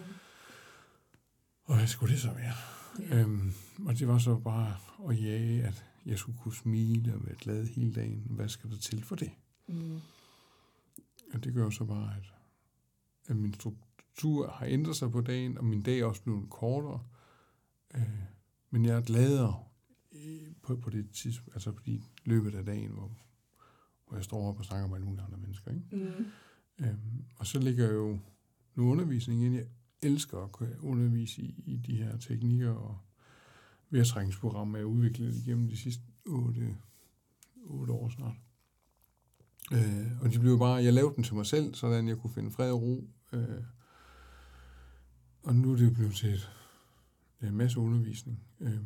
Og 1.63 1.75
hvad 1.75 1.87
skulle 1.87 2.13
det 2.13 2.21
så 2.21 2.33
være? 2.33 2.53
Ja. 2.99 3.21
Øhm, 3.21 3.53
og 3.85 3.99
det 3.99 4.07
var 4.07 4.17
så 4.17 4.35
bare 4.35 4.77
at 5.09 5.23
jage, 5.23 5.63
at 5.63 5.85
jeg 6.05 6.19
skulle 6.19 6.37
kunne 6.37 6.55
smile 6.55 7.13
og 7.13 7.25
være 7.25 7.35
glad 7.35 7.65
hele 7.67 7.93
dagen. 7.93 8.23
Hvad 8.29 8.49
skal 8.49 8.69
der 8.71 8.77
til 8.77 9.03
for 9.03 9.15
det? 9.15 9.31
Mm. 9.67 9.99
Og 11.33 11.43
det 11.43 11.53
gør 11.53 11.69
så 11.69 11.85
bare, 11.85 12.15
at, 12.17 12.33
at 13.27 13.35
min 13.35 13.53
struktur 13.53 14.51
har 14.51 14.65
ændret 14.65 14.95
sig 14.95 15.11
på 15.11 15.21
dagen, 15.21 15.57
og 15.57 15.65
min 15.65 15.81
dag 15.81 15.99
er 15.99 16.05
også 16.05 16.21
blevet 16.21 16.49
kortere. 16.49 17.03
Øh, 17.95 18.01
men 18.69 18.85
jeg 18.85 18.97
er 18.97 19.01
gladere 19.01 19.63
på, 20.67 20.75
på 20.75 20.89
det 20.89 21.11
tidspunkt, 21.11 21.55
altså 21.55 21.71
på 21.71 21.83
de 21.85 22.01
løbet 22.25 22.55
af 22.55 22.65
dagen, 22.65 22.91
hvor, 22.91 23.11
hvor 24.07 24.17
jeg 24.17 24.23
står 24.23 24.49
op 24.49 24.59
og 24.59 24.65
snakker 24.65 24.87
med 24.87 24.95
alle 24.95 25.05
mulige 25.05 25.23
andre 25.23 25.37
mennesker. 25.37 25.71
Ikke? 25.71 25.85
Mm. 25.91 26.25
Øhm, 26.85 27.25
og 27.35 27.47
så 27.47 27.59
ligger 27.59 27.93
jo 27.93 28.19
nu 28.75 28.91
undervisning 28.91 29.43
ind. 29.43 29.55
Jeg 29.55 29.65
elsker 30.01 30.37
at 30.37 30.51
kunne 30.51 30.83
undervise 30.83 31.41
i, 31.41 31.63
i 31.65 31.77
de 31.77 31.95
her 31.95 32.17
teknikker 32.17 32.71
og 32.71 32.97
værtrækningsprogrammer, 33.89 34.77
jeg 34.77 34.83
har 34.83 34.89
udviklet 34.89 35.35
igennem 35.35 35.67
de 35.67 35.77
sidste 35.77 36.03
8, 36.25 36.75
8 37.65 37.93
år 37.93 38.09
snart. 38.09 38.35
Øh, 39.71 40.21
og 40.21 40.33
de 40.33 40.39
blev 40.39 40.59
bare, 40.59 40.83
jeg 40.83 40.93
lavede 40.93 41.15
dem 41.15 41.23
til 41.23 41.35
mig 41.35 41.45
selv, 41.45 41.73
så 41.73 41.87
jeg 41.87 42.17
kunne 42.17 42.33
finde 42.33 42.51
fred 42.51 42.71
og 42.71 42.81
ro. 42.81 43.09
Øh, 43.33 43.63
og 45.43 45.55
nu 45.55 45.71
er 45.71 45.75
det 45.75 45.93
blevet 45.93 46.15
til 46.15 46.29
et, 46.29 46.49
en 47.41 47.57
masse 47.57 47.79
undervisning. 47.79 48.43
Øh, 48.59 48.79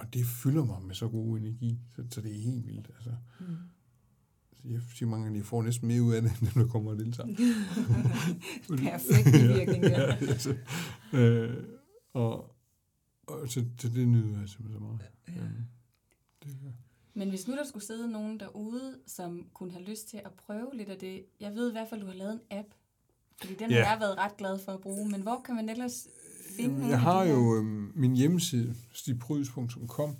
og 0.00 0.14
det 0.14 0.26
fylder 0.26 0.64
mig 0.64 0.82
med 0.82 0.94
så 0.94 1.08
god 1.08 1.38
energi, 1.38 1.78
så, 1.96 2.02
så 2.10 2.20
det 2.20 2.30
er 2.30 2.40
helt 2.40 2.66
vildt. 2.66 2.90
Altså. 2.96 3.10
Mm. 3.40 3.56
Jeg 4.64 4.80
siger 4.94 5.08
mange 5.08 5.24
gange, 5.24 5.38
jeg 5.38 5.46
får 5.46 5.62
næsten 5.62 5.88
mere 5.88 6.02
ud 6.02 6.14
af 6.14 6.22
det, 6.22 6.32
end 6.40 6.48
når 6.54 6.62
der 6.62 6.68
kommer 6.68 6.90
og 6.90 6.98
deltager. 6.98 7.28
Perfekt 8.90 9.56
virkning, 9.56 9.84
ja. 9.94 10.00
ja 10.00 10.16
altså, 10.16 10.56
øh, 11.12 11.64
og, 12.12 12.56
og 13.26 13.48
så, 13.48 13.64
så 13.78 13.88
det 13.88 14.08
nyder 14.08 14.38
jeg 14.38 14.48
simpelthen 14.48 14.72
så 14.72 14.78
meget. 14.78 15.00
Ja. 15.28 15.32
Øhm, 15.32 15.64
det, 16.42 16.56
ja. 16.64 16.70
Men 17.14 17.28
hvis 17.28 17.48
nu 17.48 17.56
der 17.56 17.64
skulle 17.64 17.84
sidde 17.84 18.10
nogen 18.10 18.40
derude, 18.40 18.98
som 19.06 19.46
kunne 19.54 19.72
have 19.72 19.84
lyst 19.84 20.08
til 20.08 20.16
at 20.24 20.32
prøve 20.32 20.70
lidt 20.74 20.88
af 20.88 20.98
det, 20.98 21.24
jeg 21.40 21.54
ved 21.54 21.68
i 21.68 21.72
hvert 21.72 21.88
fald, 21.88 22.00
du 22.00 22.06
har 22.06 22.14
lavet 22.14 22.32
en 22.32 22.58
app, 22.58 22.68
fordi 23.40 23.54
den 23.54 23.70
ja. 23.70 23.84
har 23.84 23.92
jeg 23.92 24.00
været 24.00 24.18
ret 24.18 24.36
glad 24.36 24.58
for 24.58 24.72
at 24.72 24.80
bruge, 24.80 25.08
men 25.08 25.22
hvor 25.22 25.42
kan 25.44 25.54
man 25.56 25.68
ellers 25.68 26.08
finde 26.56 26.86
Jeg 26.86 27.00
har 27.00 27.24
jo 27.24 27.56
øh, 27.56 27.64
min 27.96 28.16
hjemmeside, 28.16 28.74
stiprydus.com, 28.92 30.16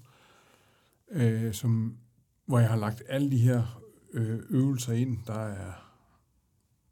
øh, 1.11 1.55
som, 1.55 1.97
hvor 2.47 2.59
jeg 2.59 2.69
har 2.69 2.77
lagt 2.77 3.03
alle 3.09 3.31
de 3.31 3.39
her 3.39 3.83
øh, 4.13 4.41
øvelser 4.51 4.93
ind. 4.93 5.19
Der 5.27 5.39
er, 5.39 5.73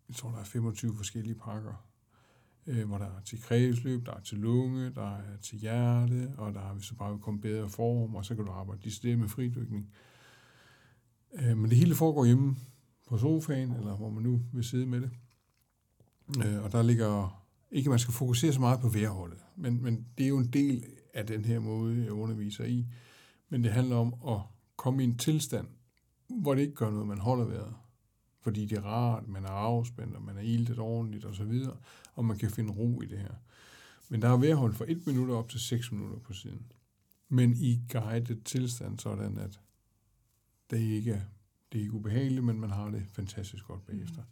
jeg 0.09 0.17
tror, 0.17 0.31
der 0.31 0.39
er 0.39 0.45
25 0.45 0.97
forskellige 0.97 1.35
pakker, 1.35 1.89
øh, 2.67 2.87
hvor 2.89 2.99
der 2.99 3.07
er 3.07 3.21
til 3.25 3.43
kredsløb, 3.43 4.07
der 4.07 4.13
er 4.13 4.21
til 4.21 4.39
lunge, 4.39 4.91
der 4.91 5.17
er 5.17 5.37
til 5.43 5.59
hjerte, 5.59 6.33
og 6.37 6.55
der 6.55 6.61
er, 6.61 6.75
hvis 6.75 6.87
du 6.87 6.95
bare 6.95 7.13
vil 7.13 7.21
komme 7.21 7.41
bedre 7.41 7.69
form, 7.69 8.15
og 8.15 8.25
så 8.25 8.35
kan 8.35 8.45
du 8.45 8.53
arbejde 8.53 8.83
de 8.85 8.91
steder 8.91 9.17
med 9.17 9.29
fridykning. 9.29 9.91
Øh, 11.35 11.57
men 11.57 11.71
det 11.71 11.79
hele 11.79 11.95
foregår 11.95 12.25
hjemme 12.25 12.57
på 13.09 13.19
sofaen, 13.19 13.73
eller 13.73 13.97
hvor 13.97 14.11
man 14.11 14.23
nu 14.23 14.43
vil 14.53 14.65
sidde 14.65 14.87
med 14.87 15.01
det. 15.01 15.11
Øh, 16.47 16.65
og 16.65 16.73
der 16.73 16.83
ligger, 16.83 17.43
ikke 17.71 17.89
at 17.89 17.91
man 17.91 17.99
skal 17.99 18.15
fokusere 18.15 18.53
så 18.53 18.61
meget 18.61 18.81
på 18.81 18.89
vejrholdet, 18.89 19.39
men, 19.57 19.83
men 19.83 20.07
det 20.19 20.25
er 20.25 20.29
jo 20.29 20.39
en 20.39 20.53
del 20.53 20.85
af 21.15 21.27
den 21.27 21.45
her 21.45 21.59
måde, 21.59 22.05
jeg 22.05 22.13
underviser 22.13 22.65
i. 22.65 22.87
Men 23.49 23.65
det 23.65 23.73
handler 23.73 23.97
om 23.97 24.15
at 24.29 24.41
komme 24.77 25.03
i 25.03 25.07
en 25.07 25.19
tilstand, 25.19 25.67
hvor 26.29 26.55
det 26.55 26.63
ikke 26.63 26.75
gør 26.75 26.91
noget, 26.91 27.07
man 27.07 27.19
holder 27.19 27.45
vejret. 27.45 27.75
Fordi 28.41 28.67
det 28.67 28.79
er 28.79 28.83
rart, 28.83 29.29
man 29.29 29.45
er 29.45 29.49
afspændt, 29.49 30.17
og 30.17 30.23
man 30.23 30.37
er 30.37 30.41
iltet 30.41 30.79
ordentligt 30.79 31.25
og 31.25 31.35
så 31.35 31.45
videre, 31.45 31.77
og 32.15 32.25
man 32.25 32.39
kan 32.39 32.51
finde 32.51 32.73
ro 32.73 33.03
i 33.03 33.07
det 33.07 33.19
her. 33.19 33.35
Men 34.09 34.23
der 34.23 34.29
er 34.29 34.37
vejrhold 34.37 34.75
fra 34.75 34.85
1 34.89 35.07
minut 35.07 35.31
op 35.31 35.49
til 35.49 35.61
6 35.61 35.93
minutter 35.93 36.19
på 36.19 36.33
siden. 36.33 36.73
Men 37.29 37.57
i 37.57 37.81
guided 37.93 38.43
tilstand, 38.45 38.99
sådan 38.99 39.39
at 39.39 39.61
det 40.71 40.79
ikke 40.79 41.13
er, 41.13 41.21
det 41.73 41.79
er 41.79 41.83
ikke 41.83 41.95
ubehageligt, 41.95 42.45
men 42.45 42.61
man 42.61 42.71
har 42.71 42.91
det 42.91 43.07
fantastisk 43.13 43.65
godt 43.67 43.87
bagefter. 43.87 44.23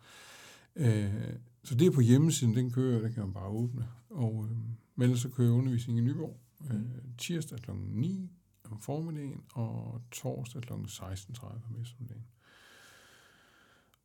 Mm. 0.76 0.82
Øh, 0.82 1.32
så 1.66 1.74
det 1.74 1.86
er 1.86 1.90
på 1.90 2.00
hjemmesiden, 2.00 2.54
den 2.54 2.70
kører, 2.70 3.00
den 3.00 3.12
kan 3.12 3.22
man 3.22 3.32
bare 3.32 3.48
åbne. 3.48 3.88
Og 4.10 4.48
øh, 4.50 4.56
men 4.96 5.02
ellers 5.02 5.20
så 5.20 5.28
kører 5.28 5.48
jeg 5.48 5.58
undervisning 5.58 5.98
i 5.98 6.02
Nyborg 6.02 6.40
øh, 6.70 6.80
tirsdag 7.18 7.58
kl. 7.58 7.70
9 7.74 8.30
om 8.70 8.80
formiddagen 8.80 9.40
og 9.52 10.02
torsdag 10.10 10.62
kl. 10.62 10.72
16.30 10.72 11.44
om 11.44 11.80
eftermiddagen. 11.80 12.26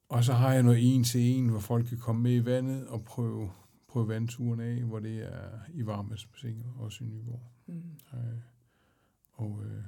Og 0.10 0.24
så 0.24 0.34
har 0.34 0.54
jeg 0.54 0.64
noget 0.64 0.96
en 0.96 1.04
til 1.04 1.22
en, 1.22 1.50
hvor 1.50 1.60
folk 1.60 1.88
kan 1.88 1.98
komme 1.98 2.22
med 2.22 2.36
i 2.36 2.46
vandet 2.46 2.88
og 2.88 3.04
prøve, 3.04 3.52
prøve 3.88 4.08
vandturen 4.08 4.60
af, 4.60 4.84
hvor 4.84 5.00
det 5.00 5.34
er 5.34 5.50
i 5.74 5.86
varmhedsbassinet, 5.86 6.66
også 6.78 7.04
i 7.04 7.08
Nyborg. 7.08 7.42
Mm. 7.68 7.84
Øh, 8.14 8.20
og 9.34 9.62
øh, 9.66 9.84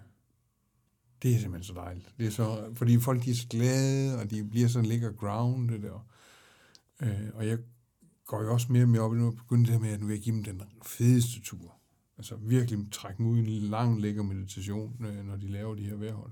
det 1.23 1.35
er 1.35 1.39
simpelthen 1.39 1.63
så 1.63 1.73
dejligt. 1.73 2.13
Det 2.17 2.27
er 2.27 2.31
så, 2.31 2.73
fordi 2.73 2.99
folk 2.99 3.23
de 3.23 3.31
er 3.31 3.35
så 3.35 3.47
glade, 3.47 4.19
og 4.19 4.31
de 4.31 4.43
bliver 4.43 4.67
så 4.67 4.81
lækker 4.81 5.11
grounded. 5.11 5.83
Og, 5.83 6.01
øh, 6.01 6.22
og 7.33 7.47
jeg 7.47 7.57
går 8.25 8.41
jo 8.41 8.53
også 8.53 8.71
mere 8.71 8.83
og 8.83 8.89
mere 8.89 9.01
op 9.01 9.15
i 9.15 9.17
nu, 9.17 9.31
begynde 9.31 9.71
det 9.71 9.81
med, 9.81 9.89
at 9.89 9.99
nu 9.99 10.07
vil 10.07 10.13
jeg 10.13 10.23
give 10.23 10.35
dem 10.35 10.43
den 10.43 10.61
fedeste 10.85 11.41
tur. 11.41 11.75
Altså 12.17 12.35
virkelig 12.35 12.91
trække 12.91 13.17
dem 13.17 13.25
ud 13.25 13.37
i 13.37 13.57
en 13.57 13.69
lang, 13.69 14.01
lækker 14.01 14.23
meditation, 14.23 15.05
øh, 15.05 15.25
når 15.25 15.35
de 15.35 15.47
laver 15.47 15.75
de 15.75 15.83
her 15.83 15.95
vejrhold. 15.95 16.31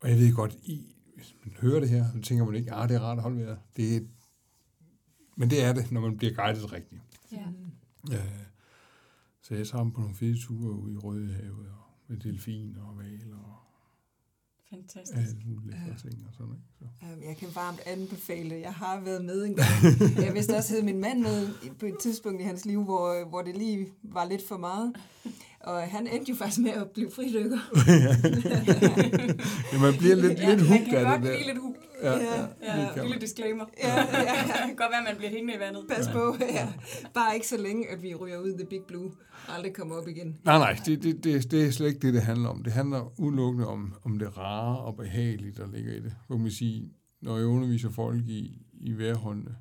Og 0.00 0.10
jeg 0.10 0.18
ved 0.18 0.32
godt, 0.32 0.54
I, 0.54 0.94
hvis 1.14 1.34
man 1.44 1.56
hører 1.60 1.80
det 1.80 1.88
her, 1.88 2.04
så 2.12 2.20
tænker 2.20 2.44
man 2.44 2.54
ikke, 2.54 2.72
at 2.72 2.82
ah, 2.82 2.88
det 2.88 2.94
er 2.94 3.00
rart 3.00 3.18
at 3.18 3.22
holde 3.22 3.38
vejret. 3.38 3.58
Det 3.76 3.96
er, 3.96 4.00
men 5.36 5.50
det 5.50 5.64
er 5.64 5.72
det, 5.72 5.92
når 5.92 6.00
man 6.00 6.16
bliver 6.16 6.34
guidet 6.34 6.72
rigtigt. 6.72 7.02
Ja. 7.32 7.46
ja. 8.10 8.22
Så 9.42 9.54
jeg 9.54 9.66
dem 9.72 9.92
på 9.92 10.00
nogle 10.00 10.14
fede 10.14 10.40
ture 10.40 10.72
ude 10.72 10.94
i 10.94 10.96
Rødehavet, 10.96 11.68
og 11.70 11.84
med 12.08 12.16
delfiner 12.16 12.82
og 12.82 12.98
valer 12.98 13.36
og 13.36 13.63
Fantastisk. 14.74 15.18
Alt 15.18 15.46
muligt 15.46 15.74
ja. 15.74 15.78
ting 16.02 16.24
og 16.28 16.32
sådan, 16.32 16.52
ikke? 16.52 16.64
Så. 16.78 16.84
Jeg 17.28 17.36
kan 17.36 17.48
varmt 17.54 17.80
anbefale. 17.86 18.60
Jeg 18.60 18.72
har 18.72 19.00
været 19.00 19.24
med 19.24 19.44
en 19.44 19.54
gang. 19.54 19.68
Jeg 20.26 20.34
vidste 20.34 20.56
også, 20.56 20.76
at 20.76 20.84
min 20.84 21.00
mand 21.00 21.20
med 21.20 21.48
på 21.80 21.86
et 21.86 21.98
tidspunkt 22.00 22.40
i 22.40 22.44
hans 22.44 22.64
liv, 22.64 22.84
hvor, 22.84 23.28
hvor 23.28 23.42
det 23.42 23.56
lige 23.56 23.88
var 24.02 24.24
lidt 24.24 24.48
for 24.48 24.56
meget. 24.56 24.96
Og 25.60 25.82
han 25.82 26.06
endte 26.06 26.30
jo 26.30 26.36
faktisk 26.36 26.60
med 26.60 26.70
at 26.70 26.90
blive 26.90 27.10
fridykker. 27.10 27.58
ja, 29.72 29.78
man 29.78 29.94
bliver 29.98 30.14
lidt, 30.14 30.38
ja, 30.38 30.54
lidt 30.54 30.68
hugt 30.68 30.72
af 30.72 30.84
det 30.84 30.92
der. 30.92 31.02
Man 31.02 31.04
kan 31.04 31.04
godt 31.04 31.20
blive 31.20 31.46
lidt 31.46 31.58
hugt. 31.58 31.78
Ja, 32.04 32.18
ja, 32.18 32.46
ja, 32.62 32.92
ja. 32.96 33.02
Lille 33.02 33.20
disclaimer. 33.20 33.64
Ja, 33.82 33.94
ja, 33.94 34.20
ja. 34.20 34.42
det 34.46 34.66
kan 34.66 34.76
godt 34.76 34.90
være, 34.90 35.00
at 35.00 35.06
man 35.08 35.16
bliver 35.16 35.30
hængende 35.30 35.54
i 35.54 35.58
vandet. 35.58 35.84
Pas 35.88 36.08
på, 36.08 36.36
ja. 36.40 36.72
Bare 37.14 37.34
ikke 37.34 37.48
så 37.48 37.56
længe, 37.56 37.90
at 37.90 38.02
vi 38.02 38.14
ryger 38.14 38.38
ud 38.38 38.48
i 38.48 38.56
The 38.58 38.66
Big 38.70 38.82
Blue 38.88 39.12
og 39.48 39.54
aldrig 39.54 39.74
kommer 39.74 39.94
op 39.94 40.08
igen. 40.08 40.38
Nej, 40.44 40.58
nej, 40.58 40.76
det, 40.86 41.02
det, 41.02 41.24
det, 41.24 41.50
det 41.50 41.66
er 41.66 41.70
slet 41.70 41.88
ikke 41.88 42.06
det, 42.06 42.14
det 42.14 42.22
handler 42.22 42.48
om. 42.48 42.62
Det 42.62 42.72
handler 42.72 43.20
udelukkende 43.20 43.66
om, 43.66 43.94
om 44.04 44.18
det 44.18 44.38
rare 44.38 44.78
og 44.78 44.96
behagelige, 44.96 45.52
der 45.52 45.66
ligger 45.72 45.92
i 45.92 46.00
det. 46.00 46.14
Hvor 46.26 46.36
man 46.36 46.50
sige, 46.50 46.92
når 47.20 47.36
jeg 47.36 47.46
underviser 47.46 47.90
folk 47.90 48.28
i, 48.28 48.62
i 48.72 48.98
værhåndene, 48.98 49.56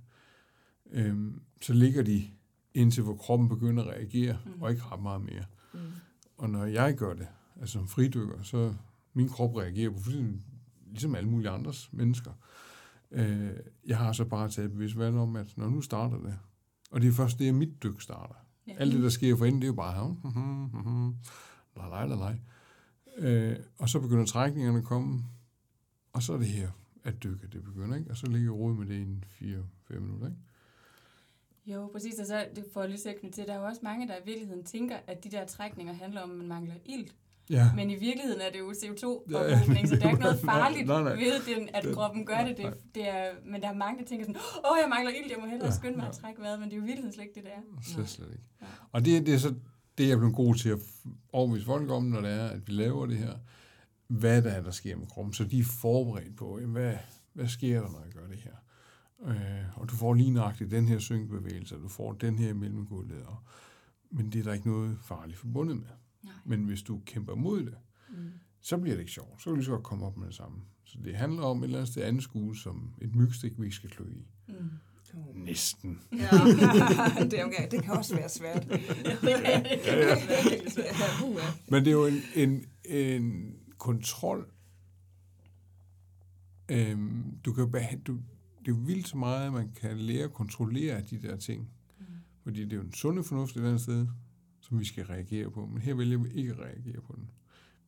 øhm, 0.93 1.41
så 1.61 1.73
ligger 1.73 2.03
de 2.03 2.23
indtil 2.73 3.03
hvor 3.03 3.15
kroppen 3.15 3.49
begynder 3.49 3.83
at 3.83 3.89
reagere, 3.89 4.37
mm. 4.45 4.61
og 4.61 4.71
ikke 4.71 4.83
ret 4.91 5.01
meget 5.01 5.21
mere. 5.21 5.45
Mm. 5.73 5.79
Og 6.37 6.49
når 6.49 6.65
jeg 6.65 6.95
gør 6.95 7.13
det, 7.13 7.27
altså 7.61 7.73
som 7.73 7.87
fridykker, 7.87 8.41
så 8.43 8.73
min 9.13 9.29
krop 9.29 9.55
reagerer 9.55 9.89
på 9.89 9.99
fuldstændig 9.99 10.41
ligesom 10.93 11.15
alle 11.15 11.29
mulige 11.29 11.49
andres 11.49 11.93
mennesker. 11.93 12.31
Øh, 13.11 13.49
jeg 13.85 13.97
har 13.97 14.13
så 14.13 14.25
bare 14.25 14.49
taget 14.49 14.71
bevidst 14.71 14.97
valg 14.97 15.15
om, 15.15 15.35
at 15.35 15.57
når 15.57 15.69
nu 15.69 15.81
starter 15.81 16.17
det, 16.17 16.39
og 16.91 17.01
det 17.01 17.07
er 17.07 17.11
først 17.11 17.39
det, 17.39 17.47
at 17.47 17.55
mit 17.55 17.83
dyk 17.83 18.01
starter. 18.01 18.35
Ja. 18.67 18.73
Alt 18.77 18.93
det, 18.93 19.03
der 19.03 19.09
sker 19.09 19.35
for 19.35 19.45
enden, 19.45 19.61
det 19.61 19.65
er 19.65 19.71
jo 19.71 19.75
bare, 19.75 20.07
hmm, 20.07 20.31
hmm, 20.31 20.81
hmm, 20.81 21.15
lalej, 21.75 22.07
lalej. 22.07 22.35
Øh, 23.17 23.55
og 23.77 23.89
så 23.89 23.99
begynder 23.99 24.25
trækningerne 24.25 24.77
at 24.77 24.83
komme, 24.83 25.23
og 26.13 26.23
så 26.23 26.33
er 26.33 26.37
det 26.37 26.47
her, 26.47 26.69
at 27.03 27.23
dykke 27.23 27.47
det 27.47 27.63
begynder, 27.63 27.97
ikke? 27.97 28.11
Og 28.11 28.17
så 28.17 28.27
ligger 28.27 28.67
jeg 28.67 28.75
med 28.75 28.85
det 28.87 29.23
i 29.41 29.55
4-5 29.89 29.99
minutter, 29.99 30.27
ikke? 30.27 30.39
Jo, 31.65 31.87
præcis, 31.87 32.19
og 32.19 32.25
så 32.25 32.47
får 32.73 32.85
lige 32.85 33.09
at 33.09 33.19
knytte 33.19 33.35
til, 33.35 33.47
der 33.47 33.53
er 33.53 33.57
jo 33.57 33.65
også 33.65 33.81
mange, 33.83 34.07
der 34.07 34.15
i 34.15 34.25
virkeligheden 34.25 34.63
tænker, 34.63 34.97
at 35.07 35.23
de 35.23 35.31
der 35.31 35.45
trækninger 35.45 35.93
handler 35.93 36.21
om, 36.21 36.31
at 36.31 36.37
man 36.37 36.47
mangler 36.47 36.75
ilt. 36.85 37.15
Ja. 37.49 37.71
Men 37.75 37.89
i 37.89 37.95
virkeligheden 37.95 38.41
er 38.41 38.51
det 38.51 38.59
jo 38.59 38.71
CO2-ophobning, 38.71 39.87
så 39.87 39.95
der 39.95 40.05
er 40.05 40.09
ikke 40.09 40.21
noget 40.21 40.39
farligt 40.51 40.87
nej, 40.87 41.01
nej, 41.01 41.15
nej. 41.15 41.23
ved, 41.23 41.55
den, 41.55 41.69
at 41.73 41.85
kroppen 41.93 42.25
gør 42.25 42.37
det. 42.47 42.57
det, 42.57 42.73
det 42.95 43.09
er, 43.09 43.25
men 43.45 43.61
der 43.61 43.69
er 43.69 43.73
mange, 43.73 43.99
der 43.99 44.05
tænker 44.05 44.25
sådan, 44.25 44.41
åh, 44.71 44.77
jeg 44.81 44.89
mangler 44.89 45.11
ild, 45.11 45.31
jeg 45.31 45.37
må 45.41 45.47
hellere 45.47 45.67
ja, 45.67 45.75
skynde 45.75 45.95
mig 45.95 46.03
ja. 46.03 46.09
at 46.09 46.15
trække 46.15 46.41
vejret, 46.41 46.59
men 46.59 46.69
det 46.69 46.73
er 46.73 46.77
jo 46.77 46.83
i 46.83 46.85
virkeligheden 46.85 47.13
slet 47.13 47.23
ikke 47.23 47.35
det, 47.35 47.43
det 47.43 47.51
er. 47.51 47.81
Slet, 47.93 48.09
slet 48.09 48.31
ikke. 48.31 48.43
Ja. 48.61 48.67
Og 48.91 49.05
det, 49.05 49.25
det 49.25 49.33
er 49.33 49.37
så 49.37 49.53
det, 49.97 50.07
jeg 50.07 50.13
er 50.13 50.17
blevet 50.17 50.35
god 50.35 50.55
til 50.55 50.69
at 50.69 50.79
overvise 51.33 51.65
folk 51.65 51.89
om, 51.89 52.03
når 52.03 52.21
det 52.21 52.31
er, 52.31 52.47
at 52.47 52.67
vi 52.67 52.73
laver 52.73 53.05
det 53.05 53.17
her. 53.17 53.33
Hvad 54.07 54.41
der 54.41 54.49
er, 54.49 54.61
der 54.61 54.71
sker 54.71 54.95
med 54.95 55.07
kroppen, 55.07 55.33
så 55.33 55.43
de 55.43 55.59
er 55.59 55.63
forberedt 55.63 56.37
på, 56.37 56.59
jamen, 56.59 56.73
hvad, 56.73 56.95
hvad 57.33 57.47
sker 57.47 57.81
der, 57.81 57.89
når 57.89 58.01
jeg 58.05 58.13
gør 58.13 58.27
det 58.27 58.37
her? 58.37 58.51
Øh, 59.27 59.79
og 59.79 59.89
du 59.89 59.95
får 59.95 60.13
lige 60.13 60.31
nøjagtigt 60.31 60.71
den 60.71 60.87
her 60.87 60.99
synkbevægelse, 60.99 61.75
du 61.75 61.87
får 61.87 62.13
den 62.13 62.39
her 62.39 62.53
mellemgulvet, 62.53 63.25
men 64.11 64.29
det 64.31 64.39
er 64.39 64.43
der 64.43 64.53
ikke 64.53 64.67
noget 64.67 64.97
farligt 65.01 65.37
forbundet 65.37 65.77
med. 65.77 65.87
Nej. 66.23 66.33
Men 66.45 66.63
hvis 66.63 66.81
du 66.81 67.01
kæmper 67.05 67.35
mod 67.35 67.59
det, 67.59 67.75
mm. 68.09 68.31
så 68.61 68.77
bliver 68.77 68.95
det 68.95 69.01
ikke 69.01 69.11
sjovt. 69.11 69.41
Så 69.41 69.49
vil 69.49 69.59
du 69.59 69.63
så 69.63 69.71
godt 69.71 69.83
komme 69.83 70.05
op 70.05 70.17
med 70.17 70.27
det 70.27 70.35
samme. 70.35 70.57
Så 70.83 70.97
det 71.03 71.15
handler 71.15 71.43
om 71.43 71.59
et 71.59 71.63
eller 71.63 71.77
andet 71.77 71.91
sted 71.91 72.03
andet 72.03 72.23
skue, 72.23 72.57
som 72.57 72.93
et 73.01 73.15
mygstik, 73.15 73.59
vi 73.59 73.65
ikke 73.65 73.75
skal 73.75 73.89
klø 73.89 74.05
i. 74.05 74.27
Mm. 74.47 74.69
Næsten. 75.33 75.99
Ja, 76.11 76.17
det, 77.31 77.39
er 77.39 77.45
okay. 77.45 77.67
det 77.71 77.83
kan 77.83 77.93
også 77.93 78.15
være 78.15 78.29
svært. 78.29 78.67
Men 81.71 81.85
det 81.85 81.87
er 81.87 81.91
jo 81.91 82.05
en, 82.05 82.21
en, 82.35 82.65
en 82.85 83.55
kontrol. 83.77 84.49
Øhm, 86.71 87.37
du 87.45 87.53
kan 87.53 87.71
du, 88.07 88.13
det 88.59 88.67
er 88.67 88.67
jo 88.67 88.75
vildt 88.75 89.07
så 89.07 89.17
meget, 89.17 89.53
man 89.53 89.71
kan 89.81 89.97
lære 89.97 90.23
at 90.23 90.33
kontrollere 90.33 91.01
de 91.01 91.21
der 91.21 91.35
ting. 91.35 91.69
Mm. 91.99 92.05
Fordi 92.43 92.63
det 92.63 92.73
er 92.73 92.77
jo 92.77 92.83
en 92.83 92.93
sunde 92.93 93.23
fornuft 93.23 93.55
et 93.55 93.65
andet 93.65 93.81
sted, 93.81 94.07
som 94.63 94.79
vi 94.79 94.85
skal 94.85 95.05
reagere 95.05 95.51
på. 95.51 95.65
Men 95.65 95.81
her 95.81 95.93
vælger 95.93 96.17
vi 96.17 96.29
ikke 96.29 96.51
at 96.51 96.59
reagere 96.59 97.01
på 97.01 97.13
den. 97.15 97.29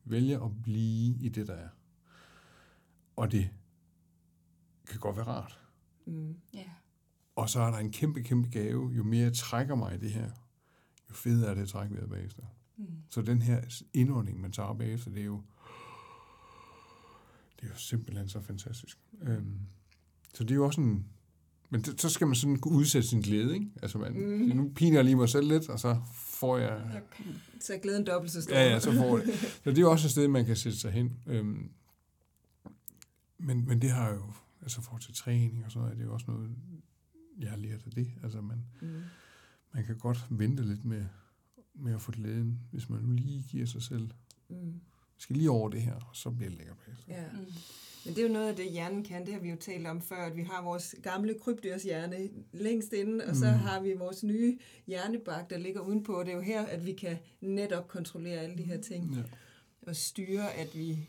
Vi 0.04 0.10
vælger 0.10 0.40
at 0.40 0.62
blive 0.62 1.16
i 1.20 1.28
det, 1.28 1.46
der 1.46 1.54
er. 1.54 1.68
Og 3.16 3.32
det 3.32 3.50
kan 4.88 5.00
godt 5.00 5.16
være 5.16 5.26
rart. 5.26 5.60
Mm. 6.06 6.36
Yeah. 6.56 6.66
Og 7.36 7.50
så 7.50 7.60
er 7.60 7.70
der 7.70 7.78
en 7.78 7.92
kæmpe, 7.92 8.22
kæmpe 8.22 8.48
gave. 8.50 8.92
Jo 8.92 9.02
mere 9.02 9.22
jeg 9.22 9.34
trækker 9.34 9.74
mig 9.74 9.94
i 9.94 9.98
det 9.98 10.10
her, 10.10 10.30
jo 11.08 11.14
federe 11.14 11.50
er 11.50 11.54
det 11.54 11.62
at 11.62 11.68
trække 11.68 11.94
vejret 11.94 12.10
bagefter. 12.10 12.42
Mm. 12.76 12.86
Så 13.10 13.22
den 13.22 13.42
her 13.42 13.82
indånding, 13.94 14.40
man 14.40 14.52
tager 14.52 14.74
bagefter, 14.74 15.10
det 15.10 15.20
er 15.20 15.24
jo, 15.24 15.42
det 17.60 17.66
er 17.66 17.68
jo 17.68 17.76
simpelthen 17.76 18.28
så 18.28 18.40
fantastisk. 18.40 18.98
Øhm, 19.22 19.60
så 20.34 20.44
det 20.44 20.50
er 20.50 20.54
jo 20.54 20.66
også 20.66 20.80
en, 20.80 21.06
men 21.70 21.82
det, 21.82 22.00
så 22.00 22.08
skal 22.08 22.26
man 22.26 22.36
sådan 22.36 22.56
kunne 22.56 22.74
udsætte 22.74 23.08
sin 23.08 23.20
glæde, 23.20 23.54
ikke? 23.54 23.70
Altså, 23.82 23.98
man, 23.98 24.12
mm. 24.12 24.56
nu 24.56 24.72
piner 24.74 24.96
jeg 24.96 25.04
lige 25.04 25.16
mig 25.16 25.28
selv 25.28 25.48
lidt, 25.48 25.68
og 25.68 25.80
så 25.80 26.00
får 26.36 26.58
jeg... 26.58 27.02
Så 27.60 27.74
er 27.74 27.78
glæden 27.78 28.06
dobbelt 28.06 28.32
så 28.32 28.42
stor. 28.42 28.54
Ja, 28.54 28.68
ja, 28.68 28.80
så 28.80 28.92
får 28.92 29.18
det. 29.18 29.34
Så 29.64 29.70
det 29.70 29.78
er 29.78 29.82
jo 29.82 29.90
også 29.90 30.06
et 30.06 30.10
sted, 30.10 30.28
man 30.28 30.46
kan 30.46 30.56
sætte 30.56 30.78
sig 30.78 30.92
hen. 30.92 31.16
Øhm, 31.26 31.70
men, 33.38 33.66
men 33.66 33.82
det 33.82 33.90
har 33.90 34.10
jo, 34.10 34.32
altså 34.62 34.80
for 34.80 34.98
til 34.98 35.14
træning 35.14 35.64
og 35.64 35.72
sådan 35.72 35.82
noget, 35.82 35.96
det 35.96 36.02
er 36.02 36.06
jo 36.06 36.14
også 36.14 36.26
noget, 36.28 36.50
jeg 37.38 37.50
har 37.50 37.56
lært 37.56 37.86
af 37.86 37.92
det. 37.92 38.12
Altså 38.22 38.40
man, 38.40 38.64
mm. 38.80 39.02
man 39.74 39.84
kan 39.84 39.98
godt 39.98 40.26
vente 40.30 40.62
lidt 40.62 40.84
med, 40.84 41.04
med 41.74 41.94
at 41.94 42.02
få 42.02 42.12
glæden, 42.12 42.60
hvis 42.70 42.88
man 42.88 43.00
nu 43.00 43.12
lige 43.12 43.42
giver 43.42 43.66
sig 43.66 43.82
selv. 43.82 44.10
Mm. 44.48 44.80
Skal 45.18 45.36
lige 45.36 45.50
over 45.50 45.68
det 45.68 45.82
her, 45.82 45.94
og 45.94 46.10
så 46.12 46.30
bliver 46.30 46.50
det 46.50 46.58
lækkert 46.58 46.76
bagefter. 46.86 47.14
Ja. 47.14 47.24
Mm. 47.32 47.52
Men 48.04 48.14
det 48.14 48.24
er 48.24 48.26
jo 48.28 48.32
noget 48.32 48.48
af 48.48 48.56
det, 48.56 48.70
hjernen 48.70 49.04
kan. 49.04 49.26
Det 49.26 49.34
har 49.34 49.40
vi 49.40 49.50
jo 49.50 49.56
talt 49.56 49.86
om 49.86 50.02
før, 50.02 50.16
at 50.16 50.36
vi 50.36 50.42
har 50.42 50.62
vores 50.62 50.94
gamle 51.02 51.34
krybdyrshjerne 51.38 52.28
længst 52.52 52.92
inde, 52.92 53.24
og 53.24 53.36
så 53.36 53.44
mm. 53.44 53.58
har 53.58 53.80
vi 53.80 53.92
vores 53.92 54.24
nye 54.24 54.58
hjernebak, 54.86 55.50
der 55.50 55.58
ligger 55.58 55.80
udenpå. 55.80 56.22
Det 56.22 56.28
er 56.28 56.34
jo 56.34 56.40
her, 56.40 56.66
at 56.66 56.86
vi 56.86 56.92
kan 56.92 57.18
netop 57.40 57.88
kontrollere 57.88 58.40
alle 58.40 58.58
de 58.58 58.62
her 58.62 58.80
ting. 58.80 59.14
Ja. 59.14 59.22
Og 59.86 59.96
styre, 59.96 60.54
at 60.54 60.74
vi, 60.74 61.08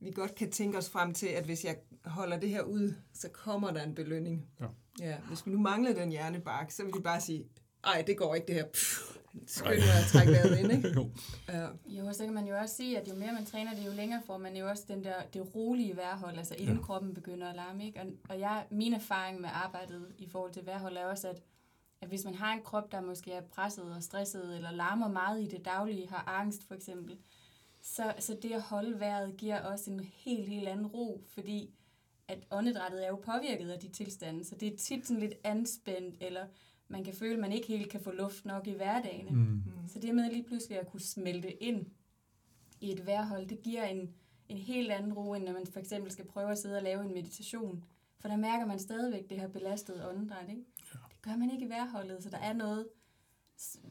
vi 0.00 0.10
godt 0.10 0.34
kan 0.34 0.50
tænke 0.50 0.78
os 0.78 0.90
frem 0.90 1.14
til, 1.14 1.26
at 1.26 1.44
hvis 1.44 1.64
jeg 1.64 1.76
holder 2.04 2.40
det 2.40 2.48
her 2.48 2.62
ud, 2.62 2.94
så 3.14 3.28
kommer 3.28 3.70
der 3.70 3.82
en 3.82 3.94
belønning. 3.94 4.46
Ja. 4.60 4.66
Ja, 5.00 5.16
hvis 5.28 5.46
vi 5.46 5.50
nu 5.50 5.58
mangler 5.58 5.94
den 5.94 6.10
hjernebark, 6.10 6.70
så 6.70 6.84
vil 6.84 6.92
vi 6.96 7.00
bare 7.00 7.20
sige, 7.20 7.44
ej, 7.84 8.04
det 8.06 8.16
går 8.16 8.34
ikke 8.34 8.46
det 8.46 8.54
her. 8.54 8.64
Skynd 8.74 9.23
mig 9.34 9.98
at 10.00 10.06
trække 10.12 10.32
vejret 10.32 10.58
ind, 10.58 10.72
ikke? 10.72 10.88
jo. 10.96 11.10
Ja. 11.48 11.66
Jo, 11.86 12.12
så 12.12 12.24
kan 12.24 12.34
man 12.34 12.46
jo 12.46 12.56
også 12.58 12.76
sige, 12.76 12.98
at 12.98 13.08
jo 13.08 13.14
mere 13.14 13.32
man 13.32 13.46
træner 13.46 13.74
det, 13.74 13.86
jo 13.86 13.92
længere 13.92 14.22
får 14.26 14.38
man 14.38 14.56
jo 14.56 14.68
også 14.68 14.84
den 14.88 15.04
der, 15.04 15.14
det 15.34 15.54
rolige 15.54 15.96
vejrhold, 15.96 16.38
altså 16.38 16.54
inden 16.54 16.76
ja. 16.76 16.82
kroppen 16.82 17.14
begynder 17.14 17.48
at 17.48 17.56
larme, 17.56 17.86
ikke? 17.86 18.00
Og, 18.00 18.06
og 18.28 18.40
jeg, 18.40 18.66
min 18.70 18.94
erfaring 18.94 19.40
med 19.40 19.48
arbejdet 19.52 20.12
i 20.18 20.28
forhold 20.28 20.52
til 20.52 20.66
vejrhold 20.66 20.96
er 20.96 21.04
også, 21.04 21.28
at, 21.28 21.42
at 22.00 22.08
hvis 22.08 22.24
man 22.24 22.34
har 22.34 22.52
en 22.52 22.62
krop, 22.62 22.92
der 22.92 23.00
måske 23.00 23.32
er 23.32 23.40
presset 23.40 23.94
og 23.96 24.02
stresset, 24.02 24.56
eller 24.56 24.70
larmer 24.70 25.08
meget 25.08 25.42
i 25.42 25.46
det 25.46 25.64
daglige, 25.64 26.08
har 26.08 26.24
angst 26.26 26.68
for 26.68 26.74
eksempel, 26.74 27.18
så, 27.82 28.14
så 28.18 28.36
det 28.42 28.52
at 28.52 28.62
holde 28.62 29.00
vejret 29.00 29.36
giver 29.36 29.60
også 29.60 29.90
en 29.90 30.00
helt, 30.00 30.48
helt 30.48 30.68
anden 30.68 30.86
ro, 30.86 31.20
fordi 31.26 31.70
at 32.28 32.38
åndedrættet 32.50 33.04
er 33.04 33.08
jo 33.08 33.16
påvirket 33.16 33.70
af 33.70 33.78
de 33.78 33.88
tilstande, 33.88 34.44
så 34.44 34.54
det 34.54 34.72
er 34.72 34.76
tit 34.76 35.06
sådan 35.06 35.20
lidt 35.20 35.34
anspændt, 35.44 36.16
eller 36.20 36.46
man 36.88 37.04
kan 37.04 37.14
føle, 37.14 37.34
at 37.34 37.40
man 37.40 37.52
ikke 37.52 37.66
helt 37.66 37.90
kan 37.90 38.00
få 38.00 38.10
luft 38.12 38.44
nok 38.44 38.66
i 38.66 38.72
hverdagen. 38.72 39.26
Mm. 39.30 39.40
mm. 39.40 39.62
Så 39.88 39.98
det 39.98 40.14
med 40.14 40.30
lige 40.30 40.44
pludselig 40.44 40.80
at 40.80 40.86
kunne 40.90 41.00
smelte 41.00 41.62
ind 41.62 41.86
i 42.80 42.92
et 42.92 43.06
vejrhold, 43.06 43.48
det 43.48 43.62
giver 43.62 43.84
en, 43.84 44.10
en 44.48 44.58
helt 44.58 44.90
anden 44.90 45.12
ro, 45.12 45.34
end 45.34 45.44
når 45.44 45.52
man 45.52 45.66
for 45.72 45.80
eksempel 45.80 46.12
skal 46.12 46.24
prøve 46.24 46.50
at 46.50 46.58
sidde 46.58 46.76
og 46.76 46.82
lave 46.82 47.04
en 47.04 47.14
meditation. 47.14 47.84
For 48.20 48.28
der 48.28 48.36
mærker 48.36 48.66
man 48.66 48.78
stadigvæk 48.78 49.30
det 49.30 49.40
her 49.40 49.48
belastede 49.48 50.08
åndedræt, 50.08 50.48
ikke? 50.48 50.62
Ja. 50.94 50.98
Det 51.10 51.22
gør 51.22 51.36
man 51.36 51.50
ikke 51.50 51.66
i 51.66 51.68
vejrholdet, 51.68 52.22
så 52.22 52.30
der 52.30 52.38
er 52.38 52.52
noget, 52.52 52.86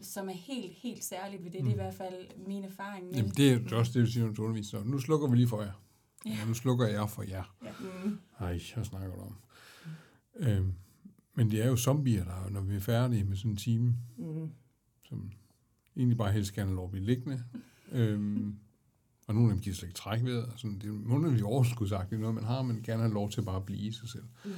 som 0.02 0.30
er 0.30 0.34
helt, 0.34 0.74
helt 0.74 1.04
særligt 1.04 1.44
ved 1.44 1.52
det. 1.52 1.62
Mm. 1.62 1.66
Det 1.66 1.72
er 1.72 1.86
i 1.86 1.90
mm. 1.90 1.98
hvert 1.98 2.10
fald 2.10 2.46
min 2.48 2.64
erfaring. 2.64 3.06
Med. 3.06 3.14
Jamen, 3.14 3.32
det 3.32 3.72
er 3.72 3.76
også 3.76 3.92
det, 3.94 4.06
du 4.06 4.12
siger, 4.12 4.26
når 4.26 4.34
du 4.34 4.90
Nu 4.90 5.00
slukker 5.00 5.28
vi 5.28 5.36
lige 5.36 5.48
for 5.48 5.62
jer. 5.62 5.84
Ja. 6.26 6.32
ja 6.32 6.46
nu 6.48 6.54
slukker 6.54 6.88
jeg 6.88 7.10
for 7.10 7.24
jer. 7.24 7.56
Ja. 7.64 7.72
Mm. 7.80 8.20
Ej, 8.40 8.60
hvad 8.76 8.86
snakker 8.86 9.16
du 9.16 9.22
om? 9.22 9.36
Mm. 10.36 10.48
Øhm, 10.48 10.74
men 11.36 11.52
det 11.52 11.64
er 11.64 11.68
jo 11.68 11.78
zombier, 11.78 12.24
der, 12.24 12.50
når 12.50 12.62
vi 12.62 12.76
er 12.76 12.80
færdige 12.80 13.24
med 13.24 13.38
sådan 13.38 13.52
en 13.52 13.58
time, 13.58 13.96
mm. 14.18 14.50
som 15.04 15.32
egentlig 15.98 16.18
bare 16.18 16.32
helst 16.32 16.54
gerne 16.54 16.76
lov 16.76 16.86
at 16.86 16.92
blive 16.92 17.06
liggende. 17.06 17.44
øhm, 17.92 18.60
og 19.28 19.36
nogle 19.36 19.50
af 19.50 19.56
dem 19.56 19.62
giver 19.62 19.76
slet 19.76 19.88
ikke 19.88 19.98
træk 19.98 20.24
ved. 20.24 20.44
Sådan, 20.56 20.80
det 20.80 20.88
er 20.88 21.14
underligt 21.14 21.44
overskudsagt, 21.44 22.10
det 22.10 22.16
er 22.16 22.20
noget, 22.20 22.36
man 22.36 22.44
har, 22.44 22.62
men 22.62 22.82
gerne 22.84 23.02
have 23.02 23.14
lov 23.14 23.30
til 23.30 23.42
bare 23.42 23.56
at 23.56 23.66
blive 23.66 23.80
i 23.80 23.92
sig 23.92 24.10
selv. 24.10 24.26
Mm. 24.46 24.52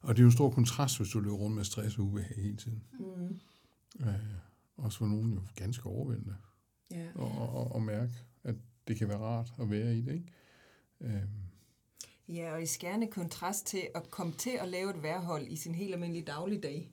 Og 0.00 0.14
det 0.16 0.18
er 0.18 0.22
jo 0.22 0.28
en 0.28 0.32
stor 0.32 0.50
kontrast, 0.50 0.98
hvis 0.98 1.08
du 1.08 1.20
løber 1.20 1.36
rundt 1.36 1.56
med 1.56 1.64
stress 1.64 1.98
og 1.98 2.04
ubehag 2.04 2.42
hele 2.42 2.56
tiden. 2.56 2.82
Mm. 2.98 3.40
Øh, 4.06 4.14
også 4.76 4.98
for 4.98 5.06
nogen 5.06 5.32
jo 5.32 5.40
ganske 5.54 5.86
overvældende. 5.86 6.34
Yeah. 6.94 7.08
Og, 7.14 7.30
og, 7.30 7.72
og 7.72 7.82
mærke, 7.82 8.12
at 8.44 8.54
det 8.88 8.96
kan 8.96 9.08
være 9.08 9.18
rart 9.18 9.52
at 9.60 9.70
være 9.70 9.96
i 9.96 10.00
det. 10.00 10.12
Ikke? 10.14 10.32
Øhm. 11.00 11.28
Ja, 12.28 12.52
og 12.52 12.62
i 12.62 12.66
skærende 12.66 13.06
kontrast 13.06 13.66
til 13.66 13.88
at 13.94 14.10
komme 14.10 14.32
til 14.32 14.58
at 14.60 14.68
lave 14.68 14.90
et 14.90 15.02
værhold 15.02 15.46
i 15.48 15.56
sin 15.56 15.74
helt 15.74 15.94
almindelige 15.94 16.24
dagligdag. 16.24 16.92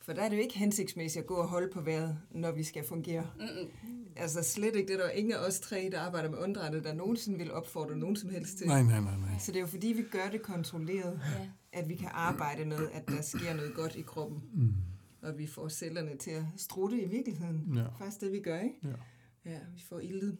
For 0.00 0.12
der 0.12 0.22
er 0.22 0.28
det 0.28 0.36
jo 0.36 0.42
ikke 0.42 0.58
hensigtsmæssigt 0.58 1.22
at 1.22 1.26
gå 1.26 1.34
og 1.34 1.48
holde 1.48 1.68
på 1.72 1.80
vejret, 1.80 2.18
når 2.30 2.52
vi 2.52 2.62
skal 2.62 2.84
fungere. 2.84 3.30
Mm-mm. 3.38 3.70
Altså 4.16 4.42
slet 4.42 4.76
ikke 4.76 4.92
det, 4.92 4.98
der 4.98 5.04
er 5.04 5.10
ingen 5.10 5.32
af 5.32 5.38
os 5.38 5.60
tre, 5.60 5.88
der 5.92 6.00
arbejder 6.00 6.30
med 6.30 6.38
åndedrættet, 6.38 6.84
der 6.84 6.94
nogensinde 6.94 7.38
vil 7.38 7.52
opfordre 7.52 7.96
nogen 7.96 8.16
som 8.16 8.30
helst 8.30 8.58
til. 8.58 8.66
Nej, 8.66 8.82
nej, 8.82 9.00
nej, 9.00 9.16
nej. 9.16 9.38
Så 9.38 9.52
det 9.52 9.56
er 9.56 9.60
jo 9.60 9.66
fordi, 9.66 9.86
vi 9.86 10.02
gør 10.02 10.30
det 10.32 10.42
kontrolleret, 10.42 11.20
ja. 11.38 11.48
at 11.72 11.88
vi 11.88 11.94
kan 11.94 12.08
arbejde 12.12 12.64
med, 12.64 12.88
at 12.92 13.08
der 13.08 13.22
sker 13.22 13.54
noget 13.54 13.74
godt 13.74 13.96
i 13.96 14.02
kroppen. 14.02 14.42
Mm. 14.54 14.74
Og 15.22 15.38
vi 15.38 15.46
får 15.46 15.68
cellerne 15.68 16.16
til 16.16 16.30
at 16.30 16.44
strutte 16.56 17.02
i 17.02 17.08
virkeligheden. 17.08 17.72
Ja. 17.76 17.84
Faktisk 17.98 18.20
det, 18.20 18.32
vi 18.32 18.40
gør, 18.40 18.60
ikke? 18.60 18.76
Ja. 18.84 19.50
Ja, 19.50 19.58
vi 19.74 19.82
får 19.88 20.00
ildet 20.00 20.38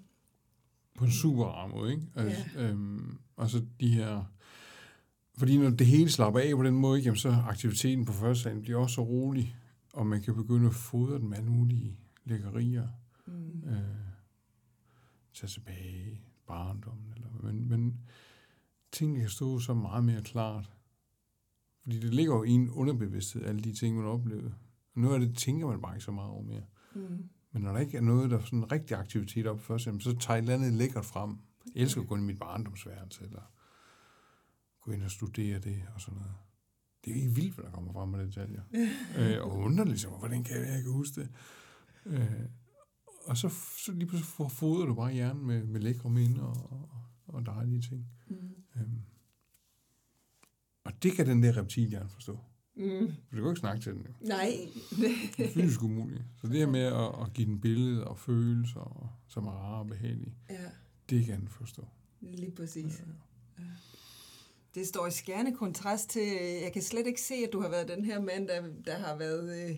på 0.99 1.05
en 1.05 1.11
super 1.11 1.45
rar 1.45 1.67
måde, 1.67 1.93
ikke? 1.93 2.07
Altså, 2.15 2.45
ja. 2.55 2.71
øhm, 2.71 3.19
og 3.37 3.51
så 3.51 3.65
de 3.81 3.89
her... 3.89 4.25
Fordi 5.39 5.59
når 5.59 5.71
det 5.71 5.87
hele 5.87 6.11
slapper 6.11 6.41
af 6.41 6.57
på 6.57 6.63
den 6.63 6.75
måde, 6.75 7.01
jamen, 7.01 7.17
så 7.17 7.29
aktiviteten 7.29 8.05
på 8.05 8.13
første 8.13 8.61
bliver 8.63 8.79
også 8.79 8.95
så 8.95 9.03
rolig, 9.03 9.57
og 9.93 10.07
man 10.07 10.23
kan 10.23 10.35
begynde 10.35 10.67
at 10.67 10.75
fodre 10.75 11.19
den 11.19 11.29
med 11.29 11.37
alle 11.37 11.51
mulige 11.51 11.99
lækkerier. 12.25 12.89
Mm. 13.27 13.69
Øh, 13.69 13.79
tage 15.35 15.49
tilbage 15.49 16.21
barndommen. 16.47 17.13
Eller, 17.17 17.29
men, 17.43 17.69
men 17.69 18.01
tingene 18.93 19.21
kan 19.21 19.29
stå 19.29 19.59
så 19.59 19.75
meget 19.75 20.05
mere 20.05 20.23
klart. 20.23 20.71
Fordi 21.83 22.01
det 22.01 22.15
ligger 22.15 22.35
jo 22.35 22.43
i 22.43 22.51
en 22.51 22.71
underbevidsthed, 22.71 23.45
alle 23.45 23.61
de 23.61 23.73
ting, 23.73 23.97
man 23.97 24.05
oplevede. 24.05 24.55
Og 24.95 25.01
noget 25.01 25.15
af 25.15 25.21
det 25.21 25.37
tænker 25.37 25.67
man 25.67 25.81
bare 25.81 25.95
ikke 25.95 26.05
så 26.05 26.13
meget 26.13 26.31
over 26.31 26.43
mere. 26.43 26.63
Mm. 26.95 27.29
Men 27.53 27.63
når 27.63 27.73
der 27.73 27.81
ikke 27.81 27.97
er 27.97 28.03
noget, 28.03 28.31
der 28.31 28.39
er 28.39 28.45
sådan 28.45 28.59
en 28.59 28.73
rigtig 28.73 28.97
aktivitet 28.97 29.47
op 29.47 29.61
først, 29.61 29.85
så 29.85 30.17
tager 30.21 30.39
et 30.39 30.43
eller 30.43 30.55
andet 30.55 30.73
lækkert 30.73 31.05
frem. 31.05 31.39
Jeg 31.75 31.83
elsker 31.83 32.01
at 32.01 32.07
gå 32.07 32.15
ind 32.15 32.25
i 32.25 32.27
mit 32.27 32.39
barndomsværelse, 32.39 33.25
eller 33.25 33.53
gå 34.81 34.93
ind 34.93 35.03
og 35.03 35.11
studere 35.11 35.59
det, 35.59 35.83
og 35.95 36.01
sådan 36.01 36.19
noget. 36.19 36.35
Det 37.05 37.11
er 37.11 37.15
jo 37.15 37.21
ikke 37.21 37.35
vildt, 37.35 37.55
hvad 37.55 37.65
der 37.65 37.71
kommer 37.71 37.93
frem 37.93 38.09
med 38.09 38.27
detaljer. 38.27 38.63
øh, 39.19 39.45
og 39.45 39.59
underligt, 39.59 40.01
så, 40.01 40.09
hvordan 40.09 40.45
kan 40.45 40.57
jeg, 40.57 40.83
kan 40.83 40.93
huske 40.93 41.21
det? 41.21 41.29
Øh, 42.07 42.49
og 43.27 43.37
så, 43.37 43.49
så 43.85 43.93
lige 43.93 44.07
pludselig 44.07 44.51
fodrer 44.51 44.87
du 44.87 44.95
bare 44.95 45.13
hjernen 45.13 45.47
med, 45.47 45.65
med 45.65 45.81
lækre 45.81 46.11
minder 46.11 46.43
og, 46.43 46.71
og, 46.71 46.91
og 47.27 47.47
dejlige 47.47 47.81
ting. 47.81 48.07
Mm. 48.29 48.37
Øhm. 48.77 49.01
Og 50.85 51.03
det 51.03 51.13
kan 51.13 51.27
den 51.27 51.43
der 51.43 51.57
reptilhjerne 51.57 52.09
forstå. 52.09 52.39
Mm. 52.77 53.07
Du 53.07 53.13
kan 53.31 53.39
jo 53.39 53.49
ikke 53.51 53.61
snakke 53.61 53.83
til 53.83 53.93
den. 53.93 54.07
Jo. 54.07 54.29
Nej. 54.29 54.69
det 55.37 55.47
er 55.47 55.53
fysisk 55.53 55.83
umuligt. 55.83 56.23
Så 56.41 56.47
det 56.47 56.57
her 56.57 56.67
med 56.67 56.81
at, 56.81 57.27
at 57.27 57.33
give 57.35 57.47
den 57.47 57.61
billede 57.61 58.05
og 58.05 58.19
følelser, 58.19 59.15
som 59.29 59.47
er 59.47 59.51
rare 59.51 59.79
og 59.79 59.87
behagelige, 59.87 60.35
ja. 60.51 60.57
det 61.11 61.27
kan 61.27 61.41
den 61.41 61.49
forstå. 61.49 61.83
Lige 62.21 62.51
præcis. 62.51 63.03
Ja. 63.59 63.65
Ja. 63.65 63.71
Det 64.75 64.87
står 64.87 65.07
i 65.07 65.11
skærende 65.11 65.53
kontrast 65.53 66.11
til, 66.11 66.27
jeg 66.63 66.71
kan 66.73 66.83
slet 66.83 67.07
ikke 67.07 67.21
se, 67.21 67.35
at 67.35 67.53
du 67.53 67.61
har 67.61 67.69
været 67.69 67.89
den 67.89 68.05
her 68.05 68.21
mand, 68.21 68.49
der, 68.49 68.63
der 68.87 68.99
har 68.99 69.17
været 69.17 69.69
øh, 69.69 69.77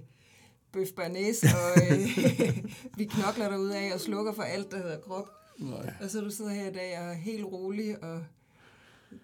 bøf 0.72 0.88
barnæs, 0.96 1.42
og 1.42 1.82
øh, 1.82 2.09
vi 2.99 3.05
knokler 3.05 3.49
derude 3.49 3.78
af 3.78 3.94
og 3.94 4.01
slukker 4.01 4.32
for 4.32 4.42
alt, 4.42 4.70
der 4.70 4.76
hedder 4.76 5.01
krop. 5.01 5.28
Nej. 5.59 5.94
Og 6.01 6.11
så 6.11 6.20
du 6.20 6.30
sidder 6.30 6.51
her 6.51 6.70
i 6.70 6.72
dag 6.72 6.99
og 6.99 7.05
er 7.05 7.12
helt 7.12 7.44
rolig 7.44 8.05
og 8.05 8.24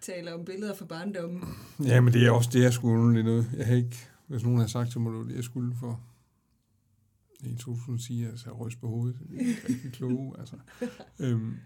taler 0.00 0.32
om 0.34 0.44
billeder 0.44 0.74
fra 0.74 0.84
barndommen. 0.84 1.44
Ja, 1.84 2.00
men 2.00 2.12
det 2.12 2.26
er 2.26 2.30
også 2.30 2.50
det, 2.52 2.62
jeg 2.62 2.72
skulle 2.72 3.12
lige 3.12 3.24
noget. 3.24 3.50
Jeg 3.56 3.66
har 3.66 3.74
ikke, 3.74 3.96
hvis 4.26 4.42
nogen 4.42 4.58
har 4.58 4.66
sagt 4.66 4.90
til 4.90 5.00
mig, 5.00 5.28
det 5.28 5.36
jeg 5.36 5.44
skulle 5.44 5.76
for 5.76 6.00
i 7.40 7.56
2010, 7.56 8.24
altså 8.24 8.50
jeg 8.50 8.60
ryst 8.60 8.80
på 8.80 8.88
hovedet. 8.88 9.18
Det 9.30 9.40
er 9.40 9.68
rigtig 9.68 9.92
kloge, 9.92 10.38
altså. 10.38 10.56
øhm, 11.20 11.56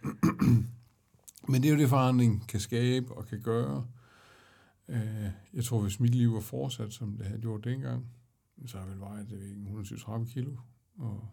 men 1.48 1.62
det 1.62 1.68
er 1.68 1.72
jo 1.72 1.78
det, 1.78 1.88
forandring 1.88 2.48
kan 2.48 2.60
skabe 2.60 3.14
og 3.14 3.26
kan 3.26 3.40
gøre. 3.42 3.86
Øh, 4.88 5.28
jeg 5.54 5.64
tror, 5.64 5.80
hvis 5.80 6.00
mit 6.00 6.14
liv 6.14 6.34
var 6.34 6.40
fortsat, 6.40 6.92
som 6.92 7.16
det 7.16 7.26
havde 7.26 7.40
gjort 7.40 7.64
dengang, 7.64 8.06
så 8.66 8.78
har 8.78 8.84
jeg 8.84 8.92
vel 8.92 9.00
vejet 9.00 9.30
det 9.30 9.50
130 9.62 10.26
kilo, 10.26 10.56
og 10.98 11.28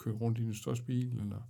kørt 0.00 0.20
rundt 0.20 0.38
i 0.38 0.42
en 0.42 0.54
største 0.54 0.84
bil, 0.84 1.18
eller 1.20 1.40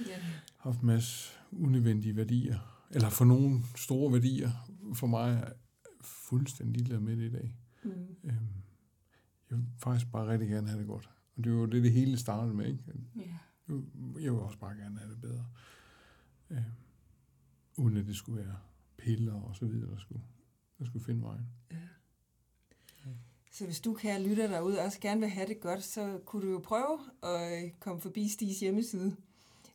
ja. 0.00 0.16
haft 0.56 0.80
en 0.80 0.86
masse 0.86 1.32
unødvendige 1.52 2.16
værdier, 2.16 2.81
eller 2.92 3.08
for 3.10 3.24
nogle 3.24 3.64
store 3.76 4.12
værdier. 4.12 4.50
For 4.94 5.06
mig 5.06 5.32
er 5.32 5.52
fuldstændig 6.00 6.76
ligeglad 6.76 7.00
med 7.00 7.16
det 7.16 7.22
i 7.22 7.32
dag. 7.32 7.56
Mm. 7.84 7.90
Øhm, 8.24 8.48
jeg 9.50 9.58
vil 9.58 9.66
faktisk 9.78 10.12
bare 10.12 10.28
rigtig 10.28 10.48
gerne 10.48 10.68
have 10.68 10.80
det 10.80 10.88
godt. 10.88 11.10
Og 11.36 11.44
det 11.44 11.52
var 11.52 11.66
det, 11.66 11.82
det 11.82 11.92
hele 11.92 12.18
startede 12.18 12.54
med, 12.54 12.66
ikke? 12.66 12.84
Yeah. 13.16 14.22
Jeg 14.24 14.32
vil 14.32 14.40
også 14.40 14.58
bare 14.58 14.74
gerne 14.74 14.98
have 14.98 15.10
det 15.10 15.20
bedre. 15.20 15.46
Øhm, 16.50 16.62
uden 17.76 17.96
at 17.96 18.06
det 18.06 18.16
skulle 18.16 18.44
være 18.44 18.56
piller 18.96 19.34
og 19.34 19.56
så 19.56 19.66
videre, 19.66 19.90
der 19.90 19.98
skulle, 19.98 20.22
der 20.78 20.84
skulle 20.84 21.04
finde 21.04 21.22
vejen. 21.22 21.46
Ja. 21.70 21.76
Så 23.52 23.64
hvis 23.64 23.80
du, 23.80 23.94
kan 23.94 24.22
lytte 24.22 24.42
derude, 24.42 24.80
også 24.80 25.00
gerne 25.00 25.20
vil 25.20 25.28
have 25.28 25.48
det 25.48 25.60
godt, 25.60 25.84
så 25.84 26.20
kunne 26.26 26.46
du 26.46 26.52
jo 26.52 26.58
prøve 26.58 26.98
at 27.22 27.80
komme 27.80 28.00
forbi 28.00 28.28
Stis 28.28 28.60
hjemmeside. 28.60 29.16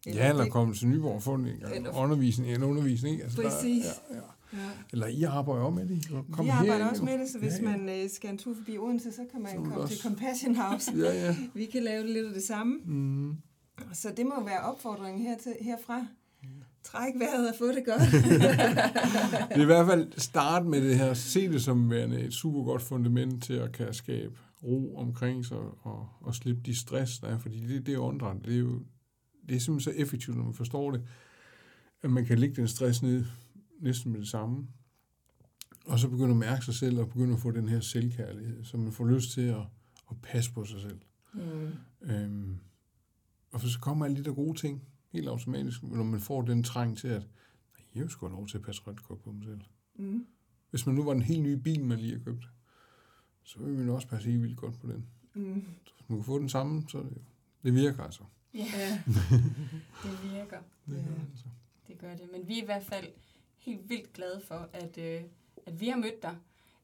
Eller 0.06 0.24
ja, 0.24 0.30
eller 0.30 0.43
det, 0.43 0.52
komme 0.52 0.74
til 0.74 0.88
Nyborg 0.88 1.16
og 1.16 1.24
få 1.24 1.34
en, 1.34 1.48
en 1.76 1.88
undervisning. 1.88 2.52
En 2.52 2.64
undervisning 2.64 3.22
altså 3.22 3.41
præcis. 3.41 3.86
Der, 3.86 4.16
ja, 4.16 4.16
ja. 4.16 4.22
Ja. 4.54 4.70
Eller 4.91 5.08
I 5.08 5.24
arbejder 5.24 5.62
også 5.62 5.76
med 5.76 5.88
det. 5.88 6.08
Kom 6.32 6.45
Vi 6.45 6.50
arbejder 6.50 6.84
her, 6.84 6.89
også 6.91 7.04
med 7.04 7.20
det, 7.20 7.30
så 7.30 7.39
hvis 7.39 7.54
ja, 7.62 7.70
ja. 7.70 7.78
man 7.78 8.04
uh, 8.04 8.10
skal 8.10 8.30
en 8.30 8.38
tur 8.38 8.56
forbi 8.56 8.78
Odense, 8.78 9.12
så 9.12 9.22
kan 9.32 9.41
man 9.41 9.52
så 9.52 9.58
komme 9.58 9.78
også. 9.78 9.93
til 9.93 10.04
Compassion 10.04 10.56
House. 10.56 10.91
ja, 10.98 11.26
ja. 11.26 11.36
Vi 11.54 11.66
kan 11.66 11.84
lave 11.84 12.08
lidt 12.08 12.26
af 12.28 12.34
det 12.34 12.43
samme. 12.43 12.78
Mm. 12.86 13.36
Så 13.93 14.14
det 14.18 14.26
må 14.26 14.45
være 14.45 14.60
opfordringen 14.60 15.22
her 15.22 15.38
til, 15.38 15.54
herfra. 15.62 16.06
Træk 16.84 17.14
vejret 17.20 17.50
og 17.50 17.56
få 17.58 17.68
det 17.68 17.86
godt. 17.86 18.02
det 19.50 19.58
er 19.58 19.62
i 19.62 19.66
hvert 19.66 19.88
fald 19.88 20.12
start 20.18 20.66
med 20.66 20.82
det 20.82 20.98
her. 20.98 21.14
Se 21.14 21.52
det 21.52 21.64
som 21.64 21.91
værende 21.91 22.20
et 22.20 22.34
super 22.34 22.64
godt 22.64 22.82
fundament 22.82 23.43
til 23.43 23.54
at 23.54 23.72
kan 23.72 23.93
skabe 23.93 24.34
ro 24.64 24.98
omkring 24.98 25.45
sig 25.45 25.58
og, 25.58 26.10
og 26.22 26.36
slippe 26.36 26.62
de 26.66 26.80
stress, 26.80 27.20
der 27.20 27.28
er. 27.28 27.38
Fordi 27.38 27.68
det, 27.68 27.86
det 27.86 27.93
er 27.93 28.00
åndedræt. 28.00 28.36
Det 28.45 28.54
er 28.54 28.60
jo 28.60 28.80
det 29.50 29.56
er 29.56 29.60
simpelthen 29.60 29.93
så 29.93 30.02
effektivt, 30.02 30.38
når 30.38 30.43
man 30.43 30.54
forstår 30.54 30.91
det, 30.91 31.04
at 32.02 32.12
man 32.12 32.26
kan 32.26 32.39
lægge 32.39 32.56
den 32.56 32.68
stress 32.68 33.04
ned 33.04 33.26
næsten 33.80 34.12
med 34.12 34.20
det 34.20 34.28
samme. 34.28 34.68
Og 35.86 36.00
så 36.00 36.10
begynde 36.10 36.32
at 36.32 36.38
mærke 36.38 36.66
sig 36.66 36.74
selv 36.74 37.00
og 37.00 37.10
begynde 37.10 37.34
at 37.34 37.39
få 37.39 37.52
den 37.52 37.70
her 37.70 37.80
selvkærlighed, 37.80 38.64
så 38.64 38.78
man 38.78 38.91
får 38.91 39.06
lyst 39.06 39.32
til 39.32 39.41
at, 39.41 39.62
at 40.12 40.22
passe 40.24 40.54
på 40.54 40.66
sig 40.66 40.82
selv. 40.82 41.00
Mm. 41.34 41.72
Øhm, 42.02 42.58
og 43.52 43.62
så 43.62 43.80
kommer 43.80 44.06
alle 44.06 44.18
de 44.18 44.24
der 44.24 44.34
gode 44.34 44.58
ting 44.58 44.84
helt 45.10 45.28
automatisk, 45.28 45.84
når 45.84 46.04
man 46.04 46.20
får 46.20 46.41
den 46.41 46.64
træng 46.64 46.98
til, 46.98 47.08
at 47.08 47.28
jeg 47.95 48.04
vil 48.04 48.10
sgu 48.10 48.28
lov 48.28 48.48
til 48.48 48.58
at 48.58 48.64
passe 48.64 48.82
ret 48.88 49.04
godt 49.04 49.24
på 49.24 49.32
mig 49.32 49.43
selv. 49.43 49.62
Mm. 49.95 50.26
Hvis 50.70 50.86
man 50.86 50.95
nu 50.95 51.04
var 51.04 51.12
en 51.12 51.22
helt 51.22 51.43
ny 51.43 51.54
bil, 51.54 51.86
man 51.86 52.00
lige 52.00 52.14
har 52.18 52.24
købt, 52.24 52.50
så 53.43 53.60
vil 53.60 53.74
man 53.74 53.89
også 53.89 54.08
passe 54.08 54.30
helt 54.30 54.41
vildt 54.41 54.58
godt 54.58 54.80
på 54.80 54.88
den. 54.88 55.06
Mm. 55.34 55.66
Så 55.86 55.93
hvis 55.98 56.10
man 56.10 56.18
kan 56.18 56.26
få 56.26 56.39
den 56.39 56.50
samme, 56.50 56.84
så 56.89 56.98
det, 56.98 57.22
det 57.64 57.74
virker 57.74 58.04
altså. 58.04 58.24
Ja, 58.58 59.01
det 60.03 60.32
virker. 60.32 60.60
Det, 60.86 61.05
altså. 61.30 61.45
det 61.88 61.97
gør 61.97 62.16
det. 62.16 62.32
Men 62.32 62.47
vi 62.47 62.58
er 62.58 62.62
i 62.62 62.66
hvert 62.66 62.84
fald 62.84 63.08
helt 63.58 63.89
vildt 63.89 64.14
glade 64.14 64.41
for, 64.47 64.70
at, 64.74 64.97
øh, 64.97 65.22
at 65.66 65.80
vi 65.80 65.88
har 65.88 65.97
mødt 65.97 66.22
dig. 66.22 66.36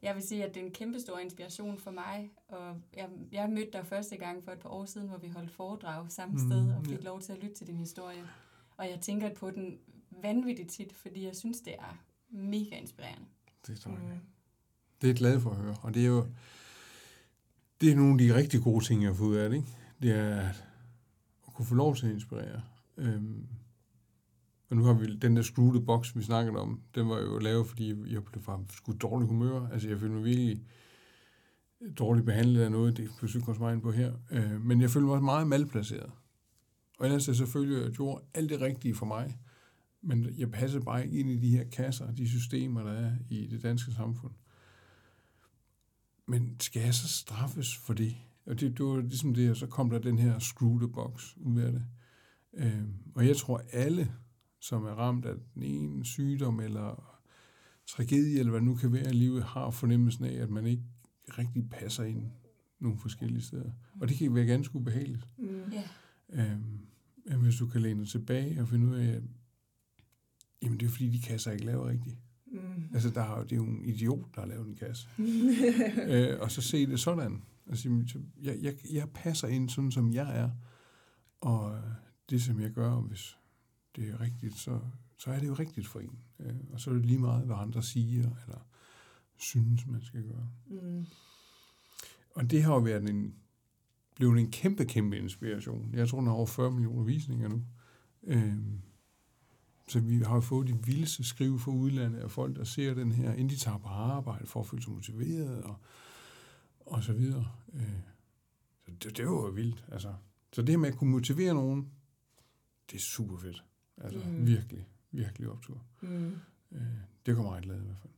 Jeg 0.01 0.15
vil 0.15 0.24
sige, 0.24 0.45
at 0.45 0.55
det 0.55 0.61
er 0.61 0.65
en 0.65 0.71
kæmpe 0.71 0.99
stor 0.99 1.19
inspiration 1.19 1.78
for 1.78 1.91
mig. 1.91 2.32
Og 2.47 2.82
jeg, 2.97 3.09
jeg 3.32 3.49
mødte 3.49 3.71
dig 3.74 3.86
første 3.86 4.17
gang 4.17 4.43
for 4.43 4.51
et 4.51 4.59
par 4.59 4.69
år 4.69 4.86
siden, 4.86 5.07
hvor 5.07 5.17
vi 5.17 5.28
holdt 5.28 5.51
foredrag 5.51 6.11
samme 6.11 6.34
mm, 6.34 6.49
sted 6.49 6.74
og 6.74 6.86
fik 6.86 6.97
ja. 6.97 7.03
lov 7.03 7.21
til 7.21 7.34
at 7.34 7.39
lytte 7.39 7.55
til 7.55 7.67
din 7.67 7.78
historie. 7.78 8.24
Og 8.78 8.89
jeg 8.89 8.99
tænker 9.01 9.34
på 9.34 9.51
den 9.51 9.78
vanvittigt 10.21 10.69
tit, 10.69 10.93
fordi 10.93 11.26
jeg 11.26 11.36
synes, 11.36 11.61
det 11.61 11.74
er 11.74 11.97
mega 12.30 12.76
inspirerende. 12.76 13.26
Det 13.67 13.80
tror 13.80 13.91
jeg. 13.91 13.99
Mm. 13.99 14.19
Det 15.01 15.07
er 15.07 15.11
jeg 15.11 15.15
glad 15.15 15.39
for 15.39 15.49
at 15.49 15.57
høre. 15.57 15.76
Og 15.82 15.93
det 15.93 16.03
er 16.03 16.07
jo 16.07 16.26
det 17.82 17.91
er 17.91 17.95
nogle 17.95 18.11
af 18.11 18.17
de 18.17 18.36
rigtig 18.36 18.61
gode 18.61 18.86
ting, 18.86 19.01
jeg 19.01 19.09
har 19.09 19.15
fået 19.15 19.28
ud 19.28 19.36
af 19.36 19.49
det. 19.49 19.57
Ikke? 19.57 19.67
Det 20.01 20.11
er 20.11 20.39
at 20.39 20.63
kunne 21.54 21.66
få 21.66 21.76
lov 21.76 21.95
til 21.95 22.06
at 22.06 22.14
inspirere. 22.14 22.62
Øhm, 22.97 23.47
og 24.70 24.78
nu 24.78 24.84
har 24.84 24.93
vi 24.93 25.16
den 25.16 25.36
der 25.36 25.41
screwed 25.41 25.82
box, 25.82 26.16
vi 26.16 26.24
snakkede 26.24 26.58
om, 26.58 26.82
den 26.95 27.10
var 27.10 27.20
jo 27.20 27.39
lavet, 27.39 27.68
fordi 27.68 28.14
jeg 28.14 28.24
blev 28.24 28.43
fra 28.43 28.60
skudt 28.70 29.01
dårlig 29.01 29.28
humør. 29.28 29.68
Altså, 29.68 29.89
jeg 29.89 29.99
følte 29.99 30.16
mig 30.16 30.24
virkelig 30.24 30.64
dårligt 31.97 32.26
behandlet 32.26 32.62
af 32.62 32.72
noget, 32.72 32.97
det 32.97 33.10
kan 33.20 33.30
jeg 33.47 33.56
mig 33.60 33.74
ind 33.74 33.82
på 33.82 33.91
her. 33.91 34.14
Øh, 34.32 34.62
men 34.62 34.82
jeg 34.82 34.89
følte 34.89 35.06
mig 35.06 35.14
også 35.14 35.26
meget 35.26 35.47
malplaceret. 35.47 36.12
Og 36.99 37.06
ellers 37.06 37.28
er 37.28 37.34
selvfølgelig, 37.34 37.78
at 37.78 37.84
jeg 37.84 37.91
gjorde 37.91 38.24
alt 38.34 38.49
det 38.49 38.62
rigtige 38.62 38.95
for 38.95 39.06
mig, 39.06 39.38
men 40.01 40.28
jeg 40.38 40.51
passer 40.51 40.80
bare 40.80 41.06
ikke 41.06 41.20
ind 41.20 41.30
i 41.30 41.38
de 41.38 41.58
her 41.58 41.64
kasser, 41.64 42.12
de 42.12 42.30
systemer, 42.30 42.84
der 42.84 42.91
er 42.91 43.12
i 43.30 43.47
det 43.47 43.64
danske 43.64 43.91
samfund. 43.91 44.34
Men 46.26 46.60
skal 46.60 46.82
jeg 46.82 46.93
så 46.93 47.08
straffes 47.08 47.78
for 47.78 47.93
det? 47.93 48.16
Og 48.45 48.59
det, 48.59 48.77
det 48.77 48.85
var 48.85 49.01
ligesom 49.01 49.33
det, 49.33 49.49
og 49.49 49.57
så 49.57 49.67
kom 49.67 49.89
der 49.89 49.99
den 49.99 50.19
her 50.19 50.39
screw 50.39 50.87
box 50.87 51.35
ud 51.37 51.59
af 51.59 51.71
det. 51.71 51.83
Øh, 52.53 52.83
og 53.15 53.27
jeg 53.27 53.37
tror, 53.37 53.61
alle, 53.71 54.11
som 54.59 54.85
er 54.85 54.91
ramt 54.91 55.25
af 55.25 55.35
den 55.53 55.63
ene 55.63 56.05
sygdom 56.05 56.59
eller 56.59 57.19
tragedie, 57.87 58.39
eller 58.39 58.49
hvad 58.49 58.59
det 58.59 58.67
nu 58.67 58.75
kan 58.75 58.93
være 58.93 59.09
i 59.09 59.13
livet, 59.13 59.43
har 59.43 59.69
fornemmelsen 59.69 60.25
af, 60.25 60.33
at 60.33 60.49
man 60.49 60.65
ikke 60.67 60.83
rigtig 61.37 61.69
passer 61.69 62.03
ind 62.03 62.23
nogle 62.79 62.97
forskellige 62.97 63.41
steder. 63.41 63.71
Og 64.01 64.09
det 64.09 64.17
kan 64.17 64.35
være 64.35 64.45
ganske 64.45 64.75
ubehageligt. 64.75 65.27
Mm. 65.37 65.61
Yeah. 65.73 66.51
Øhm, 66.51 67.41
hvis 67.43 67.55
du 67.55 67.67
kan 67.67 67.81
læne 67.81 67.99
dig 67.99 68.09
tilbage 68.09 68.61
og 68.61 68.67
finde 68.67 68.87
ud 68.87 68.95
af, 68.95 69.07
at 69.07 69.23
jamen 70.61 70.79
det 70.79 70.85
er 70.85 70.89
fordi, 70.89 71.09
de 71.09 71.21
kasser 71.21 71.51
ikke 71.51 71.65
laver 71.65 71.89
rigtigt. 71.89 72.17
Mm. 72.51 72.59
Altså, 72.93 73.09
der 73.09 73.21
er, 73.21 73.43
det 73.43 73.51
er 73.51 73.55
jo 73.55 73.63
en 73.63 73.85
idiot, 73.85 74.35
der 74.35 74.41
har 74.41 74.47
lavet 74.47 74.67
en 74.67 74.75
kasse. 74.75 75.07
øh, 76.13 76.39
og 76.39 76.51
så 76.51 76.61
se 76.61 76.87
det 76.87 76.99
sådan. 76.99 77.41
Altså, 77.68 78.03
jeg, 78.41 78.57
jeg, 78.61 78.76
jeg 78.91 79.09
passer 79.09 79.47
ind 79.47 79.70
sådan, 79.70 79.91
som 79.91 80.14
jeg 80.14 80.38
er. 80.38 80.49
Og 81.41 81.82
det, 82.30 82.41
som 82.41 82.59
jeg 82.59 82.72
gør, 82.72 82.95
hvis 82.95 83.38
det 83.95 84.09
er 84.09 84.22
rigtigt, 84.22 84.57
så, 84.57 84.80
så 85.18 85.32
er 85.32 85.39
det 85.39 85.47
jo 85.47 85.53
rigtigt 85.53 85.88
for 85.88 85.99
en. 85.99 86.20
Øh, 86.39 86.55
og 86.74 86.80
så 86.80 86.89
er 86.89 86.93
det 86.93 87.05
lige 87.05 87.20
meget, 87.20 87.45
hvad 87.45 87.55
andre 87.55 87.84
siger, 87.84 88.30
eller 88.47 88.68
synes, 89.38 89.88
man 89.88 90.01
skal 90.01 90.24
gøre. 90.24 90.49
Mm. 90.66 91.05
Og 92.36 92.51
det 92.51 92.64
har 92.64 92.74
jo 92.74 92.80
været 92.80 93.09
en, 93.09 93.36
blevet 94.16 94.39
en 94.39 94.51
kæmpe, 94.51 94.86
kæmpe 94.86 95.18
inspiration. 95.18 95.93
Jeg 95.93 96.09
tror, 96.09 96.18
den 96.18 96.28
har 96.28 96.34
over 96.34 96.45
40 96.45 96.72
millioner 96.72 97.03
visninger 97.03 97.47
nu. 97.47 97.64
Øh, 98.24 98.57
så 99.88 99.99
vi 99.99 100.18
har 100.18 100.36
jo 100.36 100.41
fået 100.41 100.68
de 100.68 100.86
vildeste 100.86 101.24
skrive 101.24 101.59
fra 101.59 101.72
udlandet 101.72 102.20
af 102.20 102.32
folk, 102.32 102.55
der 102.55 102.64
ser 102.64 102.93
den 102.93 103.11
her, 103.11 103.34
inden 103.34 103.49
de 103.49 103.55
tager 103.55 103.78
på 103.78 103.88
arbejde 103.88 104.45
for 104.45 104.59
at 104.59 104.66
føle 104.66 104.84
sig 104.84 104.93
motiveret 104.93 105.64
og, 105.64 105.76
og 106.86 107.03
så 107.03 107.13
videre. 107.13 107.47
Øh, 107.73 107.99
så 108.86 108.91
det, 108.91 109.17
det 109.17 109.25
var 109.25 109.31
jo 109.31 109.49
vildt. 109.49 109.86
Altså. 109.91 110.13
Så 110.53 110.61
det 110.61 110.69
her 110.69 110.77
med 110.77 110.89
at 110.89 110.97
kunne 110.97 111.11
motivere 111.11 111.53
nogen, 111.53 111.91
det 112.91 112.95
er 112.95 113.01
super 113.01 113.38
fedt. 113.38 113.63
Altså 113.97 114.19
mm. 114.19 114.47
virkelig, 114.47 114.88
virkelig 115.11 115.49
optur. 115.49 115.81
Mm. 116.01 116.36
Øh, 116.71 116.81
det 117.25 117.36
kommer 117.36 117.51
meget 117.51 117.63
glad 117.63 117.81
i 117.81 117.86
hvert 117.86 117.97
fald. 118.01 118.13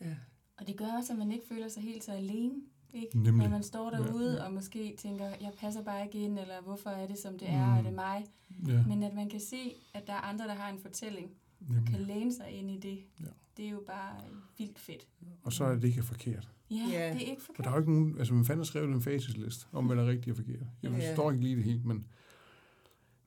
Ja. 0.00 0.16
Og 0.56 0.66
det 0.66 0.76
gør 0.76 0.86
også, 0.86 1.12
at 1.12 1.18
man 1.18 1.32
ikke 1.32 1.46
føler 1.48 1.68
sig 1.68 1.82
helt 1.82 2.04
så 2.04 2.12
alene. 2.12 2.54
Ikke? 2.92 3.18
Nemlig. 3.18 3.42
Når 3.42 3.50
man 3.50 3.62
står 3.62 3.90
derude 3.90 4.32
ja, 4.32 4.38
ja. 4.38 4.44
og 4.44 4.52
måske 4.52 4.96
tænker, 4.98 5.24
jeg 5.24 5.52
passer 5.58 5.82
bare 5.82 6.04
ikke 6.04 6.18
ind, 6.18 6.38
eller 6.38 6.60
hvorfor 6.62 6.90
er 6.90 7.06
det, 7.06 7.18
som 7.18 7.38
det 7.38 7.48
er, 7.48 7.66
mm. 7.66 7.78
er 7.78 7.82
det 7.82 7.92
mig? 7.92 8.26
Ja. 8.66 8.84
Men 8.86 9.02
at 9.02 9.14
man 9.14 9.28
kan 9.28 9.40
se, 9.40 9.74
at 9.94 10.06
der 10.06 10.12
er 10.12 10.20
andre, 10.20 10.44
der 10.44 10.54
har 10.54 10.70
en 10.70 10.78
fortælling, 10.78 11.30
Nemlig. 11.60 11.82
og 11.82 11.88
kan 11.90 12.00
læne 12.00 12.34
sig 12.34 12.50
ind 12.50 12.70
i 12.70 12.78
det. 12.78 13.04
Ja. 13.20 13.26
Det 13.56 13.66
er 13.66 13.70
jo 13.70 13.82
bare 13.86 14.16
vildt 14.58 14.78
fedt. 14.78 15.08
Og 15.42 15.52
så 15.52 15.64
er 15.64 15.74
det 15.74 15.84
ikke 15.84 16.02
forkert. 16.02 16.50
Ja, 16.70 16.76
yeah. 16.76 17.14
det 17.14 17.26
er 17.26 17.30
ikke 17.30 17.42
forkert. 17.42 17.56
For 17.56 17.62
der 17.62 17.70
er 17.70 17.74
jo 17.74 17.80
ikke 17.80 17.92
nogen, 17.92 18.18
altså 18.18 18.34
man 18.34 18.44
fanden 18.44 18.64
skrevet 18.64 18.88
en 18.88 19.02
facisliste, 19.02 19.66
om 19.72 19.86
hvad 19.86 19.96
der 19.96 20.02
er 20.02 20.08
rigtigt 20.08 20.30
og 20.30 20.36
forkert. 20.36 20.66
Jeg 20.82 20.90
yeah. 20.90 21.02
forstår 21.02 21.30
ikke 21.30 21.42
lige 21.42 21.56
det 21.56 21.64
helt, 21.64 21.84
men 21.84 22.06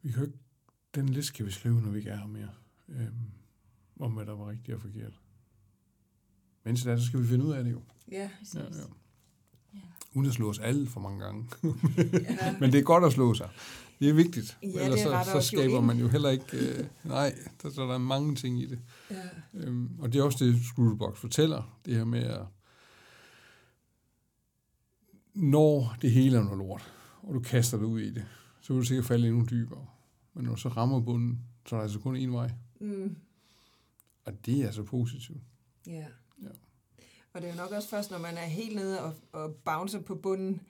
vi 0.01 0.11
kan 0.11 0.23
ikke, 0.23 0.37
den 0.95 1.09
liste 1.09 1.33
kan 1.33 1.45
vi 1.45 1.51
skrive, 1.51 1.81
når 1.81 1.89
vi 1.89 1.97
ikke 1.97 2.09
er 2.09 2.17
her 2.17 2.27
mere, 2.27 2.49
øhm, 2.89 3.31
om 3.99 4.11
hvad 4.11 4.25
der 4.25 4.35
var 4.35 4.49
rigtigt 4.49 4.75
og 4.75 4.81
forkert. 4.81 5.19
Men 6.63 6.77
så, 6.77 6.89
der, 6.89 6.97
så 6.97 7.05
skal 7.05 7.21
vi 7.21 7.27
finde 7.27 7.45
ud 7.45 7.53
af 7.53 7.63
det 7.63 7.71
jo. 7.71 7.81
Ja, 8.11 8.29
præcis. 8.39 8.55
Ja, 8.55 8.61
ja. 8.61 8.67
Ja. 9.73 9.79
Uden 10.13 10.27
at 10.27 10.33
slå 10.33 10.49
os 10.49 10.59
alle 10.59 10.87
for 10.87 10.99
mange 10.99 11.23
gange. 11.23 11.49
ja. 11.63 12.55
Men 12.59 12.71
det 12.71 12.79
er 12.79 12.83
godt 12.83 13.03
at 13.03 13.11
slå 13.11 13.33
sig. 13.33 13.49
Det 14.03 14.09
er 14.09 14.13
vigtigt. 14.13 14.57
Ja, 14.63 14.67
Ellers 14.67 14.99
det 15.01 15.13
er 15.13 15.23
så, 15.23 15.31
så 15.31 15.47
skaber 15.47 15.81
man 15.81 15.97
jo 15.97 16.07
heller 16.07 16.29
ikke... 16.29 16.57
Øh, 16.57 16.85
nej, 17.03 17.35
der, 17.61 17.69
så 17.69 17.81
der 17.81 17.93
er 17.93 17.97
mange 17.97 18.35
ting 18.35 18.61
i 18.61 18.65
det. 18.65 18.79
Ja. 19.11 19.15
Øhm, 19.53 19.99
og 19.99 20.13
det 20.13 20.19
er 20.19 20.23
også 20.23 20.45
det, 20.45 20.61
Screwbox 20.63 21.17
fortæller. 21.17 21.79
Det 21.85 21.95
her 21.95 22.03
med 22.03 22.23
at... 22.23 22.41
Når 25.33 25.95
det 26.01 26.11
hele 26.11 26.37
er 26.37 26.43
noget 26.43 26.57
lort, 26.57 26.93
og 27.21 27.33
du 27.33 27.39
kaster 27.39 27.77
dig 27.77 27.87
ud 27.87 27.99
i 27.99 28.11
det, 28.11 28.25
så 28.61 28.73
vil 28.73 28.81
du 28.81 28.85
sikkert 28.85 29.05
falde 29.05 29.27
endnu 29.27 29.45
dybere. 29.49 29.85
Men 30.33 30.45
når 30.45 30.55
du 30.55 30.61
så 30.61 30.69
rammer 30.69 30.99
bunden, 30.99 31.39
så 31.65 31.75
er 31.75 31.79
der 31.79 31.83
altså 31.83 31.99
kun 31.99 32.15
én 32.17 32.31
vej. 32.31 32.51
Mm. 32.79 33.15
Og 34.25 34.45
det 34.45 34.61
er 34.61 34.65
altså 34.65 34.83
positivt. 34.83 35.41
Ja. 35.87 36.05
ja. 36.41 36.47
Og 37.33 37.41
det 37.41 37.49
er 37.49 37.53
jo 37.53 37.57
nok 37.57 37.71
også 37.71 37.89
først, 37.89 38.11
når 38.11 38.19
man 38.19 38.37
er 38.37 38.45
helt 38.45 38.75
nede 38.75 39.03
og, 39.03 39.13
og 39.31 39.55
bouncer 39.65 40.01
på 40.01 40.15
bunden, 40.15 40.61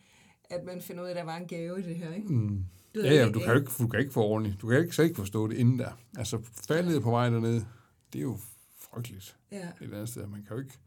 at 0.50 0.66
man 0.66 0.82
finder 0.82 1.04
ud 1.04 1.08
af, 1.08 1.12
at 1.12 1.18
der 1.18 1.24
var 1.24 1.38
en 1.38 1.48
gave 1.48 1.80
i 1.80 1.84
det 1.84 1.96
her, 1.96 2.14
ikke? 2.14 2.34
Mm. 2.34 2.66
Ja, 2.96 3.14
ja, 3.14 3.30
du 3.30 3.40
kan, 3.40 3.56
ikke, 3.58 3.72
du 3.80 3.88
kan 3.88 4.00
ikke 4.00 4.14
få 4.14 4.24
ordentligt. 4.24 4.62
Du 4.62 4.68
kan 4.68 4.80
ikke, 4.82 4.96
så 4.96 5.04
ikke 5.04 5.16
forstå 5.16 5.48
det 5.48 5.58
inden 5.58 5.80
der. 5.80 5.92
Altså, 6.18 6.42
faldet 6.68 7.04
på 7.04 7.12
vej 7.12 7.30
dernede, 7.30 7.66
det 8.14 8.20
er 8.20 8.24
jo 8.24 8.40
frygteligt. 8.78 9.38
Ja. 9.52 9.70
Et 9.82 9.94
andet 9.94 10.10
sted. 10.10 10.28
Man 10.28 10.44
kan 10.44 10.56
jo 10.56 10.62
ikke... 10.62 10.80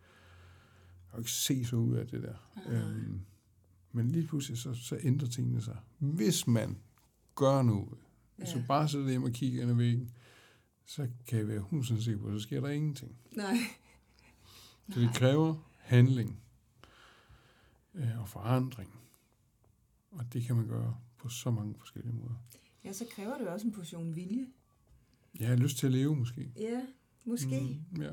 jo 1.13 1.19
ikke 1.19 1.31
se 1.31 1.65
så 1.65 1.77
ud 1.77 1.95
af 1.95 2.07
det 2.07 2.23
der. 2.23 2.35
Øhm, 2.69 3.21
men 3.93 4.09
lige 4.11 4.27
pludselig, 4.27 4.59
så, 4.59 4.75
så 4.75 4.99
ændrer 5.03 5.29
tingene 5.29 5.63
sig. 5.63 5.77
Hvis 5.99 6.47
man 6.47 6.79
gør 7.35 7.63
noget, 7.63 7.99
hvis 8.37 8.49
ja. 8.55 8.61
du 8.61 8.65
bare 8.69 8.89
sidder 8.89 9.09
hjemme 9.09 9.27
og 9.27 9.33
kigger 9.33 9.63
ind 9.63 9.71
ad 9.71 9.77
væggen, 9.77 10.11
så 10.87 11.09
kan 11.27 11.39
jeg 11.39 11.49
være 11.49 11.61
hundsen 11.61 12.03
sikker 12.03 12.21
på, 12.21 12.33
så 12.33 12.41
sker 12.41 12.61
der 12.61 12.69
ingenting. 12.69 13.17
Nej. 13.33 13.57
Så 14.93 15.01
det 15.01 15.11
kræver 15.15 15.55
handling 15.79 16.41
øh, 17.95 18.21
og 18.21 18.29
forandring. 18.29 18.91
Og 20.11 20.33
det 20.33 20.43
kan 20.43 20.57
man 20.57 20.67
gøre 20.67 20.97
på 21.27 21.31
så 21.31 21.51
mange 21.51 21.75
forskellige 21.79 22.15
måder. 22.15 22.35
Ja, 22.85 22.93
så 22.93 23.05
kræver 23.11 23.39
det 23.39 23.49
også 23.49 23.67
en 23.67 23.73
portion 23.73 24.15
vilje. 24.17 24.47
Jeg 25.39 25.49
har 25.49 25.57
lyst 25.57 25.79
til 25.79 25.87
at 25.87 25.93
leve, 25.93 26.17
måske. 26.17 26.51
Ja, 26.57 26.81
måske. 27.25 27.81
Mm, 27.91 28.03
ja, 28.03 28.11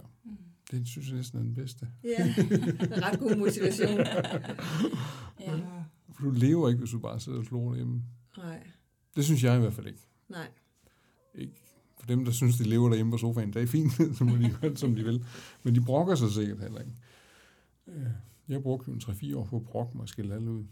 det 0.72 0.88
synes 0.88 1.08
jeg 1.08 1.16
næsten 1.16 1.40
er 1.40 1.44
den 1.44 1.54
bedste. 1.54 1.88
Ja, 2.04 2.36
ret 3.08 3.20
god 3.20 3.36
motivation. 3.36 3.98
ja. 5.48 5.84
For 6.14 6.24
du 6.24 6.32
lever 6.32 6.70
ikke, 6.70 6.80
hvis 6.80 6.92
du 6.92 7.00
bare 7.00 7.20
sidder 7.20 7.40
og 7.40 7.46
slår 7.46 7.76
hjemme. 7.76 8.04
Nej. 8.38 8.68
Det 9.16 9.26
synes 9.26 9.44
jeg 9.44 9.58
i 9.58 9.60
hvert 9.60 9.74
fald 9.74 9.88
ikke. 9.88 10.08
Nej. 10.30 10.48
Ikke. 11.36 11.54
For 12.00 12.08
dem, 12.08 12.26
der 12.26 12.32
synes, 12.32 12.58
de 12.58 12.64
lever 12.64 12.90
derhjemme 12.90 13.12
på 13.12 13.18
sofaen, 13.18 13.54
det 13.54 13.62
er 13.62 13.68
fint, 13.68 13.94
så 14.18 14.24
må 14.24 14.36
de 14.36 14.58
gøre, 14.62 14.76
som 14.76 14.96
de 14.96 15.04
vil. 15.04 15.26
Men 15.64 15.76
de 15.76 15.82
brokker 15.82 16.16
sig 16.16 16.32
sikkert 16.32 16.60
heller 16.60 16.80
ikke. 16.80 16.94
Øh, 17.88 18.08
jeg 18.48 18.64
brugte 18.64 18.92
jo 18.92 18.94
en 18.94 19.02
3-4 19.02 19.38
år 19.38 19.46
på 19.46 19.56
at 19.56 19.66
brokke 19.66 19.92
mig 19.94 20.02
og 20.02 20.10
skille 20.10 20.36
alle 20.36 20.52
ud. 20.52 20.66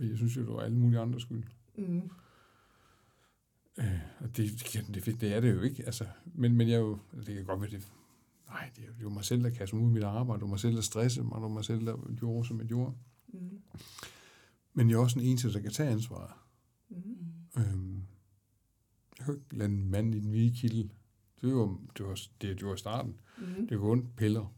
Jeg 0.00 0.16
synes 0.16 0.36
jo, 0.36 0.40
det 0.40 0.48
var 0.48 0.60
alle 0.60 0.78
mulige 0.78 1.00
andre 1.00 1.20
skyld. 1.20 1.44
Mm. 1.78 2.10
Øh, 3.78 4.00
og 4.20 4.36
det, 4.36 4.50
det, 4.72 5.20
det, 5.20 5.34
er 5.34 5.40
det 5.40 5.54
jo 5.54 5.60
ikke. 5.60 5.84
Altså, 5.84 6.06
men, 6.24 6.56
men 6.56 6.68
jeg 6.68 6.80
jo, 6.80 6.98
det 7.26 7.34
kan 7.34 7.44
godt 7.44 7.60
være, 7.60 7.70
det, 7.70 7.92
nej, 8.48 8.70
det 8.76 8.84
er 8.84 9.02
jo 9.02 9.08
mig 9.08 9.24
selv, 9.24 9.42
der 9.42 9.50
kaster 9.50 9.76
ud 9.76 9.90
i 9.90 9.92
mit 9.92 10.02
arbejde. 10.02 10.40
Det 10.40 10.42
var 10.42 10.48
mig 10.48 10.60
selv, 10.60 10.74
der 10.74 10.80
stresse 10.80 11.22
mig. 11.22 11.34
Det 11.34 11.42
var 11.42 11.48
mig 11.48 11.64
selv, 11.64 11.86
der 11.86 12.14
gjorde, 12.16 12.48
som 12.48 12.58
jeg 12.60 12.66
gjorde. 12.66 12.92
Mm. 13.28 13.60
Men 14.74 14.90
jeg 14.90 14.96
er 14.96 15.00
også 15.00 15.18
en 15.18 15.24
eneste, 15.24 15.52
der 15.52 15.60
kan 15.60 15.70
tage 15.70 15.90
ansvar. 15.90 16.46
Mm. 16.88 17.16
Øhm, 17.56 18.02
jeg 19.18 19.26
kan 19.26 19.34
ikke 19.34 19.56
lade 19.56 19.70
en 19.70 19.90
mand 19.90 20.14
i 20.14 20.20
den 20.20 20.30
hvide 20.30 20.56
kilde. 20.56 20.88
Det 21.40 21.54
var 21.54 21.78
det, 21.96 22.06
var, 22.06 22.20
det, 22.42 22.60
det 22.60 22.66
var 22.66 22.76
starten. 22.76 23.16
Mm. 23.38 23.66
Det 23.66 23.80
var 23.80 23.86
ondt 23.86 24.16
piller. 24.16 24.54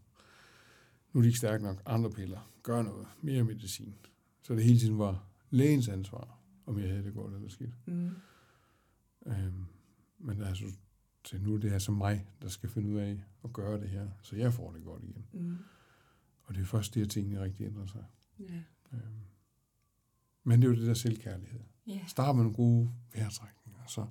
Nu 1.12 1.20
er 1.20 1.22
de 1.22 1.28
ikke 1.28 1.38
stærke 1.38 1.64
nok. 1.64 1.82
Andre 1.86 2.10
piller. 2.10 2.50
Gør 2.62 2.82
noget. 2.82 3.06
Mere 3.22 3.44
medicin. 3.44 3.94
Så 4.42 4.54
det 4.54 4.64
hele 4.64 4.78
tiden 4.78 4.98
var 4.98 5.27
lægens 5.50 5.88
ansvar, 5.88 6.38
om 6.66 6.78
jeg 6.78 6.88
havde 6.88 7.04
det 7.04 7.14
godt 7.14 7.34
eller 7.34 7.48
skidt. 7.48 7.74
Mm. 7.86 8.10
Øhm, 9.26 9.64
men 10.18 10.42
altså, 10.42 10.64
så 11.24 11.38
nu 11.38 11.54
er 11.54 11.58
det 11.58 11.72
altså 11.72 11.92
mig, 11.92 12.26
der 12.42 12.48
skal 12.48 12.68
finde 12.68 12.90
ud 12.90 12.96
af 12.96 13.24
at 13.44 13.52
gøre 13.52 13.80
det 13.80 13.88
her, 13.88 14.08
så 14.22 14.36
jeg 14.36 14.52
får 14.52 14.72
det 14.72 14.84
godt 14.84 15.04
igen. 15.04 15.26
Mm. 15.32 15.58
Og 16.42 16.54
det 16.54 16.60
er 16.60 16.64
først 16.64 16.94
det, 16.94 17.02
at 17.02 17.10
tingene 17.10 17.40
rigtig 17.40 17.66
ændrer 17.66 17.86
sig. 17.86 18.04
Yeah. 18.40 18.62
Øhm, 18.92 19.20
men 20.44 20.62
det 20.62 20.68
er 20.68 20.72
jo 20.72 20.78
det 20.78 20.86
der 20.86 20.94
selvkærlighed. 20.94 21.60
Yeah. 21.90 22.08
Start 22.08 22.36
med 22.36 22.44
nogle 22.44 22.56
gode 22.56 22.90
vejrtrækninger, 23.14 23.86
så 23.86 24.06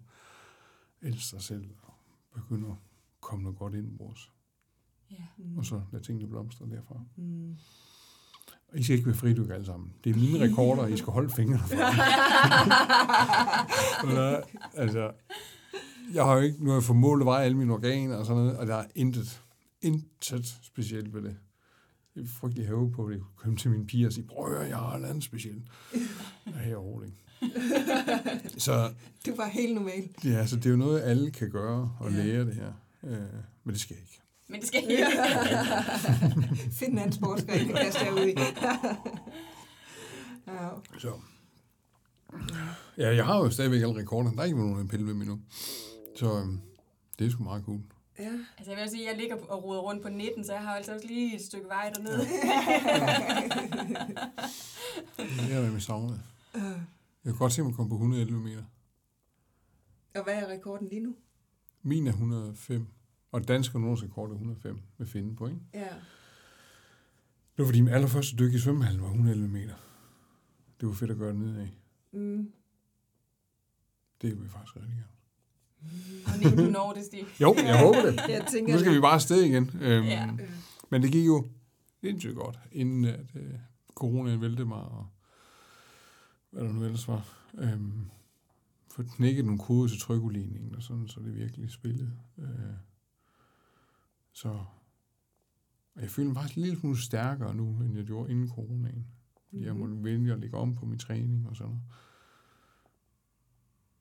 elsk 1.01 1.31
dig 1.31 1.41
selv 1.41 1.69
og 1.81 1.93
begynder 2.33 2.71
at 2.71 2.77
komme 3.19 3.43
noget 3.43 3.57
godt 3.57 3.73
ind 3.73 3.89
i 3.89 3.95
vores. 3.97 4.31
Yeah. 5.11 5.21
Mm. 5.37 5.57
Og 5.57 5.65
så 5.65 5.81
lad 5.91 6.01
tingene 6.01 6.29
blomstre 6.29 6.69
derfra. 6.69 7.03
Mm. 7.15 7.57
I 8.75 8.83
skal 8.83 8.95
ikke 8.95 9.07
være 9.07 9.15
fridyk 9.15 9.49
alle 9.49 9.65
sammen. 9.65 9.93
Det 10.03 10.09
er 10.09 10.15
mine 10.19 10.39
rekorder, 10.45 10.87
I 10.87 10.97
skal 10.97 11.13
holde 11.13 11.29
fingrene 11.29 11.59
for. 11.59 11.75
der, 14.15 14.41
altså, 14.73 15.11
jeg 16.13 16.25
har 16.25 16.35
jo 16.35 16.41
ikke, 16.41 16.63
nu 16.63 16.69
har 16.69 16.75
jeg 16.77 16.83
formålet 16.83 17.25
veje 17.25 17.45
alle 17.45 17.57
mine 17.57 17.73
organer 17.73 18.15
og 18.15 18.25
sådan 18.25 18.41
noget, 18.41 18.57
og 18.57 18.67
der 18.67 18.75
er 18.75 18.85
intet, 18.95 19.41
intet 19.81 20.45
specielt 20.63 21.13
ved 21.13 21.21
det. 21.21 21.37
Jeg 22.15 22.23
er 22.23 22.27
frygtelig 22.27 22.67
hæve 22.67 22.91
på 22.91 23.09
det. 23.09 23.15
Jeg 23.15 23.21
kunne 23.21 23.37
komme 23.37 23.57
til 23.57 23.71
mine 23.71 23.87
piger 23.87 24.07
og 24.07 24.13
sige, 24.13 24.27
prøv 24.27 24.53
at 24.53 24.69
jeg 24.69 24.77
har 24.77 24.97
et 24.97 25.05
andet 25.05 25.23
specielt. 25.23 25.63
Jeg 26.45 26.71
er 26.71 26.75
rolig. 26.75 27.13
Så, 28.57 28.91
du 29.25 29.35
var 29.35 29.47
helt 29.47 29.75
normal. 29.75 30.09
Ja, 30.23 30.47
så 30.47 30.55
det 30.55 30.65
er 30.65 30.69
jo 30.69 30.75
noget, 30.75 31.01
alle 31.01 31.31
kan 31.31 31.51
gøre 31.51 31.95
og 31.99 32.11
ja. 32.11 32.23
lære 32.23 32.45
det 32.45 32.55
her. 32.55 32.73
Øh, 33.03 33.17
men 33.63 33.73
det 33.73 33.79
skal 33.79 33.93
jeg 33.93 34.01
ikke. 34.01 34.21
Men 34.47 34.59
det 34.59 34.67
skal 34.67 34.83
ikke. 34.91 35.05
Find 36.71 36.91
en 36.91 36.97
anden 36.97 37.11
sportsgren, 37.13 37.69
der 37.69 37.75
kaster 37.83 38.11
ud 38.11 38.25
i. 38.27 38.35
ja. 40.47 40.69
Så. 40.99 41.19
Ja, 42.97 43.15
jeg 43.15 43.25
har 43.25 43.37
jo 43.37 43.49
stadigvæk 43.49 43.81
alle 43.81 43.95
rekorder. 44.01 44.31
Der 44.31 44.39
er 44.39 44.43
ikke 44.43 44.57
nogen 44.57 44.87
pille 44.87 45.05
ved 45.05 45.13
mig 45.13 45.27
nu. 45.27 45.39
Så 46.15 46.37
øhm, 46.39 46.59
det 47.19 47.27
er 47.27 47.31
sgu 47.31 47.43
meget 47.43 47.65
cool. 47.65 47.81
Ja. 48.19 48.31
Altså 48.57 48.71
jeg 48.71 48.81
vil 48.81 48.89
sige, 48.89 49.03
at 49.03 49.11
jeg 49.11 49.17
ligger 49.21 49.35
og 49.35 49.63
roder 49.63 49.79
rundt 49.81 50.01
på 50.03 50.09
19, 50.09 50.45
så 50.45 50.53
jeg 50.53 50.61
har 50.61 50.75
altså 50.75 50.93
også 50.93 51.07
lige 51.07 51.35
et 51.35 51.41
stykke 51.41 51.67
vej 51.67 51.89
dernede. 51.95 52.17
det 55.17 55.53
er 55.55 55.71
med 55.71 55.79
savnet. 55.79 56.21
Jeg 56.53 57.33
kan 57.33 57.35
godt 57.35 57.53
se, 57.53 57.61
at 57.61 57.65
man 57.65 57.73
kommer 57.73 57.89
på 57.89 57.95
111 57.95 58.39
meter. 58.39 58.63
Og 60.15 60.23
hvad 60.23 60.33
er 60.33 60.47
rekorden 60.47 60.87
lige 60.87 61.01
nu? 61.01 61.15
Min 61.83 62.07
er 62.07 62.11
105. 62.11 62.87
Og 63.37 63.47
dansk 63.47 63.75
og 63.75 64.03
rekord 64.03 64.29
er 64.29 64.33
105 64.33 64.79
med 64.97 65.07
finde 65.07 65.35
point. 65.35 65.61
Ja. 65.73 65.79
Det 65.79 67.57
var 67.57 67.65
fordi 67.65 67.81
min 67.81 67.93
allerførste 67.93 68.37
dyk 68.37 68.53
i 68.53 68.59
svømmehallen 68.59 69.01
var 69.01 69.07
111 69.07 69.47
meter. 69.47 69.73
Det 70.81 70.87
var 70.87 70.93
fedt 70.93 71.11
at 71.11 71.17
gøre 71.17 71.29
det 71.29 71.39
nedad. 71.39 71.67
Mm. 72.11 72.51
Det 74.21 74.31
vil 74.31 74.43
vi 74.43 74.49
faktisk 74.49 74.75
rigtig 74.75 74.93
gerne. 74.93 76.51
Og 76.51 76.55
nu 76.55 76.71
når 76.71 76.93
det, 76.93 77.05
Stig. 77.05 77.25
jo, 77.41 77.55
jeg 77.57 77.79
håber 77.79 78.01
det. 78.01 78.19
jeg 78.29 78.47
tænker, 78.51 78.73
nu 78.73 78.79
skal 78.79 78.95
vi 78.95 78.99
bare 78.99 79.13
afsted 79.13 79.41
igen. 79.41 79.71
Øhm, 79.81 80.05
ja. 80.05 80.29
Men 80.89 81.01
det 81.01 81.11
gik 81.11 81.27
jo 81.27 81.47
sindssygt 82.01 82.35
godt, 82.35 82.59
inden 82.71 83.05
at 83.05 83.35
uh, 83.35 83.41
coronaen 83.95 84.41
væltede 84.41 84.67
mig, 84.67 84.81
og 84.81 85.07
hvad 86.51 86.63
der 86.63 86.71
nu 86.71 86.83
ellers 86.83 87.07
var. 87.07 87.33
Øhm, 87.57 88.09
for 88.91 89.03
knækket 89.03 89.45
nogle 89.45 89.59
koder 89.59 89.87
til 89.87 89.99
trykudligningen, 89.99 90.75
og 90.75 90.83
sådan, 90.83 91.07
så 91.07 91.19
det 91.19 91.35
virkelig 91.35 91.71
spillede. 91.71 92.11
Øh, 92.37 92.86
så 94.37 94.49
og 95.95 96.01
jeg 96.03 96.09
føler 96.09 96.27
mig 96.27 96.35
faktisk 96.35 96.57
en 96.57 96.63
lille 96.63 96.79
smule 96.79 97.01
stærkere 97.01 97.55
nu, 97.55 97.81
end 97.81 97.97
jeg 97.97 98.05
gjorde 98.05 98.31
inden 98.31 98.49
coronaen. 98.49 99.07
Fordi 99.33 99.57
mm-hmm. 99.57 99.65
jeg 99.65 99.75
må 99.75 100.03
vælge 100.03 100.33
at 100.33 100.39
lægge 100.39 100.57
om 100.57 100.75
på 100.75 100.85
min 100.85 100.99
træning 100.99 101.47
og 101.49 101.55
sådan 101.55 101.69
noget. 101.69 101.83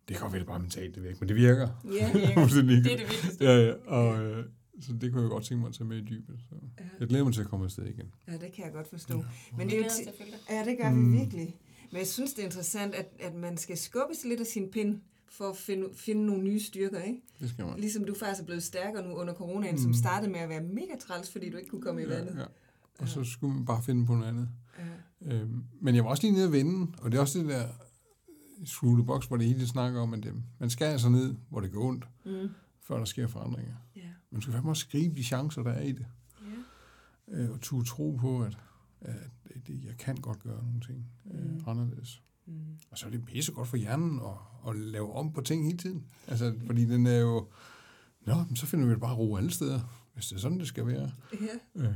Det 0.08 0.16
kan 0.16 0.22
godt 0.22 0.32
være, 0.32 0.40
det 0.40 0.46
bare 0.46 0.58
mentalt, 0.58 0.94
det 0.94 1.02
virker, 1.02 1.16
men 1.20 1.28
det 1.28 1.36
virker. 1.36 1.68
Ja, 1.84 2.06
det, 2.12 2.20
virker. 2.20 2.46
det 2.46 2.92
er 2.92 2.96
det 2.96 3.08
vigtigste. 3.08 3.44
Ja, 3.44 3.66
ja, 3.66 3.74
og 3.86 4.24
øh, 4.24 4.44
så 4.80 4.92
det 4.92 5.12
kunne 5.12 5.22
jeg 5.22 5.30
godt 5.30 5.44
tænke 5.44 5.60
mig 5.60 5.68
at 5.68 5.74
tage 5.74 5.88
med 5.88 5.96
i 5.96 6.04
dybet. 6.04 6.40
Så. 6.48 6.54
Ja. 6.80 6.84
Jeg 7.00 7.08
glæder 7.08 7.24
mig 7.24 7.34
til 7.34 7.40
at 7.40 7.46
komme 7.46 7.64
afsted 7.64 7.86
igen. 7.86 8.14
Ja, 8.28 8.32
det 8.32 8.52
kan 8.52 8.64
jeg 8.64 8.72
godt 8.72 8.88
forstå. 8.88 9.16
Ja. 9.18 9.56
Men 9.56 9.66
det 9.70 9.78
er 9.78 9.82
jo 9.82 10.12
ja, 10.50 10.64
det 10.64 10.78
gør 10.78 10.90
mm. 10.90 11.12
vi 11.12 11.18
virkelig. 11.18 11.56
Men 11.90 11.98
jeg 11.98 12.06
synes, 12.06 12.34
det 12.34 12.42
er 12.42 12.46
interessant, 12.46 12.94
at, 12.94 13.06
at 13.20 13.34
man 13.34 13.56
skal 13.56 13.78
skubbes 13.78 14.24
lidt 14.24 14.40
af 14.40 14.46
sin 14.46 14.70
pind 14.70 15.00
for 15.38 15.50
at 15.50 15.56
finde, 15.56 15.88
finde 15.94 16.26
nogle 16.26 16.42
nye 16.42 16.60
styrker, 16.60 17.02
ikke? 17.02 17.20
Det 17.40 17.50
skal 17.50 17.64
man. 17.64 17.78
Ligesom 17.78 18.04
du 18.04 18.14
faktisk 18.14 18.42
er 18.42 18.46
blevet 18.46 18.62
stærkere 18.62 19.08
nu 19.08 19.14
under 19.14 19.34
coronaen, 19.34 19.74
mm. 19.74 19.80
som 19.82 19.94
startede 19.94 20.32
med 20.32 20.40
at 20.40 20.48
være 20.48 20.62
mega 20.62 20.96
træls, 21.00 21.30
fordi 21.30 21.50
du 21.50 21.56
ikke 21.56 21.70
kunne 21.70 21.82
komme 21.82 22.00
ja, 22.00 22.06
i 22.06 22.10
vandet. 22.10 22.36
Ja. 22.36 22.44
Og 22.98 23.08
så 23.08 23.24
skulle 23.24 23.54
man 23.54 23.64
bare 23.64 23.82
finde 23.82 24.06
på 24.06 24.14
noget 24.14 24.28
andet. 24.28 24.48
Ja. 24.78 25.34
Øhm, 25.34 25.64
men 25.80 25.94
jeg 25.94 26.04
var 26.04 26.10
også 26.10 26.22
lige 26.22 26.32
nede 26.32 26.46
at 26.46 26.52
vende, 26.52 26.92
og 26.98 27.12
det 27.12 27.18
er 27.18 27.20
også 27.20 27.38
det 27.38 27.48
der 27.48 27.68
box, 29.06 29.26
hvor 29.26 29.36
det 29.36 29.46
hele 29.46 29.66
snakker 29.66 30.00
om, 30.00 30.14
at 30.14 30.22
det, 30.22 30.34
man 30.58 30.70
skal 30.70 30.84
altså 30.84 31.08
ned, 31.08 31.34
hvor 31.48 31.60
det 31.60 31.72
går 31.72 31.88
ondt, 31.88 32.08
mm. 32.24 32.48
før 32.80 32.98
der 32.98 33.04
sker 33.04 33.26
forandringer. 33.26 33.74
Ja. 33.96 34.00
Man 34.30 34.42
skal 34.42 34.52
fandme 34.52 34.70
også 34.70 34.88
gribe 34.88 35.14
de 35.14 35.24
chancer, 35.24 35.62
der 35.62 35.72
er 35.72 35.82
i 35.82 35.92
det. 35.92 36.06
Ja. 37.28 37.38
Øh, 37.38 37.50
og 37.50 37.60
turde 37.60 37.88
tro 37.88 38.16
på, 38.20 38.42
at, 38.42 38.58
at 39.00 39.66
det, 39.66 39.84
jeg 39.84 39.96
kan 39.98 40.16
godt 40.16 40.42
gøre 40.42 40.64
nogle 40.64 40.80
ting 40.80 41.06
øh, 41.34 41.50
mm. 41.50 41.60
anderledes. 41.66 42.22
Mm. 42.46 42.78
Og 42.90 42.98
så 42.98 43.06
er 43.06 43.10
det 43.10 43.24
pisse 43.24 43.52
godt 43.52 43.68
for 43.68 43.76
hjernen 43.76 44.20
at, 44.20 44.68
at 44.68 44.76
lave 44.76 45.12
om 45.12 45.32
på 45.32 45.40
ting 45.40 45.64
hele 45.64 45.78
tiden. 45.78 46.04
Altså, 46.26 46.54
fordi 46.66 46.84
den 46.84 47.06
er 47.06 47.16
jo... 47.18 47.48
Nå, 48.26 48.44
så 48.54 48.66
finder 48.66 48.86
vi 48.86 48.96
bare 48.96 49.14
ro 49.14 49.36
alle 49.36 49.50
steder, 49.50 49.80
hvis 50.14 50.26
det 50.26 50.36
er 50.36 50.40
sådan, 50.40 50.58
det 50.58 50.68
skal 50.68 50.86
være. 50.86 51.10
Ja. 51.32 51.82
Øh, 51.82 51.94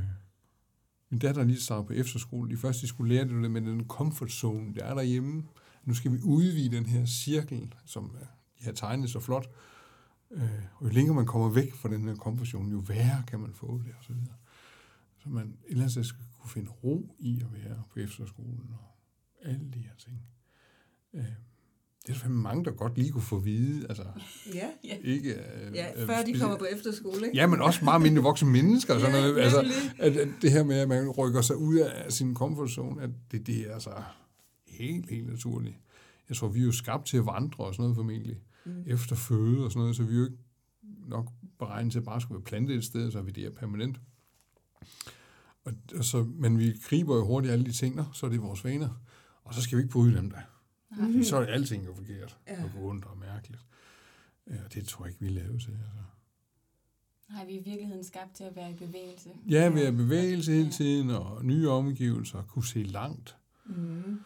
min 1.11 1.21
datter 1.21 1.45
lige 1.45 1.61
startet 1.61 1.87
på 1.87 1.93
efterskole. 1.93 2.51
De 2.51 2.57
første, 2.57 2.83
de 2.83 2.87
skulle 2.89 3.15
lære 3.15 3.29
det 3.29 3.51
med 3.51 3.61
den 3.61 3.89
comfort 3.89 4.31
zone, 4.31 4.75
der 4.75 4.85
er 4.85 4.95
derhjemme. 4.95 5.45
Nu 5.85 5.95
skal 5.95 6.13
vi 6.13 6.19
udvide 6.25 6.77
den 6.77 6.87
her 6.87 7.07
cirkel, 7.07 7.75
som 7.85 8.17
de 8.59 8.65
har 8.65 8.73
tegnet 8.73 9.11
så 9.11 9.21
flot. 9.21 9.51
Øh, 10.31 10.51
og 10.75 10.85
jo 10.85 10.91
længere 10.91 11.15
man 11.15 11.27
kommer 11.27 11.49
væk 11.49 11.75
fra 11.75 11.89
den 11.89 12.09
her 12.09 12.17
comfort 12.17 12.49
zone, 12.49 12.71
jo 12.71 12.79
værre 12.79 13.23
kan 13.27 13.41
man 13.41 13.55
få 13.55 13.83
det, 13.85 13.95
og 13.99 14.05
så 14.05 14.13
videre. 14.13 14.35
Så 15.19 15.29
man 15.29 15.47
et 15.47 15.55
eller 15.67 15.83
andet 15.83 15.93
sted 15.93 16.05
skal 16.05 16.25
kunne 16.39 16.51
finde 16.51 16.71
ro 16.71 17.17
i 17.19 17.41
at 17.41 17.53
være 17.53 17.83
på 17.93 18.01
efterskolen, 18.01 18.71
og 18.79 18.85
alle 19.43 19.71
de 19.75 19.79
her 19.79 19.95
ting. 19.99 20.23
Øh, 21.15 21.25
det 22.07 22.17
er 22.17 22.21
der 22.23 22.29
mange, 22.29 22.65
der 22.65 22.71
godt 22.71 22.99
lige 22.99 23.13
kunne 23.13 23.23
få 23.23 23.37
at 23.37 23.45
vide. 23.45 23.87
Altså, 23.89 24.03
ja, 24.55 24.69
ja. 24.85 24.97
Ikke, 25.03 25.35
øh, 25.35 25.75
ja, 25.75 26.05
før 26.07 26.23
de 26.23 26.39
kommer 26.39 26.57
på 26.57 26.65
efterskole. 26.65 27.27
Ikke? 27.27 27.37
Ja, 27.37 27.47
men 27.47 27.63
også 27.63 27.85
meget 27.85 28.03
mindre 28.03 28.23
voksne 28.23 28.51
mennesker. 28.51 28.95
Og 28.95 29.01
sådan 29.01 29.15
ja, 29.15 29.21
noget. 29.21 29.39
Altså, 29.39 29.73
at, 29.99 30.17
at 30.17 30.29
det 30.43 30.53
her 30.53 30.65
med, 30.65 30.79
at 30.79 30.89
man 30.89 31.09
rykker 31.09 31.41
sig 31.41 31.57
ud 31.57 31.77
af 31.77 32.13
sin 32.13 32.35
comfort 32.35 32.71
zone, 32.71 33.03
at 33.03 33.11
det, 33.31 33.47
det 33.47 33.71
er 33.71 33.75
altså 33.75 33.91
helt, 34.69 35.11
helt 35.11 35.29
naturligt. 35.29 35.75
Jeg 36.29 36.37
tror, 36.37 36.49
vi 36.49 36.61
er 36.61 36.65
jo 36.65 36.73
skabt 36.73 37.07
til 37.07 37.17
at 37.17 37.27
vandre 37.27 37.65
og 37.65 37.75
sådan 37.75 37.83
noget 37.83 37.97
formentlig. 37.97 38.37
Mm. 38.65 38.83
Efter 38.87 39.17
føde 39.17 39.65
og 39.65 39.71
sådan 39.71 39.81
noget, 39.81 39.97
så 39.97 40.03
vi 40.03 40.15
er 40.15 40.19
jo 40.19 40.25
ikke 40.25 40.37
nok 41.09 41.29
beregnet 41.59 41.93
til 41.93 41.99
at 41.99 42.05
bare 42.05 42.21
skulle 42.21 42.39
være 42.39 42.45
plantet 42.45 42.77
et 42.77 42.85
sted, 42.85 43.11
så 43.11 43.19
er 43.19 43.23
vi 43.23 43.31
det 43.31 43.45
er 43.45 43.51
permanent. 43.51 44.01
Og 45.65 45.73
og, 45.99 46.05
så, 46.05 46.27
men 46.35 46.59
vi 46.59 46.73
griber 46.89 47.17
jo 47.17 47.25
hurtigt 47.25 47.53
alle 47.53 47.65
de 47.65 47.73
ting, 47.73 47.97
der, 47.97 48.05
så 48.13 48.27
er 48.27 48.31
det 48.31 48.43
vores 48.43 48.65
vaner. 48.65 48.89
Og 49.45 49.55
så 49.55 49.63
skal 49.63 49.79
vi 49.79 49.83
ikke 49.83 49.93
bryde 49.93 50.17
dem 50.17 50.31
der. 50.31 50.41
Mm. 50.91 51.23
Så 51.23 51.37
er 51.37 51.47
alting 51.47 51.87
jo 51.87 51.95
forkert, 51.95 52.39
ja. 52.49 52.65
og 52.65 52.85
ondt 52.85 53.05
og 53.05 53.19
mærkeligt. 53.19 53.63
Ja, 54.51 54.57
det 54.75 54.89
tror 54.89 55.05
jeg 55.05 55.11
ikke, 55.11 55.21
vi 55.21 55.27
er 55.27 55.43
lavet 55.43 55.61
til. 55.63 55.71
Altså. 55.71 56.03
Nej, 57.29 57.47
vi 57.47 57.57
er 57.57 57.61
i 57.61 57.63
virkeligheden 57.65 58.05
skabt 58.05 58.35
til 58.35 58.45
at 58.45 58.57
være 58.57 58.71
i 58.71 58.75
bevægelse. 58.75 59.31
Ja, 59.49 59.69
vi 59.69 59.81
er 59.81 59.89
i 59.89 59.97
bevægelse 59.97 60.53
hele 60.53 60.71
tiden, 60.71 61.11
og 61.11 61.45
nye 61.45 61.69
omgivelser, 61.69 62.43
kunne 62.43 62.67
se 62.67 62.83
langt. 62.83 63.37
Mm. 63.67 64.21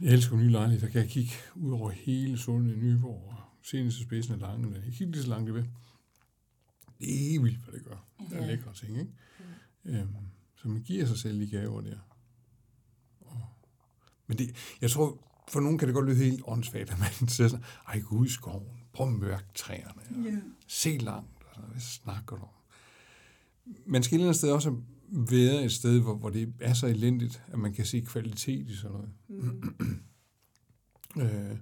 Jeg 0.00 0.12
elsker 0.12 0.36
nye 0.36 0.50
lejligheder. 0.50 0.86
Der 0.86 0.92
kan 0.92 1.00
jeg 1.00 1.10
kigge 1.10 1.32
ud 1.54 1.72
over 1.72 1.90
hele 1.90 2.38
Sunde 2.38 2.74
i 2.74 2.76
Nyborg, 2.76 3.28
og 3.28 3.36
seneste 3.62 4.02
spidsen 4.02 4.34
af 4.34 4.40
Lange. 4.40 4.74
Jeg 4.74 4.82
kan 4.82 4.92
kigge 4.92 5.12
lige 5.12 5.22
så 5.22 5.28
langt 5.28 5.46
det 5.46 5.54
ved. 5.54 5.64
Det 6.98 7.34
er 7.34 7.40
vildt, 7.40 7.64
hvad 7.64 7.72
det 7.72 7.84
gør. 7.84 8.06
Ja. 8.20 8.24
Det 8.36 8.42
er 8.42 8.46
lækre 8.46 8.72
ting, 8.72 8.98
ikke? 8.98 9.12
Ja. 9.84 10.00
Øhm, 10.00 10.14
så 10.56 10.68
man 10.68 10.82
giver 10.82 11.06
sig 11.06 11.18
selv 11.18 11.40
de 11.40 11.46
gaver 11.46 11.80
der. 11.80 11.98
Men 14.26 14.38
det, 14.38 14.76
jeg 14.80 14.90
tror, 14.90 15.18
for 15.48 15.60
nogen 15.60 15.78
kan 15.78 15.88
det 15.88 15.94
godt 15.94 16.06
lyde 16.06 16.16
helt 16.16 16.42
åndssvagt, 16.46 16.90
at 16.90 16.98
man 16.98 17.28
siger 17.28 17.48
sådan, 17.48 17.64
ej, 17.88 18.00
gå 18.00 18.16
ud 18.16 18.26
i 18.26 18.30
skoven, 18.30 18.66
prøv 18.92 19.06
at 19.06 19.12
mørke 19.12 19.46
træerne, 19.54 20.24
ja. 20.24 20.36
se 20.66 20.98
langt, 20.98 21.44
og 21.44 21.54
sådan, 21.54 21.70
hvad 21.70 21.80
snakker 21.80 22.36
du 22.36 22.42
om? 22.42 22.48
Man 23.86 24.02
skal 24.02 24.14
et 24.14 24.18
eller 24.18 24.26
andet 24.26 24.38
sted 24.38 24.50
også 24.50 24.76
være 25.08 25.64
et 25.64 25.72
sted, 25.72 26.00
hvor, 26.00 26.14
hvor 26.14 26.30
det 26.30 26.52
er 26.60 26.74
så 26.74 26.86
elendigt, 26.86 27.42
at 27.48 27.58
man 27.58 27.72
kan 27.72 27.84
se 27.84 28.00
kvalitet 28.00 28.68
i 28.68 28.76
sådan 28.76 28.96
noget. 28.96 29.10
Mm. 29.28 30.02
øh, 31.22 31.56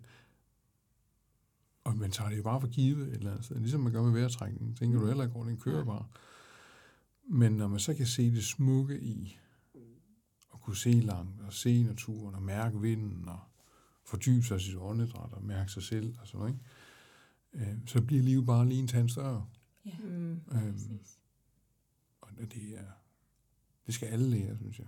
og 1.85 1.97
man 1.97 2.11
tager 2.11 2.31
det 2.31 2.37
jo 2.37 2.43
bare 2.43 2.61
for 2.61 2.69
givet 2.69 3.09
et 3.09 3.15
eller 3.15 3.31
andet 3.31 3.45
sted. 3.45 3.57
Ligesom 3.57 3.81
man 3.81 3.93
gør 3.93 4.03
med 4.03 4.13
vejrtrækning. 4.13 4.77
Tænker 4.77 5.01
du 5.01 5.07
heller 5.07 5.25
ikke 5.25 5.37
over, 5.37 5.45
den 5.45 5.57
kører 5.57 5.85
bare. 5.85 6.07
Men 7.31 7.53
når 7.53 7.69
man 7.69 7.81
så 7.81 7.95
kan 7.95 8.07
se 8.07 8.31
det 8.31 8.45
smukke 8.45 9.01
i, 9.01 9.39
kunne 10.63 10.77
se 10.77 10.91
langt, 10.91 11.41
og 11.41 11.53
se 11.53 11.83
naturen, 11.83 12.35
og 12.35 12.43
mærke 12.43 12.81
vinden, 12.81 13.29
og 13.29 13.41
fordybe 14.05 14.43
sig 14.43 14.61
sit 14.61 14.77
åndedræt, 14.77 15.33
og 15.33 15.45
mærke 15.45 15.73
sig 15.73 15.83
selv, 15.83 16.15
og 16.21 16.27
sådan 16.27 16.39
noget, 16.39 16.53
ikke? 16.53 17.71
Øh, 17.71 17.79
så 17.87 18.03
bliver 18.03 18.23
livet 18.23 18.47
bare 18.47 18.69
lige 18.69 18.81
en 18.81 18.89
tand 18.89 19.09
større. 19.09 19.47
Ja, 19.87 19.97
mm. 19.99 20.33
øhm, 20.33 21.01
og 22.21 22.29
det 22.39 22.79
er, 22.79 22.93
det 23.87 23.95
skal 23.95 24.09
alle 24.09 24.31
lære, 24.31 24.57
synes 24.57 24.79
jeg. 24.79 24.87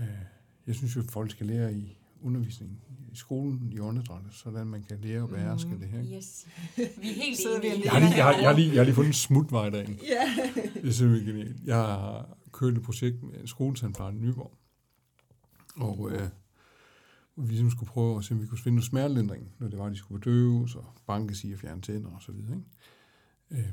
Øh, 0.00 0.24
jeg 0.66 0.74
synes 0.74 0.96
jo, 0.96 1.00
at 1.00 1.10
folk 1.10 1.30
skal 1.30 1.46
lære 1.46 1.74
i 1.74 1.98
undervisning 2.20 2.80
i 3.12 3.16
skolen 3.16 3.72
i 3.72 3.78
åndedrættet, 3.78 4.34
sådan 4.34 4.66
man 4.66 4.82
kan 4.82 4.98
lære 5.00 5.22
at 5.22 5.28
beherske 5.28 5.70
mm, 5.70 5.78
det 5.78 5.88
her. 5.88 6.16
Yes. 6.16 6.46
Vi 6.76 6.82
er 6.82 7.14
helt 7.14 7.40
enige. 7.64 7.82
Jeg 7.84 7.92
har 7.92 7.98
lige, 7.98 8.16
jeg 8.16 8.24
har, 8.24 8.32
jeg 8.32 8.48
har 8.48 8.56
lige, 8.56 8.68
jeg 8.68 8.76
har 8.76 8.84
lige 8.84 8.94
fundet 8.94 9.08
en 9.08 9.12
smutvej 9.12 9.70
derinde. 9.70 9.98
Ja. 10.08 10.50
Det 10.74 10.88
er 10.88 10.92
simpelthen 10.92 11.34
genialt. 11.34 11.64
Jeg 11.64 11.76
har 11.76 12.36
kørt 12.52 12.76
et 12.76 12.82
projekt 12.82 13.22
med 13.22 13.46
skolesandplejen 13.46 14.16
i 14.16 14.20
Nyborg, 14.20 14.52
og 15.76 16.10
øh, 16.10 16.28
vi 17.36 17.46
ligesom 17.46 17.70
skulle 17.70 17.90
prøve 17.90 18.18
at 18.18 18.24
se, 18.24 18.34
om 18.34 18.42
vi 18.42 18.46
kunne 18.46 18.58
finde 18.58 18.76
noget 18.76 18.86
smertelindring, 18.86 19.54
når 19.58 19.68
det 19.68 19.78
var, 19.78 19.86
at 19.86 19.92
de 19.92 19.96
skulle 19.96 20.20
bedøves 20.20 20.74
og 20.74 20.94
bankes 21.06 21.44
i 21.44 21.52
og 21.52 21.58
fjerne 21.58 21.80
tænder 21.80 22.10
og 22.10 22.22
så 22.22 22.32
videre. 22.32 22.56
Ikke? 22.56 22.66
Øh, 23.50 23.72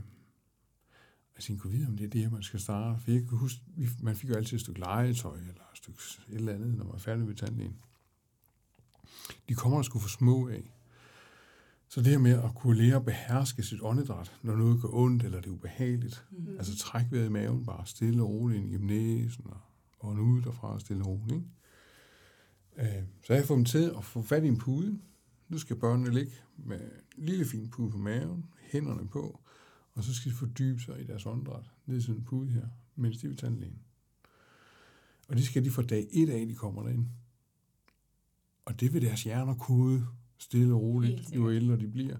jeg 1.35 1.43
tænkte, 1.43 1.61
kunne 1.61 1.73
vide, 1.73 1.87
om 1.87 1.97
det 1.97 2.05
er 2.05 2.09
det 2.09 2.21
her, 2.21 2.29
man 2.29 2.43
skal 2.43 2.59
starte. 2.59 2.99
For 3.03 3.11
jeg 3.11 3.27
kan 3.27 3.37
huske, 3.37 3.61
man 4.01 4.15
fik 4.15 4.29
jo 4.29 4.35
altid 4.35 4.57
et 4.57 4.61
stykke 4.61 4.79
legetøj, 4.79 5.37
eller 5.39 5.71
et 5.71 5.77
stykke 5.77 5.99
et 6.29 6.35
eller 6.35 6.53
andet, 6.53 6.77
når 6.77 6.83
man 6.83 6.93
var 6.93 6.99
færdig 6.99 7.27
ved 7.27 7.35
tandlægen. 7.35 7.75
De 9.49 9.53
kommer 9.53 9.77
der 9.77 9.83
skulle 9.83 10.03
få 10.03 10.09
små 10.09 10.47
af. 10.47 10.71
Så 11.89 12.01
det 12.01 12.11
her 12.11 12.17
med 12.17 12.31
at 12.31 12.55
kunne 12.55 12.77
lære 12.77 12.95
at 12.95 13.05
beherske 13.05 13.63
sit 13.63 13.81
åndedræt, 13.81 14.39
når 14.43 14.55
noget 14.55 14.81
går 14.81 14.93
ondt, 14.93 15.23
eller 15.23 15.41
det 15.41 15.47
er 15.47 15.53
ubehageligt. 15.53 16.25
Mm. 16.31 16.57
Altså 16.57 16.77
træk 16.77 17.05
vejret 17.11 17.25
i 17.25 17.29
maven, 17.29 17.65
bare 17.65 17.85
stille 17.85 18.23
og 18.23 18.29
roligt 18.29 18.63
ind 18.63 18.73
i 18.73 18.77
næsen, 18.77 19.45
og 19.47 19.59
ånd 20.09 20.19
ud 20.19 20.41
derfra, 20.41 20.79
stille 20.79 21.03
og 21.03 21.07
roligt. 21.07 21.43
Ikke? 22.77 22.97
Øh, 22.97 23.03
så 23.23 23.33
jeg 23.33 23.45
fået 23.45 23.57
dem 23.57 23.65
til 23.65 23.91
at 23.97 24.05
få 24.05 24.21
fat 24.21 24.43
i 24.43 24.47
en 24.47 24.57
pude. 24.57 24.99
Nu 25.49 25.57
skal 25.57 25.75
børnene 25.75 26.13
ligge 26.13 26.31
med 26.57 26.79
en 27.17 27.25
lille 27.25 27.45
fin 27.45 27.69
pude 27.69 27.91
på 27.91 27.97
maven, 27.97 28.45
hænderne 28.59 29.07
på, 29.07 29.39
og 29.93 30.03
så 30.03 30.13
skal 30.15 30.31
de 30.31 30.37
fordybe 30.37 30.81
sig 30.81 31.01
i 31.01 31.05
deres 31.05 31.25
åndedræt, 31.25 31.71
ned 31.85 31.97
i 31.97 32.01
sådan 32.01 32.15
en 32.15 32.23
pude 32.23 32.49
her, 32.49 32.67
mens 32.95 33.17
de 33.17 33.29
ved 33.29 33.35
tandlægen. 33.35 33.79
Og 35.27 35.35
det 35.35 35.45
skal 35.45 35.65
de 35.65 35.71
fra 35.71 35.83
dag 35.83 36.07
et 36.11 36.29
af, 36.29 36.47
de 36.47 36.55
kommer 36.55 36.83
derind. 36.83 37.05
Og 38.65 38.79
det 38.79 38.93
vil 38.93 39.01
deres 39.01 39.23
hjerner 39.23 39.55
kode 39.55 40.07
stille 40.39 40.73
og 40.73 40.81
roligt, 40.81 41.35
jo 41.35 41.51
ældre 41.51 41.77
de 41.77 41.87
bliver. 41.87 42.17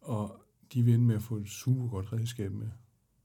Og 0.00 0.42
de 0.72 0.82
vil 0.82 0.94
ende 0.94 1.06
med 1.06 1.14
at 1.14 1.22
få 1.22 1.36
et 1.36 1.48
super 1.48 1.88
godt 1.88 2.12
redskab 2.12 2.52
med, 2.52 2.68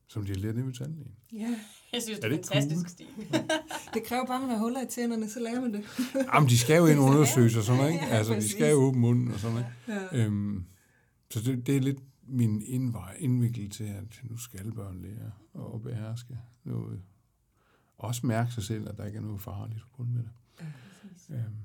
som 0.08 0.26
de 0.26 0.32
har 0.32 0.40
lært 0.40 0.56
ned 0.56 0.64
ved 0.64 0.74
tandlægen. 0.74 1.16
Ja, 1.34 1.60
jeg 1.94 2.02
synes, 2.02 2.20
det 2.20 2.32
er, 2.32 2.38
det 2.38 2.48
fantastisk 2.48 2.82
cool? 2.82 2.90
stil. 2.90 3.08
det 3.94 4.04
kræver 4.04 4.26
bare, 4.26 4.36
at 4.36 4.42
man 4.42 4.50
har 4.50 4.58
huller 4.64 4.82
i 4.82 4.88
tænderne, 4.90 5.30
så 5.30 5.40
lærer 5.40 5.62
man 5.62 5.74
det. 5.74 5.84
Jamen, 6.34 6.50
de 6.50 6.58
skal 6.58 6.78
jo 6.78 6.86
ind 6.86 7.00
undersøge 7.00 7.58
og 7.58 7.64
sådan 7.64 7.82
noget, 7.82 7.94
ikke? 7.94 8.06
Altså, 8.06 8.34
de 8.34 8.50
skal 8.50 8.72
jo 8.72 8.78
åbne 8.78 9.02
munden 9.02 9.32
og 9.32 9.40
sådan 9.40 9.56
noget. 9.56 9.68
Ja. 10.12 10.26
Øhm, 10.26 10.66
så 11.30 11.42
det, 11.42 11.68
det 11.68 11.78
er 11.78 11.82
lidt 11.82 12.00
min 12.28 12.62
indvej, 12.62 13.16
indviklet 13.20 13.72
til, 13.72 13.84
at 13.84 14.22
nu 14.24 14.38
skal 14.38 14.72
børn 14.72 15.02
lære 15.02 15.32
at 15.76 15.82
beherske 15.82 16.38
noget. 16.64 17.02
Også 17.98 18.28
mærke 18.28 18.52
sig 18.52 18.64
selv, 18.64 18.90
at 18.90 18.98
der 18.98 19.06
ikke 19.06 19.18
er 19.18 19.22
noget 19.22 19.42
farligt 19.42 19.82
forbundet 19.82 20.14
med 20.14 20.24
det. 20.24 20.32
Ja, 21.30 21.36
øhm, 21.36 21.56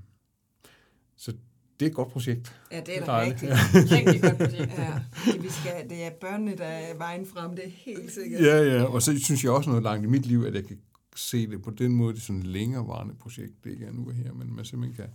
så 1.17 1.37
det 1.81 1.87
er 1.87 1.91
et 1.91 1.97
godt 1.97 2.09
projekt. 2.09 2.61
Ja, 2.73 2.81
det 2.81 2.99
er 2.99 3.05
da 3.05 3.21
rigtig, 3.21 3.49
rigtig 3.51 4.23
godt 4.23 4.39
projekt. 4.39 4.73
Ja, 4.79 5.03
det, 5.33 5.43
vi 5.43 5.49
skal, 5.49 5.91
det 5.91 6.05
er 6.05 6.11
børnene, 6.11 6.57
der 6.57 6.65
er 6.65 6.97
vejen 6.97 7.27
frem, 7.27 7.57
det 7.57 7.65
er 7.67 7.71
helt 7.71 8.13
sikkert. 8.13 8.43
Ja, 8.43 8.63
ja, 8.63 8.85
og 8.85 9.03
så 9.03 9.19
synes 9.19 9.45
jeg 9.45 9.53
også 9.53 9.71
noget 9.71 9.83
langt 9.83 10.05
i 10.05 10.09
mit 10.09 10.27
liv, 10.27 10.43
at 10.43 10.55
jeg 10.55 10.65
kan 10.65 10.79
se 11.17 11.51
det 11.51 11.63
på 11.63 11.71
den 11.71 11.93
måde, 11.93 12.15
det 12.15 12.21
er 12.21 12.25
sådan 12.25 12.41
et 12.41 12.47
længerevarende 12.47 13.15
projekt, 13.15 13.65
det 13.65 13.71
ikke 13.71 13.87
er 13.87 13.93
nu 13.93 14.09
her, 14.09 14.33
men 14.33 14.57
man 14.57 14.65
simpelthen 14.65 14.97
kan 14.97 15.15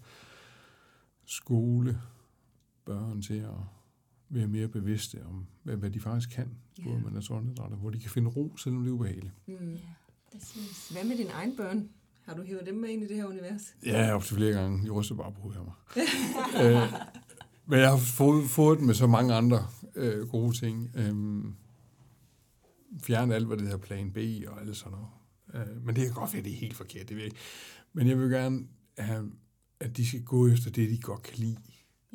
skole 1.25 2.01
børn 2.85 3.21
til 3.21 3.39
at 3.39 3.49
være 4.29 4.47
mere 4.47 4.67
bevidste 4.67 5.25
om, 5.25 5.45
hvad, 5.63 5.75
hvad 5.75 5.89
de 5.89 5.99
faktisk 5.99 6.29
kan, 6.35 6.49
både 6.83 6.95
yeah. 6.95 7.03
med 7.03 7.11
deres 7.11 7.29
åndedræt, 7.29 7.71
hvor 7.71 7.89
de 7.89 7.99
kan 7.99 8.09
finde 8.09 8.29
ro, 8.29 8.57
selvom 8.57 8.83
det 8.83 8.89
er 8.89 8.93
ubehageligt. 8.93 9.33
Mm. 9.47 9.73
Ja, 9.73 9.79
præcis. 10.31 10.89
Hvad 10.91 11.03
med 11.03 11.17
dine 11.17 11.29
egne 11.29 11.55
børn? 11.55 11.89
Har 12.25 12.33
du 12.33 12.43
hævet 12.43 12.65
dem 12.65 12.75
med 12.75 12.89
ind 12.89 13.03
i 13.03 13.07
det 13.07 13.15
her 13.15 13.25
univers? 13.25 13.75
Ja, 13.85 14.15
op 14.15 14.23
til 14.23 14.35
flere 14.35 14.53
gange. 14.53 14.85
De 14.85 14.89
ryster 14.89 15.15
bare 15.15 15.31
på 15.31 15.47
mig. 15.47 15.73
øh, 16.63 16.93
men 17.65 17.79
jeg 17.79 17.89
har 17.89 17.97
fået, 17.97 18.49
fået 18.49 18.77
dem 18.79 18.87
med 18.87 18.93
så 18.93 19.07
mange 19.07 19.33
andre 19.33 19.67
øh, 19.95 20.27
gode 20.27 20.57
ting. 20.57 20.91
Øh, 20.95 21.43
fjerne 23.03 23.35
alt, 23.35 23.47
hvad 23.47 23.57
det 23.57 23.65
hedder 23.65 23.77
plan 23.77 24.11
B 24.11 24.17
og 24.47 24.61
alt 24.61 24.77
sådan 24.77 24.97
noget. 24.97 25.07
Øh, 25.53 25.85
men 25.85 25.95
det 25.95 26.03
kan 26.03 26.13
godt 26.13 26.33
være, 26.33 26.43
det 26.43 26.51
er 26.51 26.57
helt 26.57 26.75
forkert, 26.75 27.09
det 27.09 27.17
ved 27.17 27.23
jeg 27.23 27.31
Men 27.93 28.07
jeg 28.07 28.19
vil 28.19 28.29
gerne 28.29 28.67
have, 28.97 29.31
at 29.79 29.97
de 29.97 30.07
skal 30.07 30.23
gå 30.23 30.47
efter 30.47 30.71
det, 30.71 30.89
de 30.89 31.01
godt 31.01 31.21
kan 31.21 31.37
lide. 31.37 31.57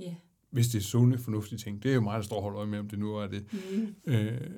Yeah. 0.00 0.14
Hvis 0.50 0.68
det 0.68 0.78
er 0.78 0.82
sunde, 0.82 1.18
fornuftige 1.18 1.58
ting. 1.58 1.82
Det 1.82 1.90
er 1.90 1.94
jo 1.94 2.00
meget, 2.00 2.16
der 2.16 2.26
står 2.26 2.40
holdt 2.40 2.56
øje 2.56 2.66
med, 2.66 2.78
om 2.78 2.88
det 2.88 2.98
nu 2.98 3.16
er 3.16 3.26
det. 3.26 3.46
Mm. 3.52 4.12
Øh, 4.12 4.50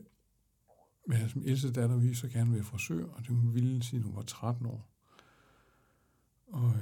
men 1.06 1.28
som 1.28 1.42
ældste 1.46 1.72
datter 1.72 1.96
vil 1.96 2.16
så 2.16 2.28
gerne 2.28 2.52
være 2.52 2.62
frisør, 2.62 3.04
og 3.04 3.20
det 3.20 3.28
hun 3.28 3.54
ville, 3.54 3.82
siden 3.82 4.04
hun 4.04 4.16
var 4.16 4.22
13 4.22 4.66
år. 4.66 4.97
Og, 6.48 6.72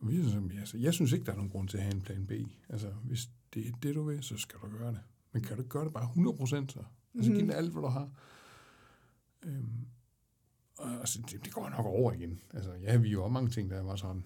og 0.00 0.08
vi 0.10 0.16
altså, 0.58 0.78
jeg 0.78 0.94
synes 0.94 1.12
ikke, 1.12 1.26
der 1.26 1.32
er 1.32 1.36
nogen 1.36 1.50
grund 1.50 1.68
til 1.68 1.76
at 1.76 1.82
have 1.82 1.94
en 1.94 2.00
plan 2.00 2.26
B. 2.26 2.32
Altså, 2.68 2.90
hvis 2.90 3.30
det 3.54 3.68
er 3.68 3.72
det, 3.82 3.94
du 3.94 4.02
vil, 4.02 4.22
så 4.22 4.36
skal 4.36 4.60
du 4.60 4.78
gøre 4.78 4.92
det. 4.92 5.00
Men 5.32 5.42
kan 5.42 5.56
du 5.56 5.62
gøre 5.62 5.84
det 5.84 5.92
bare 5.92 6.04
100 6.04 6.36
procent 6.36 6.72
så? 6.72 6.84
Altså, 7.14 7.30
mm. 7.30 7.38
giv 7.38 7.46
det 7.46 7.54
alt, 7.54 7.72
hvad 7.72 7.82
du 7.82 7.88
har. 7.88 8.10
Øhm, 9.42 9.86
og, 10.78 10.90
altså, 10.90 11.22
det, 11.30 11.44
det 11.44 11.52
går 11.52 11.68
nok 11.68 11.86
over 11.86 12.12
igen. 12.12 12.40
Altså, 12.54 12.72
ja, 12.74 12.96
vi 12.96 13.08
jo 13.08 13.28
mange 13.28 13.50
ting, 13.50 13.70
der 13.70 13.82
var 13.82 13.96
sådan. 13.96 14.24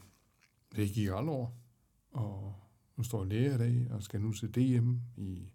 Det 0.77 0.89
gik 0.89 1.07
aldrig 1.07 1.29
over. 1.29 1.51
Og 2.11 2.55
nu 2.97 3.03
står 3.03 3.23
jeg 3.25 3.29
læger 3.29 3.55
i 3.55 3.59
dag, 3.59 3.87
og 3.91 4.03
skal 4.03 4.21
nu 4.21 4.33
til 4.33 4.55
DM 4.55 4.97
i 5.17 5.49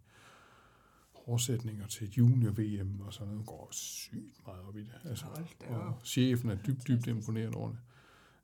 oversætninger 1.13 1.88
til 1.88 2.07
et 2.07 2.17
junior-VM, 2.17 3.01
og 3.01 3.13
sådan 3.13 3.34
noget. 3.34 3.45
går 3.45 3.69
sygt 3.71 4.45
meget 4.45 4.61
op 4.61 4.78
i 4.78 4.80
det. 4.80 4.93
Altså, 5.03 5.26
og 5.69 5.99
chefen 6.03 6.49
er 6.49 6.55
dybt, 6.55 6.88
dybt 6.88 7.07
imponeret 7.07 7.55
over 7.55 7.69
det. 7.69 7.80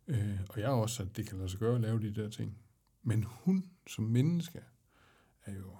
Øh, 0.09 0.39
og 0.49 0.59
jeg 0.59 0.69
også 0.69 1.03
at 1.03 1.17
det 1.17 1.27
kan 1.27 1.37
lade 1.37 1.49
sig 1.49 1.59
gøre 1.59 1.75
at 1.75 1.81
lave 1.81 2.01
de 2.01 2.15
der 2.15 2.29
ting. 2.29 2.57
Men 3.03 3.23
hun 3.23 3.69
som 3.87 4.03
menneske 4.03 4.61
er 5.45 5.53
jo, 5.55 5.77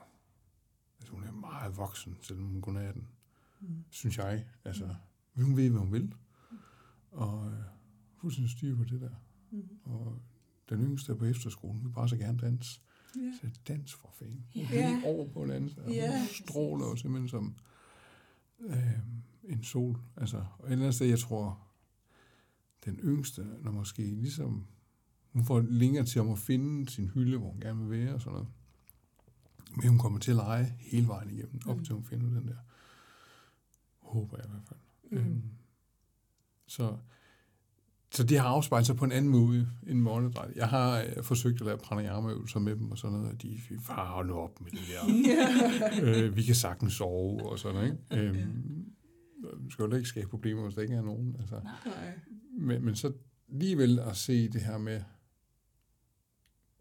altså 1.00 1.14
hun 1.14 1.24
er 1.24 1.32
meget 1.32 1.78
voksen, 1.78 2.18
selvom 2.22 2.46
hun 2.46 2.62
kun 2.62 2.78
er 2.78 2.90
18. 2.90 3.08
Mm. 3.62 3.86
Synes 3.90 4.18
jeg. 4.18 4.46
Altså, 4.66 4.96
mm. 5.34 5.44
hun 5.44 5.58
ved, 5.58 5.70
hvad 5.70 5.80
hun 5.80 5.92
vil. 5.92 6.14
Og 7.12 7.52
øh, 7.52 7.60
fuldstændig 8.22 8.52
styr 8.52 8.76
på 8.76 8.84
det 8.84 9.02
der. 9.02 9.16
Mm. 9.52 9.70
Og 9.84 10.22
den 10.70 10.82
yngste 10.82 11.12
er 11.12 11.16
på 11.16 11.26
efterskolen, 11.26 11.84
vil 11.84 11.90
bare 11.90 12.10
så 12.10 12.18
gerne 12.18 12.38
danse. 12.38 12.82
Yeah. 13.18 13.34
Så 13.42 13.48
dans 13.68 13.94
for 13.94 14.12
fanden. 14.14 14.46
Hun 14.54 14.64
yeah. 14.74 15.04
over 15.06 15.28
på 15.28 15.46
dans. 15.46 15.78
Og 15.78 15.92
yeah. 15.92 16.20
Hun 16.20 16.28
stråler 16.28 16.86
jo 16.86 16.96
simpelthen 16.96 17.30
som 17.30 17.56
øh, 18.60 19.00
en 19.44 19.64
sol. 19.64 19.98
Altså, 20.18 20.38
og 20.38 20.68
et 20.68 20.72
eller 20.72 20.86
andet 20.86 20.96
sted, 20.96 21.08
jeg 21.08 21.20
tror, 21.20 21.69
den 22.86 23.00
yngste, 23.04 23.46
når 23.62 23.72
måske 23.72 24.02
ligesom, 24.02 24.66
hun 25.34 25.46
får 25.46 25.62
længere 25.62 26.06
til 26.06 26.22
om 26.22 26.30
at 26.30 26.40
finde 26.40 26.90
sin 26.90 27.08
hylde, 27.10 27.38
hvor 27.38 27.50
hun 27.50 27.60
gerne 27.60 27.80
vil 27.80 28.00
være 28.00 28.14
og 28.14 28.22
sådan 28.22 28.34
noget. 28.34 28.48
Men 29.76 29.88
hun 29.88 29.98
kommer 30.00 30.20
til 30.20 30.32
at 30.32 30.38
lege 30.38 30.74
hele 30.80 31.08
vejen 31.08 31.30
igennem, 31.30 31.60
op 31.66 31.78
mm. 31.78 31.86
til 31.86 31.96
hun 31.96 32.04
finder 32.04 32.40
den 32.40 32.48
der. 32.48 32.56
Håber 34.00 34.38
jeg 34.38 34.46
i 34.46 34.50
hvert 34.50 34.64
fald. 34.68 34.80
Mm. 35.12 35.18
Øhm, 35.18 35.42
Så, 36.68 36.98
så 38.12 38.24
det 38.24 38.40
har 38.40 38.48
afspejlet 38.48 38.86
sig 38.88 38.96
på 38.96 39.06
en 39.06 39.12
anden 39.12 39.32
måde 39.32 39.70
end 39.88 40.10
åndedræt. 40.10 40.52
Jeg 40.56 40.68
har 40.68 41.02
øh, 41.02 41.24
forsøgt 41.24 41.62
at 41.62 41.66
lave 41.66 41.78
pranayama-øvelser 41.78 42.60
med 42.60 42.76
dem 42.76 42.92
og 42.92 42.98
sådan 42.98 43.18
noget, 43.18 43.32
og 43.32 43.42
de 43.42 43.60
farer 43.82 44.24
nu 44.24 44.34
op 44.34 44.62
med 44.62 44.72
det 44.72 44.80
der. 44.80 45.04
øh, 46.26 46.36
vi 46.36 46.44
kan 46.44 46.56
sagtens 46.56 46.94
sove 46.94 47.50
og 47.52 47.60
sådan 47.60 47.76
noget. 47.76 47.98
Ikke? 48.12 48.24
Øhm, 48.24 48.94
skal 49.70 49.84
jo 49.86 49.96
ikke 49.96 50.10
skabe 50.10 50.28
problemer, 50.30 50.64
hvis 50.64 50.76
der 50.76 50.82
ikke 50.82 50.96
er 50.96 51.02
nogen. 51.02 51.36
Altså. 51.40 51.62
Nej. 51.86 52.20
Men, 52.52 52.86
men 52.86 52.96
så 52.96 53.14
alligevel 53.52 54.00
at 54.00 54.18
se 54.18 54.50
det 54.50 54.62
her 54.62 54.78
med, 54.78 55.04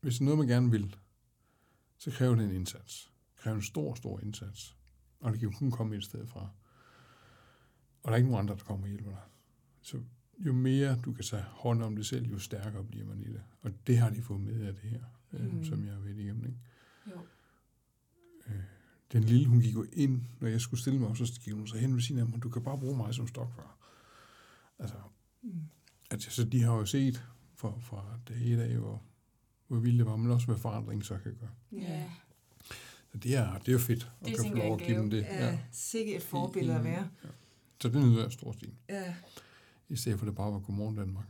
hvis 0.01 0.21
er 0.21 0.25
noget, 0.25 0.39
man 0.39 0.49
gerne 0.49 0.71
vil, 0.71 0.97
så 1.99 2.11
kræver 2.11 2.35
det 2.35 2.45
en 2.45 2.53
indsats. 2.53 3.13
Det 3.35 3.43
kræver 3.43 3.57
en 3.57 3.63
stor, 3.63 3.95
stor 3.95 4.21
indsats. 4.21 4.77
Og 5.21 5.33
det 5.33 5.41
kan 5.41 5.49
jo 5.51 5.59
kun 5.59 5.71
komme 5.71 5.97
et 5.97 6.05
sted 6.05 6.27
fra. 6.27 6.41
Og 8.03 8.05
der 8.05 8.11
er 8.11 8.17
ikke 8.17 8.31
nogen 8.31 8.45
andre, 8.45 8.55
der 8.55 8.65
kommer 8.65 8.85
og 8.85 8.89
hjælper 8.91 9.11
dig. 9.11 9.21
Så 9.83 10.01
jo 10.39 10.53
mere 10.53 10.99
du 11.05 11.13
kan 11.13 11.25
tage 11.25 11.43
hånd 11.43 11.83
om 11.83 11.97
det 11.97 12.07
selv, 12.07 12.27
jo 12.27 12.39
stærkere 12.39 12.85
bliver 12.85 13.07
man 13.07 13.21
i 13.21 13.29
det. 13.29 13.43
Og 13.63 13.71
det 13.87 13.99
har 13.99 14.11
de 14.11 14.23
fået 14.23 14.41
med 14.41 14.67
af 14.67 14.75
det 14.75 14.83
her, 14.91 15.05
øh, 15.33 15.55
Mm. 15.55 15.65
som 15.65 15.85
jeg 15.85 15.93
har 15.93 16.01
været 16.01 16.19
igennem. 16.19 16.45
Ikke? 16.47 16.59
Jo. 17.11 17.21
Øh, 18.49 18.63
den 19.13 19.25
lille, 19.25 19.47
hun 19.47 19.61
gik 19.61 19.75
jo 19.75 19.87
ind, 19.93 20.23
når 20.41 20.49
jeg 20.49 20.61
skulle 20.61 20.81
stille 20.81 20.99
mig 20.99 21.09
op, 21.09 21.17
så 21.17 21.41
gik 21.45 21.53
hun 21.55 21.67
så 21.67 21.77
hen 21.79 21.95
ved 21.95 22.01
siden 22.03 22.21
af 22.21 22.27
mig, 22.29 22.43
du 22.43 22.49
kan 22.49 22.63
bare 22.63 22.79
bruge 22.79 22.97
mig 22.97 23.15
som 23.15 23.29
stokfar. 23.29 23.77
Altså, 24.79 24.97
Mm. 25.43 25.51
altså, 26.11 26.31
så 26.31 26.45
de 26.45 26.63
har 26.63 26.75
jo 26.75 26.85
set 26.87 27.25
fra, 27.57 27.73
fra 27.81 28.05
dag 28.29 28.37
et 28.53 28.59
af, 28.61 28.77
hvor, 28.77 29.03
hvor 29.69 29.79
vildt 29.79 29.99
det 29.99 30.07
var, 30.07 30.17
men 30.17 30.31
også 30.31 30.47
hvad 30.47 30.57
forandring 30.57 31.05
så 31.05 31.19
kan 31.19 31.35
gøre. 31.41 31.83
Ja. 31.83 32.05
Så 33.13 33.19
det 33.19 33.37
er, 33.37 33.59
det 33.59 33.69
er 33.69 33.73
jo 33.73 33.79
fedt 33.79 34.11
at 34.21 34.27
Det 34.27 34.37
kan 34.37 34.51
få 34.51 34.57
lov 34.57 34.71
er 34.73 34.77
at 34.77 34.83
give 34.87 34.99
dem 34.99 35.11
det. 35.11 35.23
Ja, 35.23 35.59
sikke 35.73 36.17
et 36.17 36.23
forbillede 36.23 36.77
at 36.79 36.85
være. 36.85 37.09
Så 37.81 37.89
det 37.89 38.03
nyder 38.03 38.23
jeg 38.23 38.33
stor 38.33 38.53
stil. 38.53 38.73
Ja. 38.89 39.15
I 39.89 39.97
stedet 39.97 40.19
for 40.19 40.27
at 40.27 40.29
det 40.29 40.37
bare 40.37 40.53
var 40.53 40.59
Godmorgen 40.59 40.97
Danmark. 40.97 41.27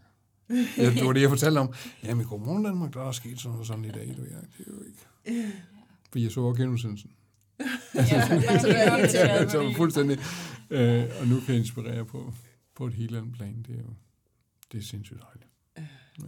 Ja, 0.79 0.91
det 0.95 1.05
var 1.07 1.13
det, 1.13 1.21
jeg 1.21 1.29
fortalte 1.31 1.59
om. 1.59 1.73
Jamen, 2.05 2.21
i 2.25 2.29
Godmorgen 2.29 2.65
Danmark, 2.65 2.95
der 2.95 3.01
er 3.09 3.13
sket 3.13 3.41
sådan 3.41 3.59
og 3.59 3.67
sådan 3.67 3.85
i 3.85 3.91
dag. 3.91 4.15
Du, 4.17 4.23
ja, 4.23 4.37
det 4.37 4.67
er 4.67 4.73
jo 4.73 4.83
ikke... 4.83 5.53
For 6.13 6.19
jeg 6.19 6.31
så 6.31 6.41
også 6.41 6.63
genudsendelsen. 6.63 7.11
Ja, 7.95 8.05
Så 8.05 8.61
så 8.61 8.67
det 8.69 8.77
er 8.77 8.91
er 9.25 9.39
helt 9.39 9.43
det 9.43 9.51
så 9.51 9.73
fuldstændig. 9.77 10.19
Øh, 10.71 11.05
og 11.21 11.27
nu 11.29 11.41
kan 11.41 11.49
jeg 11.49 11.57
inspirere 11.57 12.05
på, 12.05 12.35
på 12.75 12.87
et 12.87 12.95
helt 12.95 13.17
andet 13.17 13.35
plan. 13.35 13.63
Det 13.67 13.75
er 13.75 13.83
jo 13.83 13.95
det 14.73 14.79
er 14.79 14.83
sindssygt 14.83 15.21
dejligt. 15.23 15.47
Ja. 16.21 16.25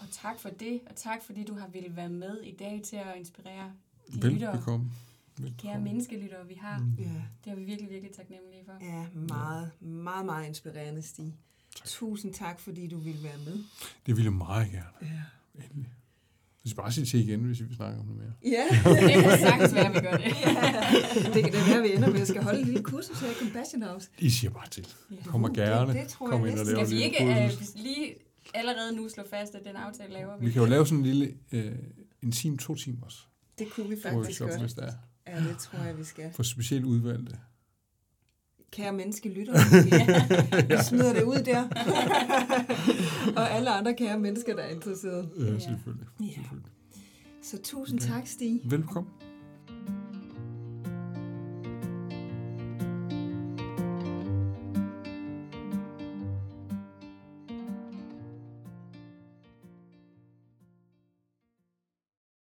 Og 0.00 0.06
tak 0.12 0.38
for 0.40 0.48
det, 0.48 0.80
og 0.90 0.96
tak 0.96 1.18
fordi 1.26 1.44
du 1.44 1.54
har 1.54 1.68
ville 1.68 1.96
være 1.96 2.08
med 2.08 2.40
i 2.42 2.52
dag 2.56 2.80
til 2.84 2.96
at 2.96 3.16
inspirere 3.16 3.72
de 4.12 4.30
lyttere, 4.30 4.52
Velbekomme. 4.52 4.90
kære 5.36 5.44
Velbekomme. 5.44 5.84
menneskelyttere, 5.84 6.46
vi 6.48 6.54
har. 6.54 6.78
Mm. 6.78 6.94
Ja. 6.98 7.22
Det 7.44 7.50
er 7.52 7.54
vi 7.54 7.64
virkelig, 7.64 7.90
virkelig 7.90 8.14
taknemmelige 8.16 8.62
for. 8.66 8.72
ja, 8.80 9.06
meget, 9.14 9.70
meget, 9.80 10.26
meget 10.26 10.46
inspirerende, 10.48 11.02
Stig. 11.02 11.34
Tak. 11.76 11.86
Tusind 11.86 12.34
tak, 12.34 12.60
fordi 12.60 12.86
du 12.86 12.98
ville 12.98 13.22
være 13.22 13.38
med. 13.38 13.64
Det 14.06 14.16
ville 14.16 14.24
jeg 14.24 14.32
meget 14.32 14.70
gerne. 14.70 14.86
Ja. 15.02 15.22
Endelig. 15.64 15.92
Jeg 16.64 16.70
skal 16.70 16.82
bare 16.82 16.92
sige 16.92 17.04
til 17.06 17.28
igen, 17.28 17.40
hvis 17.40 17.60
vi 17.60 17.64
vil 17.64 17.76
snakke 17.76 18.00
om 18.00 18.06
det 18.06 18.16
mere. 18.16 18.32
Ja, 18.44 18.64
Det 19.14 19.22
kan 19.24 19.38
sagtens 19.38 19.74
være, 19.74 19.86
at 19.86 19.94
vi 19.94 20.00
gør 20.08 20.16
det. 20.16 20.24
det 21.34 21.44
kan 21.44 21.52
det 21.52 21.62
være, 21.70 21.82
vi 21.82 21.94
ender 21.94 22.10
med 22.10 22.20
at 22.20 22.28
skal 22.28 22.42
holde 22.42 22.60
et 22.60 22.66
lille 22.66 22.82
kursus 22.82 23.20
her 23.20 23.30
i 23.30 23.34
Compassion 23.34 23.82
House. 23.82 24.08
I 24.18 24.30
siger 24.30 24.50
bare 24.50 24.68
til. 24.68 24.86
Kommer 25.26 25.48
gerne. 25.54 25.92
Det, 25.92 26.00
det 26.02 26.08
tror 26.08 26.30
Kom 26.30 26.40
jeg 26.44 26.50
ind 26.50 26.58
og 26.58 26.64
næsten. 26.66 26.76
lav 26.76 26.86
Skal 26.86 26.96
vi 26.98 27.02
ikke 27.02 27.50
uh, 27.76 27.82
lige 27.84 28.14
allerede 28.54 28.96
nu 28.96 29.08
slå 29.08 29.22
fast, 29.30 29.54
at 29.54 29.60
den 29.66 29.76
aftale 29.76 30.12
laver 30.12 30.38
vi? 30.38 30.46
Vi 30.46 30.52
kan 30.52 30.62
jo 30.62 30.68
lave 30.68 30.86
sådan 30.86 30.98
en 30.98 31.04
lille 31.06 31.34
øh, 31.52 31.72
intim 32.22 32.58
to 32.58 32.74
timers 32.74 33.28
Det 33.58 33.66
kunne 33.70 33.88
vi 33.88 33.96
faktisk 34.02 34.16
workshop, 34.16 34.48
godt. 34.48 34.60
hvis 34.60 34.74
der 34.74 34.82
er. 34.82 34.92
Ja, 35.26 35.36
det 35.48 35.58
tror 35.58 35.78
jeg, 35.78 35.98
vi 35.98 36.04
skal. 36.04 36.24
For 36.32 36.42
specielt 36.42 36.84
udvalgte. 36.84 37.38
Kære 38.74 38.92
menneske 38.92 39.28
lytter, 39.28 39.52
vi 40.68 40.74
smider 40.82 41.12
det 41.12 41.22
ud 41.22 41.42
der. 41.44 41.62
og 43.40 43.50
alle 43.50 43.70
andre 43.70 43.94
kære 43.94 44.18
mennesker, 44.18 44.54
der 44.56 44.62
er 44.62 44.68
interesserede. 44.68 45.28
Ja, 45.38 45.44
selvfølgelig. 45.58 46.06
Ja. 46.20 46.26
selvfølgelig. 46.34 46.70
Så 47.42 47.58
tusind 47.62 48.00
Okay. 48.00 48.12
tak, 48.12 48.26
Stig. 48.26 48.60
Velkommen. 48.64 49.12